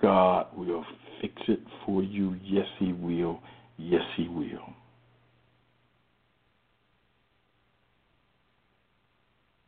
God 0.00 0.46
will 0.56 0.84
fix 1.20 1.34
it 1.48 1.60
for 1.86 2.02
you. 2.02 2.36
Yes, 2.44 2.66
He 2.78 2.92
will. 2.92 3.40
Yes, 3.78 4.02
He 4.16 4.28
will. 4.28 4.74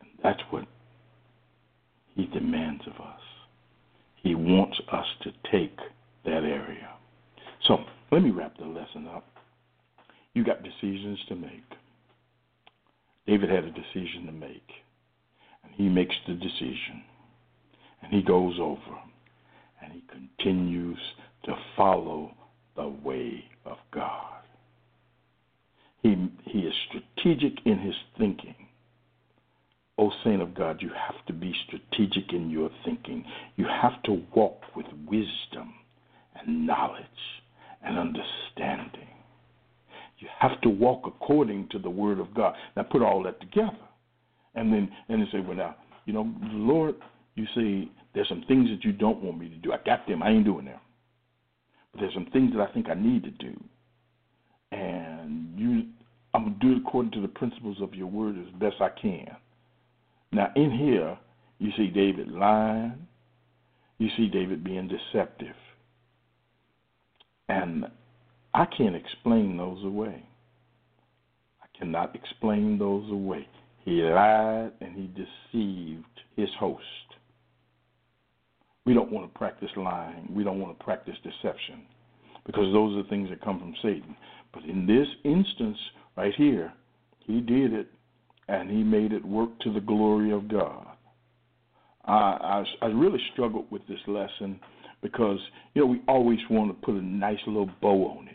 And 0.00 0.10
that's 0.22 0.40
what 0.50 0.64
He 2.14 2.26
demands 2.26 2.82
of 2.86 3.04
us. 3.04 3.20
He 4.22 4.34
wants 4.34 4.80
us 4.90 5.06
to 5.22 5.32
take 5.50 5.76
that 6.24 6.44
area. 6.44 6.90
So 7.66 7.78
let 8.10 8.22
me 8.22 8.30
wrap 8.30 8.56
the 8.56 8.66
lesson 8.66 9.06
up. 9.08 9.26
You 10.32 10.44
got 10.44 10.62
decisions 10.62 11.18
to 11.28 11.34
make. 11.34 11.64
David 13.26 13.50
had 13.50 13.64
a 13.64 13.70
decision 13.70 14.26
to 14.26 14.32
make, 14.32 14.68
and 15.62 15.72
he 15.74 15.88
makes 15.88 16.14
the 16.26 16.34
decision, 16.34 17.02
and 18.02 18.12
he 18.12 18.22
goes 18.22 18.58
over 18.60 18.98
and 19.82 19.92
he 19.92 20.02
continues 20.10 20.98
to 21.44 21.54
follow 21.76 22.32
the 22.76 22.88
way 22.88 23.44
of 23.64 23.76
God. 23.92 24.42
He, 26.02 26.30
he 26.44 26.60
is 26.60 26.74
strategic 26.88 27.64
in 27.64 27.78
his 27.78 27.94
thinking. 28.18 28.54
O 29.96 30.10
saint 30.24 30.42
of 30.42 30.54
God, 30.54 30.82
you 30.82 30.90
have 30.90 31.24
to 31.26 31.32
be 31.32 31.54
strategic 31.66 32.32
in 32.32 32.50
your 32.50 32.70
thinking. 32.84 33.24
You 33.56 33.66
have 33.66 34.02
to 34.04 34.22
walk 34.34 34.60
with 34.74 34.86
wisdom 35.06 35.74
and 36.34 36.66
knowledge 36.66 37.04
and 37.82 37.98
understanding. 37.98 39.08
You 40.18 40.28
have 40.38 40.60
to 40.62 40.68
walk 40.68 41.02
according 41.06 41.68
to 41.70 41.78
the 41.78 41.90
word 41.90 42.18
of 42.18 42.34
God. 42.34 42.54
Now 42.76 42.82
put 42.84 43.02
all 43.02 43.22
that 43.24 43.40
together. 43.40 43.76
And 44.54 44.72
then 44.72 44.90
and 45.08 45.20
then 45.20 45.28
say, 45.30 45.40
Well 45.40 45.56
now, 45.56 45.76
you 46.06 46.12
know, 46.12 46.32
Lord, 46.42 46.96
you 47.34 47.46
say 47.54 47.88
there's 48.14 48.28
some 48.28 48.44
things 48.48 48.70
that 48.70 48.84
you 48.84 48.92
don't 48.92 49.22
want 49.22 49.38
me 49.38 49.48
to 49.48 49.56
do. 49.56 49.72
I 49.72 49.78
got 49.84 50.06
them. 50.06 50.22
I 50.22 50.30
ain't 50.30 50.44
doing 50.44 50.64
them. 50.64 50.80
But 51.92 52.00
there's 52.00 52.14
some 52.14 52.26
things 52.32 52.52
that 52.54 52.68
I 52.68 52.72
think 52.72 52.88
I 52.88 52.94
need 52.94 53.24
to 53.24 53.30
do. 53.30 53.52
And 54.72 55.58
you 55.58 55.84
I'm 56.32 56.44
gonna 56.44 56.56
do 56.60 56.72
it 56.72 56.78
according 56.78 57.12
to 57.12 57.20
the 57.20 57.28
principles 57.28 57.76
of 57.80 57.94
your 57.94 58.08
word 58.08 58.36
as 58.38 58.52
best 58.58 58.80
I 58.80 58.88
can. 58.88 59.36
Now 60.34 60.50
in 60.56 60.72
here 60.72 61.16
you 61.60 61.70
see 61.76 61.86
David 61.86 62.28
lying, 62.28 63.06
you 63.98 64.08
see 64.16 64.26
David 64.26 64.64
being 64.64 64.88
deceptive. 64.88 65.54
And 67.48 67.84
I 68.52 68.66
can't 68.66 68.96
explain 68.96 69.56
those 69.56 69.84
away. 69.84 70.26
I 71.62 71.78
cannot 71.78 72.16
explain 72.16 72.78
those 72.78 73.08
away. 73.12 73.46
He 73.84 74.02
lied 74.02 74.72
and 74.80 74.96
he 74.96 75.08
deceived 75.08 76.04
his 76.36 76.48
host. 76.58 76.82
We 78.84 78.92
don't 78.92 79.12
want 79.12 79.32
to 79.32 79.38
practice 79.38 79.70
lying. 79.76 80.28
We 80.34 80.42
don't 80.42 80.60
want 80.60 80.76
to 80.76 80.84
practice 80.84 81.14
deception 81.22 81.82
because 82.44 82.72
those 82.72 82.98
are 82.98 83.08
things 83.08 83.30
that 83.30 83.40
come 83.40 83.60
from 83.60 83.74
Satan. 83.82 84.16
But 84.52 84.64
in 84.64 84.84
this 84.84 85.06
instance, 85.24 85.78
right 86.16 86.34
here, 86.34 86.72
he 87.20 87.40
did 87.40 87.72
it 87.72 87.88
and 88.48 88.70
he 88.70 88.82
made 88.82 89.12
it 89.12 89.24
work 89.24 89.50
to 89.60 89.72
the 89.72 89.80
glory 89.80 90.32
of 90.32 90.48
God. 90.48 90.86
I, 92.04 92.12
I, 92.12 92.64
I 92.82 92.86
really 92.86 93.20
struggled 93.32 93.70
with 93.70 93.86
this 93.88 94.00
lesson 94.06 94.60
because, 95.02 95.38
you 95.74 95.82
know, 95.82 95.86
we 95.86 96.02
always 96.08 96.40
want 96.50 96.70
to 96.70 96.86
put 96.86 96.94
a 96.94 97.04
nice 97.04 97.38
little 97.46 97.70
bow 97.80 98.16
on 98.18 98.28
it. 98.28 98.34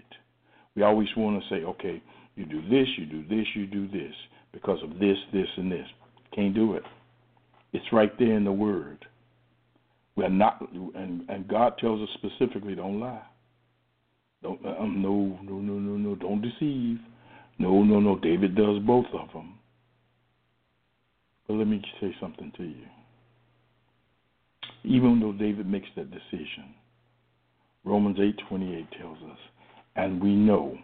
We 0.76 0.84
always 0.84 1.10
want 1.16 1.42
to 1.42 1.50
say, 1.50 1.64
okay, 1.64 2.02
you 2.36 2.46
do 2.46 2.62
this, 2.70 2.88
you 2.98 3.06
do 3.06 3.28
this, 3.28 3.46
you 3.56 3.66
do 3.66 3.88
this 3.88 4.14
because 4.54 4.80
of 4.84 4.92
this, 5.00 5.18
this, 5.34 5.48
and 5.58 5.72
this. 5.72 5.86
Can't 6.34 6.56
do 6.56 6.74
it. 6.74 6.84
It's 7.74 7.86
right 7.92 8.18
there 8.18 8.36
in 8.36 8.44
the 8.44 8.52
Word. 8.52 9.06
We're 10.16 10.30
not, 10.30 10.62
and 10.96 11.30
and 11.30 11.48
God 11.48 11.78
tells 11.78 12.02
us 12.02 12.10
specifically, 12.16 12.76
don't 12.76 13.00
lie. 13.00 13.22
Don't 14.42 14.60
um, 14.66 15.02
no 15.02 15.40
no 15.44 15.60
no 15.60 15.74
no 15.74 15.98
no 15.98 16.16
don't 16.16 16.42
deceive. 16.42 16.98
No 17.58 17.84
no 17.84 18.00
no. 18.00 18.18
David 18.18 18.56
does 18.56 18.80
both 18.80 19.06
of 19.14 19.32
them. 19.34 19.59
But 21.50 21.56
let 21.56 21.68
me 21.68 21.82
say 22.00 22.16
something 22.22 22.52
to 22.58 22.64
you. 22.64 22.86
Even 24.84 25.20
though 25.20 25.34
David 25.34 25.68
makes 25.68 25.88
that 25.96 26.12
decision, 26.12 26.76
Romans 27.84 28.18
eight 28.22 28.40
twenty 28.48 28.76
eight 28.76 28.88
tells 29.02 29.18
us, 29.18 29.40
and 29.96 30.22
we 30.22 30.30
know 30.36 30.78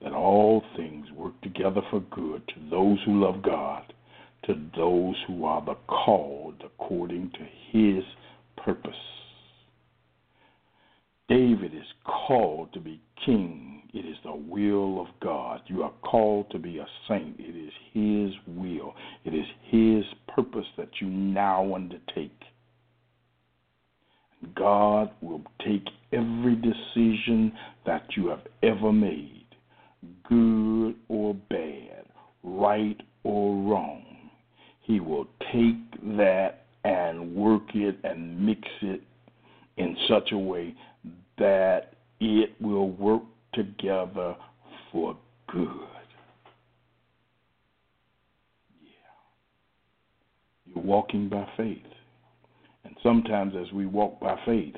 that 0.00 0.14
all 0.14 0.64
things 0.78 1.06
work 1.14 1.38
together 1.42 1.82
for 1.90 2.00
good 2.00 2.42
to 2.48 2.54
those 2.70 2.98
who 3.04 3.20
love 3.20 3.42
God, 3.42 3.92
to 4.46 4.54
those 4.74 5.14
who 5.26 5.44
are 5.44 5.62
the 5.62 5.76
called 5.86 6.62
according 6.64 7.30
to 7.32 7.46
His 7.70 8.02
purpose. 8.56 8.94
David 11.28 11.74
is 11.74 11.86
called 12.06 12.72
to 12.72 12.80
be 12.80 12.98
king. 13.26 13.81
It 13.92 14.06
is 14.06 14.16
the 14.24 14.34
will 14.34 15.00
of 15.00 15.08
God. 15.20 15.60
You 15.66 15.82
are 15.82 15.92
called 16.02 16.50
to 16.50 16.58
be 16.58 16.78
a 16.78 16.86
saint. 17.08 17.36
It 17.38 17.54
is 17.54 17.72
His 17.92 18.34
will. 18.46 18.94
It 19.24 19.34
is 19.34 19.46
His 19.64 20.04
purpose 20.34 20.66
that 20.78 20.88
you 21.00 21.08
now 21.08 21.74
undertake. 21.74 22.30
God 24.54 25.10
will 25.20 25.42
take 25.64 25.86
every 26.12 26.56
decision 26.56 27.52
that 27.86 28.04
you 28.16 28.28
have 28.28 28.46
ever 28.62 28.92
made, 28.92 29.46
good 30.28 30.96
or 31.08 31.34
bad, 31.48 32.06
right 32.42 33.00
or 33.24 33.54
wrong. 33.56 34.04
He 34.80 35.00
will 35.00 35.26
take 35.52 36.16
that 36.16 36.64
and 36.84 37.34
work 37.36 37.74
it 37.74 37.98
and 38.02 38.44
mix 38.44 38.62
it 38.80 39.02
in 39.76 39.96
such 40.08 40.32
a 40.32 40.38
way 40.38 40.74
that 41.38 41.94
it 42.20 42.50
will 42.60 42.90
work 42.90 43.22
together 43.54 44.36
for 44.90 45.16
good. 45.52 45.66
Yeah. 48.82 48.90
You're 50.66 50.84
walking 50.84 51.28
by 51.28 51.46
faith. 51.56 51.78
And 52.84 52.96
sometimes 53.02 53.54
as 53.60 53.72
we 53.72 53.86
walk 53.86 54.20
by 54.20 54.38
faith, 54.44 54.74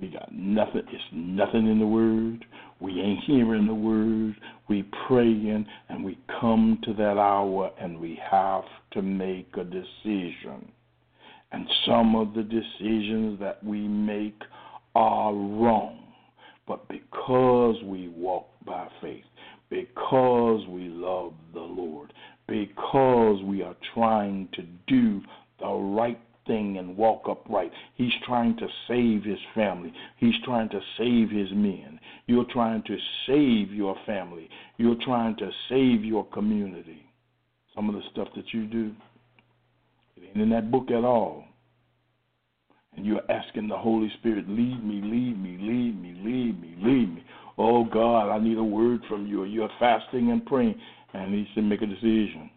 we 0.00 0.08
got 0.08 0.32
nothing. 0.32 0.82
It's 0.90 1.04
nothing 1.12 1.68
in 1.68 1.78
the 1.78 1.86
Word. 1.86 2.44
We 2.80 3.00
ain't 3.00 3.22
hearing 3.24 3.66
the 3.66 3.74
Word. 3.74 4.34
We 4.68 4.84
praying, 5.06 5.66
and 5.88 6.04
we 6.04 6.18
come 6.40 6.78
to 6.84 6.94
that 6.94 7.18
hour, 7.18 7.70
and 7.80 8.00
we 8.00 8.18
have 8.30 8.64
to 8.92 9.02
make 9.02 9.48
a 9.56 9.64
decision. 9.64 10.72
And 11.52 11.68
some 11.86 12.16
of 12.16 12.32
the 12.32 12.42
decisions 12.42 13.38
that 13.40 13.62
we 13.62 13.86
make 13.86 14.40
are 14.94 15.32
wrong. 15.34 16.01
But 16.66 16.88
because 16.88 17.76
we 17.84 18.08
walk 18.08 18.48
by 18.64 18.88
faith, 19.00 19.24
because 19.70 20.66
we 20.68 20.88
love 20.88 21.32
the 21.54 21.60
Lord, 21.60 22.12
because 22.46 23.42
we 23.44 23.62
are 23.62 23.76
trying 23.94 24.48
to 24.54 24.62
do 24.86 25.20
the 25.58 25.72
right 25.72 26.20
thing 26.46 26.78
and 26.78 26.96
walk 26.96 27.22
upright. 27.28 27.70
He's 27.94 28.12
trying 28.26 28.56
to 28.56 28.66
save 28.88 29.24
his 29.24 29.38
family. 29.54 29.92
He's 30.18 30.34
trying 30.44 30.68
to 30.70 30.80
save 30.98 31.30
his 31.30 31.50
men. 31.52 32.00
You're 32.26 32.46
trying 32.52 32.82
to 32.84 32.96
save 33.26 33.72
your 33.72 33.96
family. 34.06 34.48
You're 34.76 34.96
trying 35.04 35.36
to 35.36 35.50
save 35.68 36.04
your 36.04 36.26
community. 36.26 37.06
Some 37.74 37.88
of 37.88 37.94
the 37.94 38.02
stuff 38.10 38.28
that 38.36 38.52
you 38.52 38.66
do, 38.66 38.92
it 40.16 40.24
ain't 40.28 40.42
in 40.42 40.50
that 40.50 40.70
book 40.70 40.90
at 40.90 41.04
all. 41.04 41.44
And 42.96 43.06
you're 43.06 43.30
asking 43.30 43.68
the 43.68 43.76
Holy 43.76 44.10
Spirit, 44.18 44.48
lead 44.48 44.84
me, 44.84 45.00
lead 45.02 45.42
me, 45.42 45.56
lead 45.60 46.02
me, 46.02 46.14
lead 46.22 46.60
me, 46.60 46.74
lead 46.78 47.14
me. 47.14 47.24
Oh 47.56 47.84
God, 47.84 48.30
I 48.30 48.38
need 48.38 48.58
a 48.58 48.64
word 48.64 49.00
from 49.08 49.26
you, 49.26 49.42
or 49.42 49.46
you're 49.46 49.70
fasting 49.78 50.30
and 50.30 50.44
praying, 50.44 50.74
and 51.14 51.34
He 51.34 51.46
said, 51.54 51.64
make 51.64 51.82
a 51.82 51.86
decision. 51.86 52.50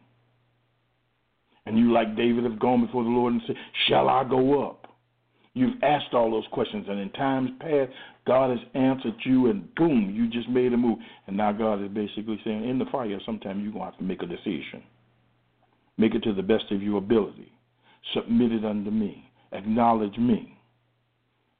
And 1.66 1.78
you, 1.78 1.92
like 1.92 2.16
David, 2.16 2.44
have 2.44 2.60
gone 2.60 2.86
before 2.86 3.04
the 3.04 3.10
Lord 3.10 3.34
and 3.34 3.42
said, 3.48 3.56
Shall 3.88 4.08
I 4.08 4.24
go 4.24 4.68
up? 4.68 4.86
You've 5.56 5.82
asked 5.84 6.14
all 6.14 6.30
those 6.30 6.46
questions, 6.52 6.86
and 6.90 7.00
in 7.00 7.10
times 7.12 7.50
past, 7.62 7.90
God 8.28 8.50
has 8.50 8.60
answered 8.74 9.16
you, 9.24 9.50
and 9.50 9.74
boom, 9.76 10.12
you 10.14 10.30
just 10.30 10.50
made 10.50 10.74
a 10.74 10.78
move. 10.78 11.00
And 11.28 11.38
now 11.38 11.54
God 11.54 11.82
is 11.82 11.90
basically 11.90 12.40
saying, 12.44 12.68
in 12.68 12.78
the 12.78 12.86
fire, 12.92 13.18
sometimes 13.26 13.64
you're 13.64 13.72
going 13.72 13.86
to 13.86 13.92
have 13.92 13.98
to 13.98 14.04
make 14.04 14.22
a 14.22 14.26
decision. 14.26 14.84
Make 15.98 16.14
it 16.14 16.24
to 16.24 16.34
the 16.34 16.44
best 16.44 16.66
of 16.72 16.84
your 16.84 16.98
ability. 16.98 17.54
Submit 18.14 18.52
it 18.52 18.66
unto 18.66 18.92
me. 18.92 19.25
Acknowledge 19.56 20.18
me. 20.18 20.58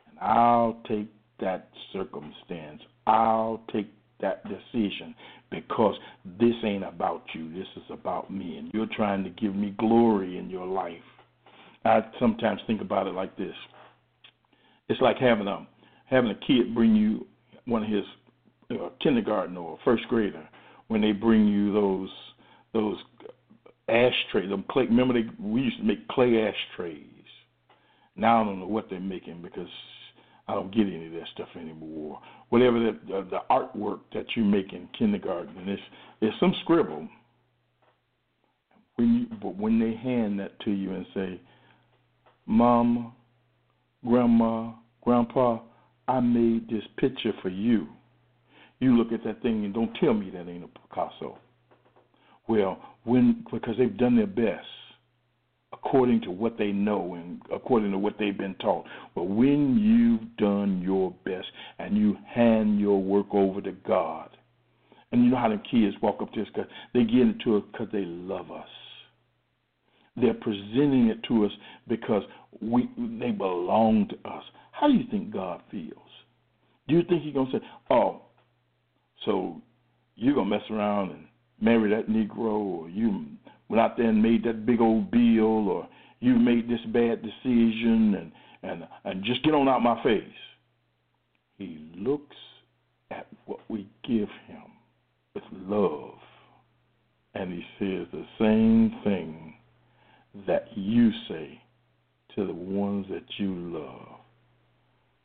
And 0.10 0.20
I'll 0.20 0.78
take 0.88 1.08
that 1.40 1.70
circumstance. 1.94 2.82
I'll 3.08 3.62
take 3.72 3.92
that 4.22 4.44
decision 4.48 5.14
because 5.52 5.96
this 6.40 6.56
ain't 6.64 6.84
about 6.84 7.24
you. 7.34 7.54
This 7.54 7.68
is 7.76 7.84
about 7.90 8.32
me. 8.32 8.58
And 8.58 8.72
you're 8.74 8.88
trying 8.96 9.24
to 9.24 9.30
give 9.30 9.56
me 9.56 9.76
glory 9.78 10.38
in 10.38 10.50
your 10.50 10.66
life. 10.66 10.94
I 11.84 12.02
sometimes 12.20 12.62
think 12.66 12.82
about 12.82 13.06
it 13.08 13.14
like 13.14 13.38
this 13.38 13.54
it's 14.90 15.02
like 15.02 15.18
having 15.18 15.48
a 15.48 15.66
having 16.06 16.32
a 16.32 16.36
kid 16.36 16.74
bring 16.76 16.96
you 16.96 17.26
one 17.66 17.84
of 17.84 17.90
his 17.90 18.04
uh, 18.72 18.90
kindergarten 19.02 19.58
or 19.58 19.78
first 19.84 20.04
grader 20.08 20.48
when 20.88 21.02
they 21.02 21.12
bring 21.12 21.48
you 21.48 21.74
those 21.74 22.10
those 22.74 22.98
ashtrays. 23.90 24.50
Them 24.50 24.66
clay. 24.70 24.86
Remember, 24.86 25.14
they 25.14 25.28
we 25.40 25.62
used 25.62 25.78
to 25.78 25.84
make 25.84 26.08
clay 26.10 26.48
ashtrays. 26.48 27.04
Now 28.16 28.42
I 28.42 28.46
don't 28.46 28.60
know 28.60 28.68
what 28.68 28.90
they're 28.90 29.00
making 29.00 29.42
because 29.42 29.68
I 30.48 30.54
don't 30.54 30.74
get 30.74 30.88
any 30.88 31.08
of 31.08 31.14
that 31.14 31.28
stuff 31.34 31.50
anymore. 31.56 32.20
Whatever 32.50 32.80
the 32.80 33.16
uh, 33.16 33.24
the 33.30 33.40
artwork 33.50 34.00
that 34.14 34.26
you 34.36 34.44
make 34.44 34.74
in 34.74 34.88
kindergarten, 34.98 35.58
and 35.58 35.70
it's 35.70 35.82
it's 36.22 36.40
some 36.40 36.54
scribble. 36.64 37.08
When 38.96 39.14
you, 39.14 39.38
but 39.42 39.58
when 39.58 39.80
they 39.80 39.96
hand 39.96 40.40
that 40.40 40.58
to 40.62 40.72
you 40.72 40.94
and 40.94 41.06
say, 41.14 41.42
"Mom, 42.46 43.14
Grandma, 44.06 44.72
Grandpa, 45.04 45.60
I 46.08 46.20
made 46.20 46.70
this 46.70 46.84
picture 46.98 47.34
for 47.42 47.50
you," 47.50 47.88
you 48.80 48.96
look 48.96 49.12
at 49.12 49.24
that 49.26 49.42
thing 49.42 49.66
and 49.66 49.74
don't 49.74 49.94
tell 49.96 50.14
me 50.14 50.30
that 50.30 50.48
ain't 50.48 50.64
a 50.64 50.68
Picasso. 50.68 51.38
Well, 52.48 52.78
when 53.04 53.44
because 53.52 53.76
they've 53.78 53.98
done 53.98 54.16
their 54.16 54.28
best 54.28 54.68
according 55.76 56.22
to 56.22 56.32
what 56.32 56.58
they 56.58 56.72
know 56.72 57.16
and 57.16 57.42
according 57.54 57.92
to 57.92 57.98
what 57.98 58.16
they've 58.18 58.38
been 58.38 58.56
taught. 58.56 58.86
But 59.14 59.24
when 59.24 59.78
you've 59.78 60.38
done 60.38 60.82
your 60.82 61.14
best 61.24 61.48
and 61.80 61.98
you 61.98 62.18
hand 62.34 62.80
your 62.80 63.02
work 63.02 63.28
over 63.34 63.62
to 63.62 63.72
God, 63.72 64.30
and 65.12 65.24
you 65.24 65.32
know 65.32 65.38
how 65.38 65.50
the 65.50 65.62
kids 65.72 65.96
walk 66.02 66.18
up 66.22 66.34
to 66.34 66.42
us 66.42 66.48
because 66.54 66.70
they 66.94 67.04
get 67.04 67.22
into 67.22 67.58
it 67.58 67.72
because 67.72 67.88
they 67.92 68.04
love 68.06 68.52
us. 68.52 68.68
They're 70.18 70.34
presenting 70.34 71.08
it 71.08 71.24
to 71.28 71.46
us 71.46 71.52
because 71.88 72.24
we 72.62 72.90
they 72.98 73.32
belong 73.32 74.10
to 74.10 74.30
us. 74.30 74.44
How 74.72 74.88
do 74.88 74.94
you 74.94 75.06
think 75.10 75.32
God 75.32 75.62
feels? 75.72 75.94
Do 76.88 76.96
you 76.96 77.04
think 77.04 77.24
He's 77.24 77.34
gonna 77.34 77.52
say, 77.52 77.62
"Oh, 77.90 78.22
so 79.26 79.62
you're 80.16 80.36
gonna 80.36 80.50
mess 80.50 80.70
around 80.70 81.12
and 81.12 81.26
marry 81.60 81.90
that 81.92 82.08
Negro, 82.08 82.60
or 82.60 82.90
you 82.90 83.26
went 83.70 83.82
out 83.82 83.98
there 83.98 84.08
and 84.08 84.22
made 84.22 84.44
that 84.44 84.66
big 84.66 84.82
old 84.82 85.12
bill, 85.12 85.70
or 85.70 85.88
you 86.20 86.36
made 86.36 86.70
this 86.70 86.80
bad 86.88 87.22
decision, 87.22 88.16
and 88.16 88.32
and 88.64 88.88
and 89.04 89.24
just 89.24 89.44
get 89.44 89.54
on 89.54 89.68
out 89.68 89.82
my 89.82 90.02
face. 90.04 90.24
He 91.58 91.92
looks 91.96 92.36
at 93.12 93.28
what 93.46 93.60
we 93.70 93.88
give 94.04 94.30
him 94.48 94.64
with 95.34 95.44
love, 95.52 96.18
and 97.34 97.52
he 97.52 97.64
says 97.80 98.08
the 98.12 98.26
same 98.40 99.00
thing 99.04 99.54
that 100.48 100.68
you 100.76 101.12
say 101.30 101.62
to 102.36 102.46
the 102.46 102.54
ones 102.54 103.06
that 103.10 103.24
you 103.38 103.54
love. 103.54 104.20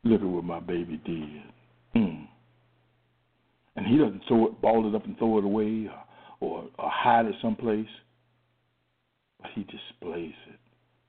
Look 0.05 0.23
at 0.23 0.27
what 0.27 0.45
my 0.45 0.61
baby 0.61 1.01
did. 1.05 1.43
Mm. 1.97 2.27
And 3.77 3.87
he 3.87 3.99
doesn't 3.99 4.23
throw 4.29 4.47
it, 4.47 4.61
ball 4.61 4.89
it 4.89 4.95
up 4.95 5.05
and 5.05 5.19
throw 5.19 5.39
it 5.39 5.45
away, 5.45 5.89
or, 6.41 6.49
or, 6.49 6.65
or 6.79 6.91
hide 6.91 7.27
it 7.27 7.35
someplace 7.43 7.89
but 9.41 9.51
he 9.55 9.63
displays 9.65 10.35
it 10.49 10.59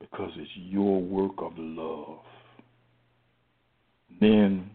because 0.00 0.30
it's 0.36 0.50
your 0.56 1.00
work 1.00 1.34
of 1.38 1.52
love. 1.56 2.18
Then 4.20 4.70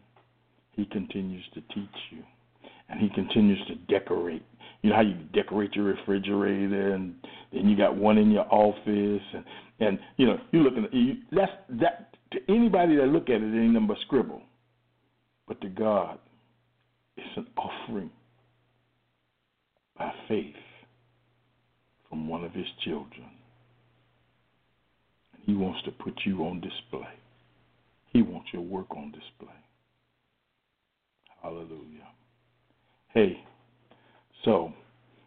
he 0.72 0.86
continues 0.86 1.43
to 1.53 1.62
teach 1.62 1.97
you, 2.12 2.24
and 2.89 2.99
he 2.99 3.10
continues 3.10 3.60
to 3.68 3.76
decorate. 3.91 4.43
You 4.82 4.91
know 4.91 4.95
how 4.95 5.01
you 5.01 5.16
decorate 5.34 5.74
your 5.76 5.86
refrigerator, 5.86 6.93
and 6.93 7.16
then 7.51 7.68
you 7.68 7.78
got 7.78 7.95
one 7.95 8.18
in 8.18 8.32
your 8.32 8.45
office, 8.51 9.24
and 9.34 9.43
and 9.80 9.99
you 10.18 10.26
know 10.26 10.39
you're 10.51 10.64
looking 10.64 10.86
at 10.86 10.93
you, 10.93 11.16
that's 11.32 11.51
that 11.82 12.16
to 12.32 12.39
anybody 12.49 12.95
that 12.95 13.08
look 13.08 13.30
at 13.30 13.41
it, 13.41 13.53
it 13.53 13.60
ain't 13.60 13.74
nothing 13.74 13.88
but 13.88 13.97
scribble, 14.05 14.41
but 15.47 15.60
to 15.62 15.70
God, 15.70 16.20
it's 17.16 17.38
an 17.38 17.47
offering 17.58 18.12
by 19.97 20.12
faith 20.28 20.55
from 22.10 22.28
one 22.28 22.43
of 22.43 22.51
His 22.53 22.68
children. 22.84 23.30
He 25.48 25.56
wants 25.56 25.82
to 25.86 25.91
put 25.91 26.14
you 26.26 26.43
on 26.43 26.60
display. 26.60 27.08
He 28.12 28.22
wants 28.22 28.50
your 28.52 28.64
work 28.64 28.91
on 28.91 29.12
display. 29.12 29.56
Hallelujah. 31.41 32.10
Hey, 33.14 33.38
so 34.43 34.74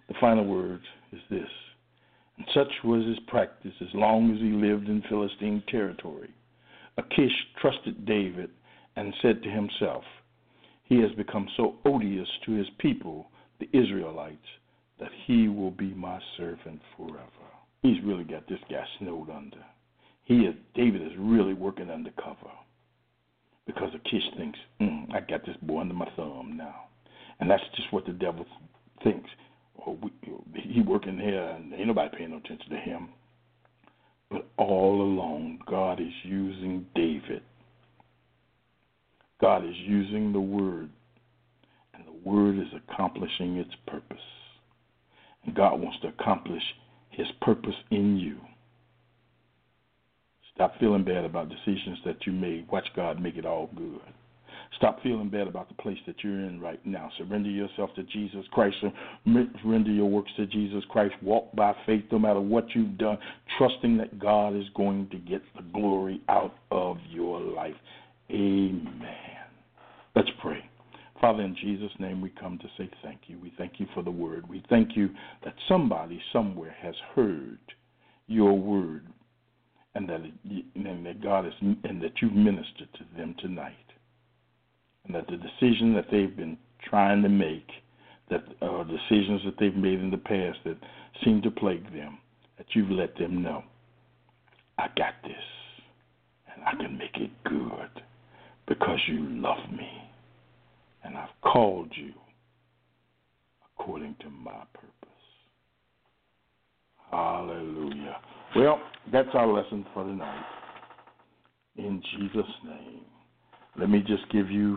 the 0.08 0.14
final 0.20 0.44
word 0.44 0.82
is 1.10 1.20
this. 1.30 1.48
And 2.36 2.46
such 2.52 2.68
was 2.84 3.06
his 3.06 3.18
practice 3.28 3.72
as 3.80 3.88
long 3.94 4.30
as 4.34 4.40
he 4.42 4.50
lived 4.50 4.88
in 4.88 5.02
Philistine 5.08 5.62
territory. 5.68 6.28
Achish 6.98 7.32
trusted 7.58 8.04
David 8.04 8.50
and 8.96 9.14
said 9.22 9.42
to 9.42 9.48
himself, 9.48 10.04
He 10.84 11.00
has 11.00 11.12
become 11.12 11.48
so 11.56 11.76
odious 11.86 12.28
to 12.44 12.52
his 12.52 12.68
people, 12.78 13.30
the 13.58 13.70
Israelites, 13.72 14.36
that 14.98 15.12
he 15.26 15.48
will 15.48 15.70
be 15.70 15.94
my 15.94 16.20
servant 16.36 16.82
forever. 16.94 17.24
He's 17.80 18.04
really 18.04 18.24
got 18.24 18.46
this 18.46 18.60
guy 18.68 18.84
snowed 18.98 19.30
under 19.30 19.64
he 20.30 20.42
is 20.44 20.54
David 20.76 21.02
is 21.02 21.12
really 21.18 21.54
working 21.54 21.90
undercover 21.90 22.52
because 23.66 23.90
Achish 23.92 24.22
thinks, 24.36 24.58
mm, 24.80 25.12
I 25.12 25.18
got 25.18 25.44
this 25.44 25.56
boy 25.60 25.80
under 25.80 25.92
my 25.94 26.08
thumb 26.14 26.54
now, 26.56 26.84
and 27.40 27.50
that's 27.50 27.64
just 27.74 27.92
what 27.92 28.06
the 28.06 28.12
devil 28.12 28.46
thinks. 29.02 29.28
Oh, 29.84 29.98
we, 30.00 30.12
he 30.54 30.82
working 30.82 31.18
here, 31.18 31.42
and 31.42 31.74
ain't 31.74 31.88
nobody 31.88 32.16
paying 32.16 32.30
no 32.30 32.36
attention 32.36 32.70
to 32.70 32.76
him. 32.76 33.08
But 34.30 34.46
all 34.56 35.02
along, 35.02 35.58
God 35.68 36.00
is 36.00 36.12
using 36.22 36.86
David. 36.94 37.42
God 39.40 39.64
is 39.64 39.74
using 39.78 40.32
the 40.32 40.40
word, 40.40 40.90
and 41.92 42.04
the 42.06 42.30
word 42.30 42.56
is 42.56 42.68
accomplishing 42.88 43.56
its 43.56 43.74
purpose. 43.88 44.18
And 45.44 45.56
God 45.56 45.80
wants 45.80 45.98
to 46.02 46.08
accomplish 46.08 46.62
his 47.10 47.26
purpose 47.40 47.74
in 47.90 48.16
you. 48.16 48.36
Stop 50.60 50.78
feeling 50.78 51.04
bad 51.04 51.24
about 51.24 51.48
decisions 51.48 51.96
that 52.04 52.26
you 52.26 52.34
made. 52.34 52.68
Watch 52.70 52.86
God 52.94 53.18
make 53.18 53.36
it 53.36 53.46
all 53.46 53.70
good. 53.74 54.02
Stop 54.76 55.02
feeling 55.02 55.30
bad 55.30 55.48
about 55.48 55.68
the 55.68 55.82
place 55.82 55.96
that 56.06 56.16
you're 56.22 56.44
in 56.44 56.60
right 56.60 56.84
now. 56.84 57.10
Surrender 57.16 57.48
yourself 57.48 57.88
to 57.96 58.02
Jesus 58.02 58.44
Christ. 58.52 58.76
Surrender 59.62 59.90
your 59.90 60.10
works 60.10 60.30
to 60.36 60.44
Jesus 60.44 60.84
Christ. 60.90 61.14
Walk 61.22 61.50
by 61.56 61.74
faith 61.86 62.04
no 62.12 62.18
matter 62.18 62.42
what 62.42 62.66
you've 62.74 62.98
done, 62.98 63.16
trusting 63.56 63.96
that 63.96 64.18
God 64.18 64.54
is 64.54 64.66
going 64.74 65.08
to 65.08 65.16
get 65.16 65.40
the 65.56 65.62
glory 65.72 66.20
out 66.28 66.52
of 66.70 66.98
your 67.08 67.40
life. 67.40 67.72
Amen. 68.30 69.16
Let's 70.14 70.28
pray. 70.42 70.62
Father, 71.22 71.42
in 71.42 71.56
Jesus' 71.58 71.92
name, 71.98 72.20
we 72.20 72.34
come 72.38 72.58
to 72.58 72.68
say 72.76 72.90
thank 73.02 73.20
you. 73.28 73.38
We 73.38 73.54
thank 73.56 73.80
you 73.80 73.86
for 73.94 74.02
the 74.02 74.10
word. 74.10 74.46
We 74.46 74.62
thank 74.68 74.94
you 74.94 75.08
that 75.42 75.54
somebody 75.70 76.20
somewhere 76.34 76.76
has 76.82 76.96
heard 77.14 77.60
your 78.26 78.58
word 78.58 79.06
and 79.94 80.08
that 80.08 80.20
it, 80.20 80.64
and 80.74 81.04
that 81.06 81.22
God 81.22 81.46
is 81.46 81.52
and 81.60 82.02
that 82.02 82.12
you've 82.20 82.32
ministered 82.32 82.88
to 82.94 83.04
them 83.16 83.34
tonight, 83.38 83.74
and 85.04 85.14
that 85.14 85.26
the 85.28 85.36
decision 85.36 85.94
that 85.94 86.06
they've 86.10 86.36
been 86.36 86.56
trying 86.88 87.22
to 87.22 87.28
make, 87.28 87.68
that 88.30 88.44
uh, 88.62 88.84
decisions 88.84 89.42
that 89.44 89.54
they've 89.58 89.74
made 89.74 90.00
in 90.00 90.10
the 90.10 90.18
past 90.18 90.58
that 90.64 90.76
seem 91.24 91.42
to 91.42 91.50
plague 91.50 91.92
them, 91.92 92.18
that 92.56 92.66
you've 92.74 92.90
let 92.90 93.16
them 93.18 93.42
know, 93.42 93.64
I 94.78 94.86
got 94.96 95.14
this, 95.24 95.34
and 96.54 96.64
I 96.64 96.72
can 96.82 96.96
make 96.96 97.16
it 97.16 97.30
good 97.44 98.02
because 98.66 98.98
you 99.08 99.26
love 99.40 99.70
me, 99.72 99.90
and 101.04 101.16
I've 101.16 101.28
called 101.42 101.90
you 101.94 102.12
according 103.78 104.14
to 104.20 104.30
my 104.30 104.62
purpose. 104.72 104.86
Hallelujah. 107.10 108.16
Well, 108.56 108.80
that's 109.12 109.28
our 109.34 109.46
lesson 109.46 109.86
for 109.94 110.02
tonight. 110.02 110.44
In 111.76 112.02
Jesus' 112.12 112.50
name. 112.64 113.02
Let 113.78 113.88
me 113.88 114.00
just 114.00 114.30
give 114.32 114.50
you 114.50 114.76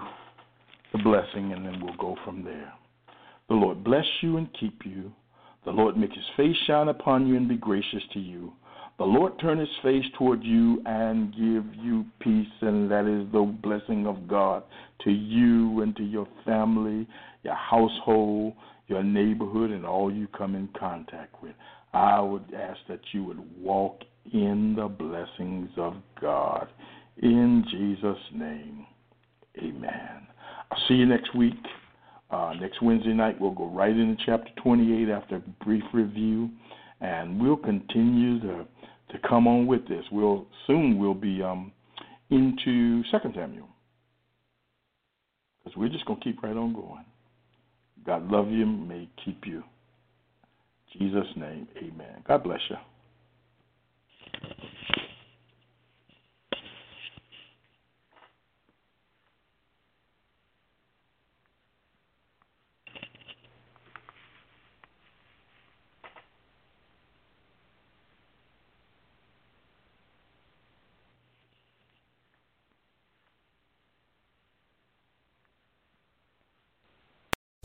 the 0.91 0.99
blessing 0.99 1.53
and 1.53 1.65
then 1.65 1.81
we'll 1.83 1.97
go 1.97 2.15
from 2.23 2.43
there. 2.43 2.71
The 3.49 3.55
Lord 3.55 3.83
bless 3.83 4.05
you 4.21 4.37
and 4.37 4.47
keep 4.59 4.81
you. 4.85 5.11
The 5.65 5.71
Lord 5.71 5.97
make 5.97 6.11
his 6.11 6.23
face 6.37 6.55
shine 6.67 6.89
upon 6.89 7.25
you 7.25 7.35
and 7.35 7.49
be 7.49 7.57
gracious 7.57 8.03
to 8.13 8.19
you. 8.19 8.53
The 8.99 9.05
Lord 9.05 9.39
turn 9.39 9.57
his 9.57 9.69
face 9.81 10.05
toward 10.19 10.43
you 10.43 10.81
and 10.85 11.31
give 11.31 11.65
you 11.83 12.05
peace, 12.19 12.47
and 12.61 12.91
that 12.91 13.07
is 13.07 13.29
the 13.31 13.41
blessing 13.63 14.05
of 14.05 14.27
God 14.27 14.63
to 15.03 15.11
you 15.11 15.81
and 15.81 15.95
to 15.95 16.03
your 16.03 16.27
family, 16.45 17.07
your 17.41 17.55
household, 17.55 18.53
your 18.87 19.01
neighborhood, 19.01 19.71
and 19.71 19.83
all 19.83 20.13
you 20.13 20.27
come 20.27 20.53
in 20.53 20.69
contact 20.79 21.41
with. 21.41 21.53
I 21.93 22.19
would 22.19 22.53
ask 22.55 22.79
that 22.89 23.01
you 23.11 23.23
would 23.23 23.39
walk 23.61 24.01
in 24.31 24.75
the 24.75 24.87
blessings 24.87 25.69
of 25.77 25.95
God. 26.19 26.67
In 27.21 27.63
Jesus' 27.69 28.23
name, 28.33 28.85
amen. 29.59 30.27
I'll 30.71 30.87
see 30.87 30.95
you 30.95 31.05
next 31.05 31.35
week. 31.35 31.53
Uh, 32.31 32.53
next 32.59 32.81
Wednesday 32.81 33.13
night, 33.13 33.39
we'll 33.39 33.51
go 33.51 33.67
right 33.67 33.91
into 33.91 34.21
chapter 34.25 34.49
28 34.63 35.09
after 35.09 35.35
a 35.35 35.63
brief 35.63 35.83
review, 35.93 36.49
and 36.99 37.39
we'll 37.39 37.57
continue 37.57 38.39
to 38.39 38.65
to 39.11 39.19
come 39.29 39.45
on 39.45 39.67
with 39.67 39.87
this. 39.87 40.03
We'll 40.11 40.47
soon 40.65 40.97
we'll 40.97 41.13
be 41.13 41.43
um, 41.43 41.71
into 42.31 43.03
Second 43.11 43.35
Samuel 43.35 43.67
because 45.63 45.77
we're 45.77 45.89
just 45.89 46.05
gonna 46.05 46.19
keep 46.21 46.41
right 46.41 46.57
on 46.57 46.73
going. 46.73 47.05
God 48.03 48.29
love 48.31 48.49
you, 48.49 48.65
may 48.65 49.07
keep 49.23 49.45
you. 49.45 49.63
Jesus' 50.99 51.27
name, 51.35 51.67
Amen. 51.77 52.23
God 52.27 52.43
bless 52.43 52.59
you. 52.69 52.77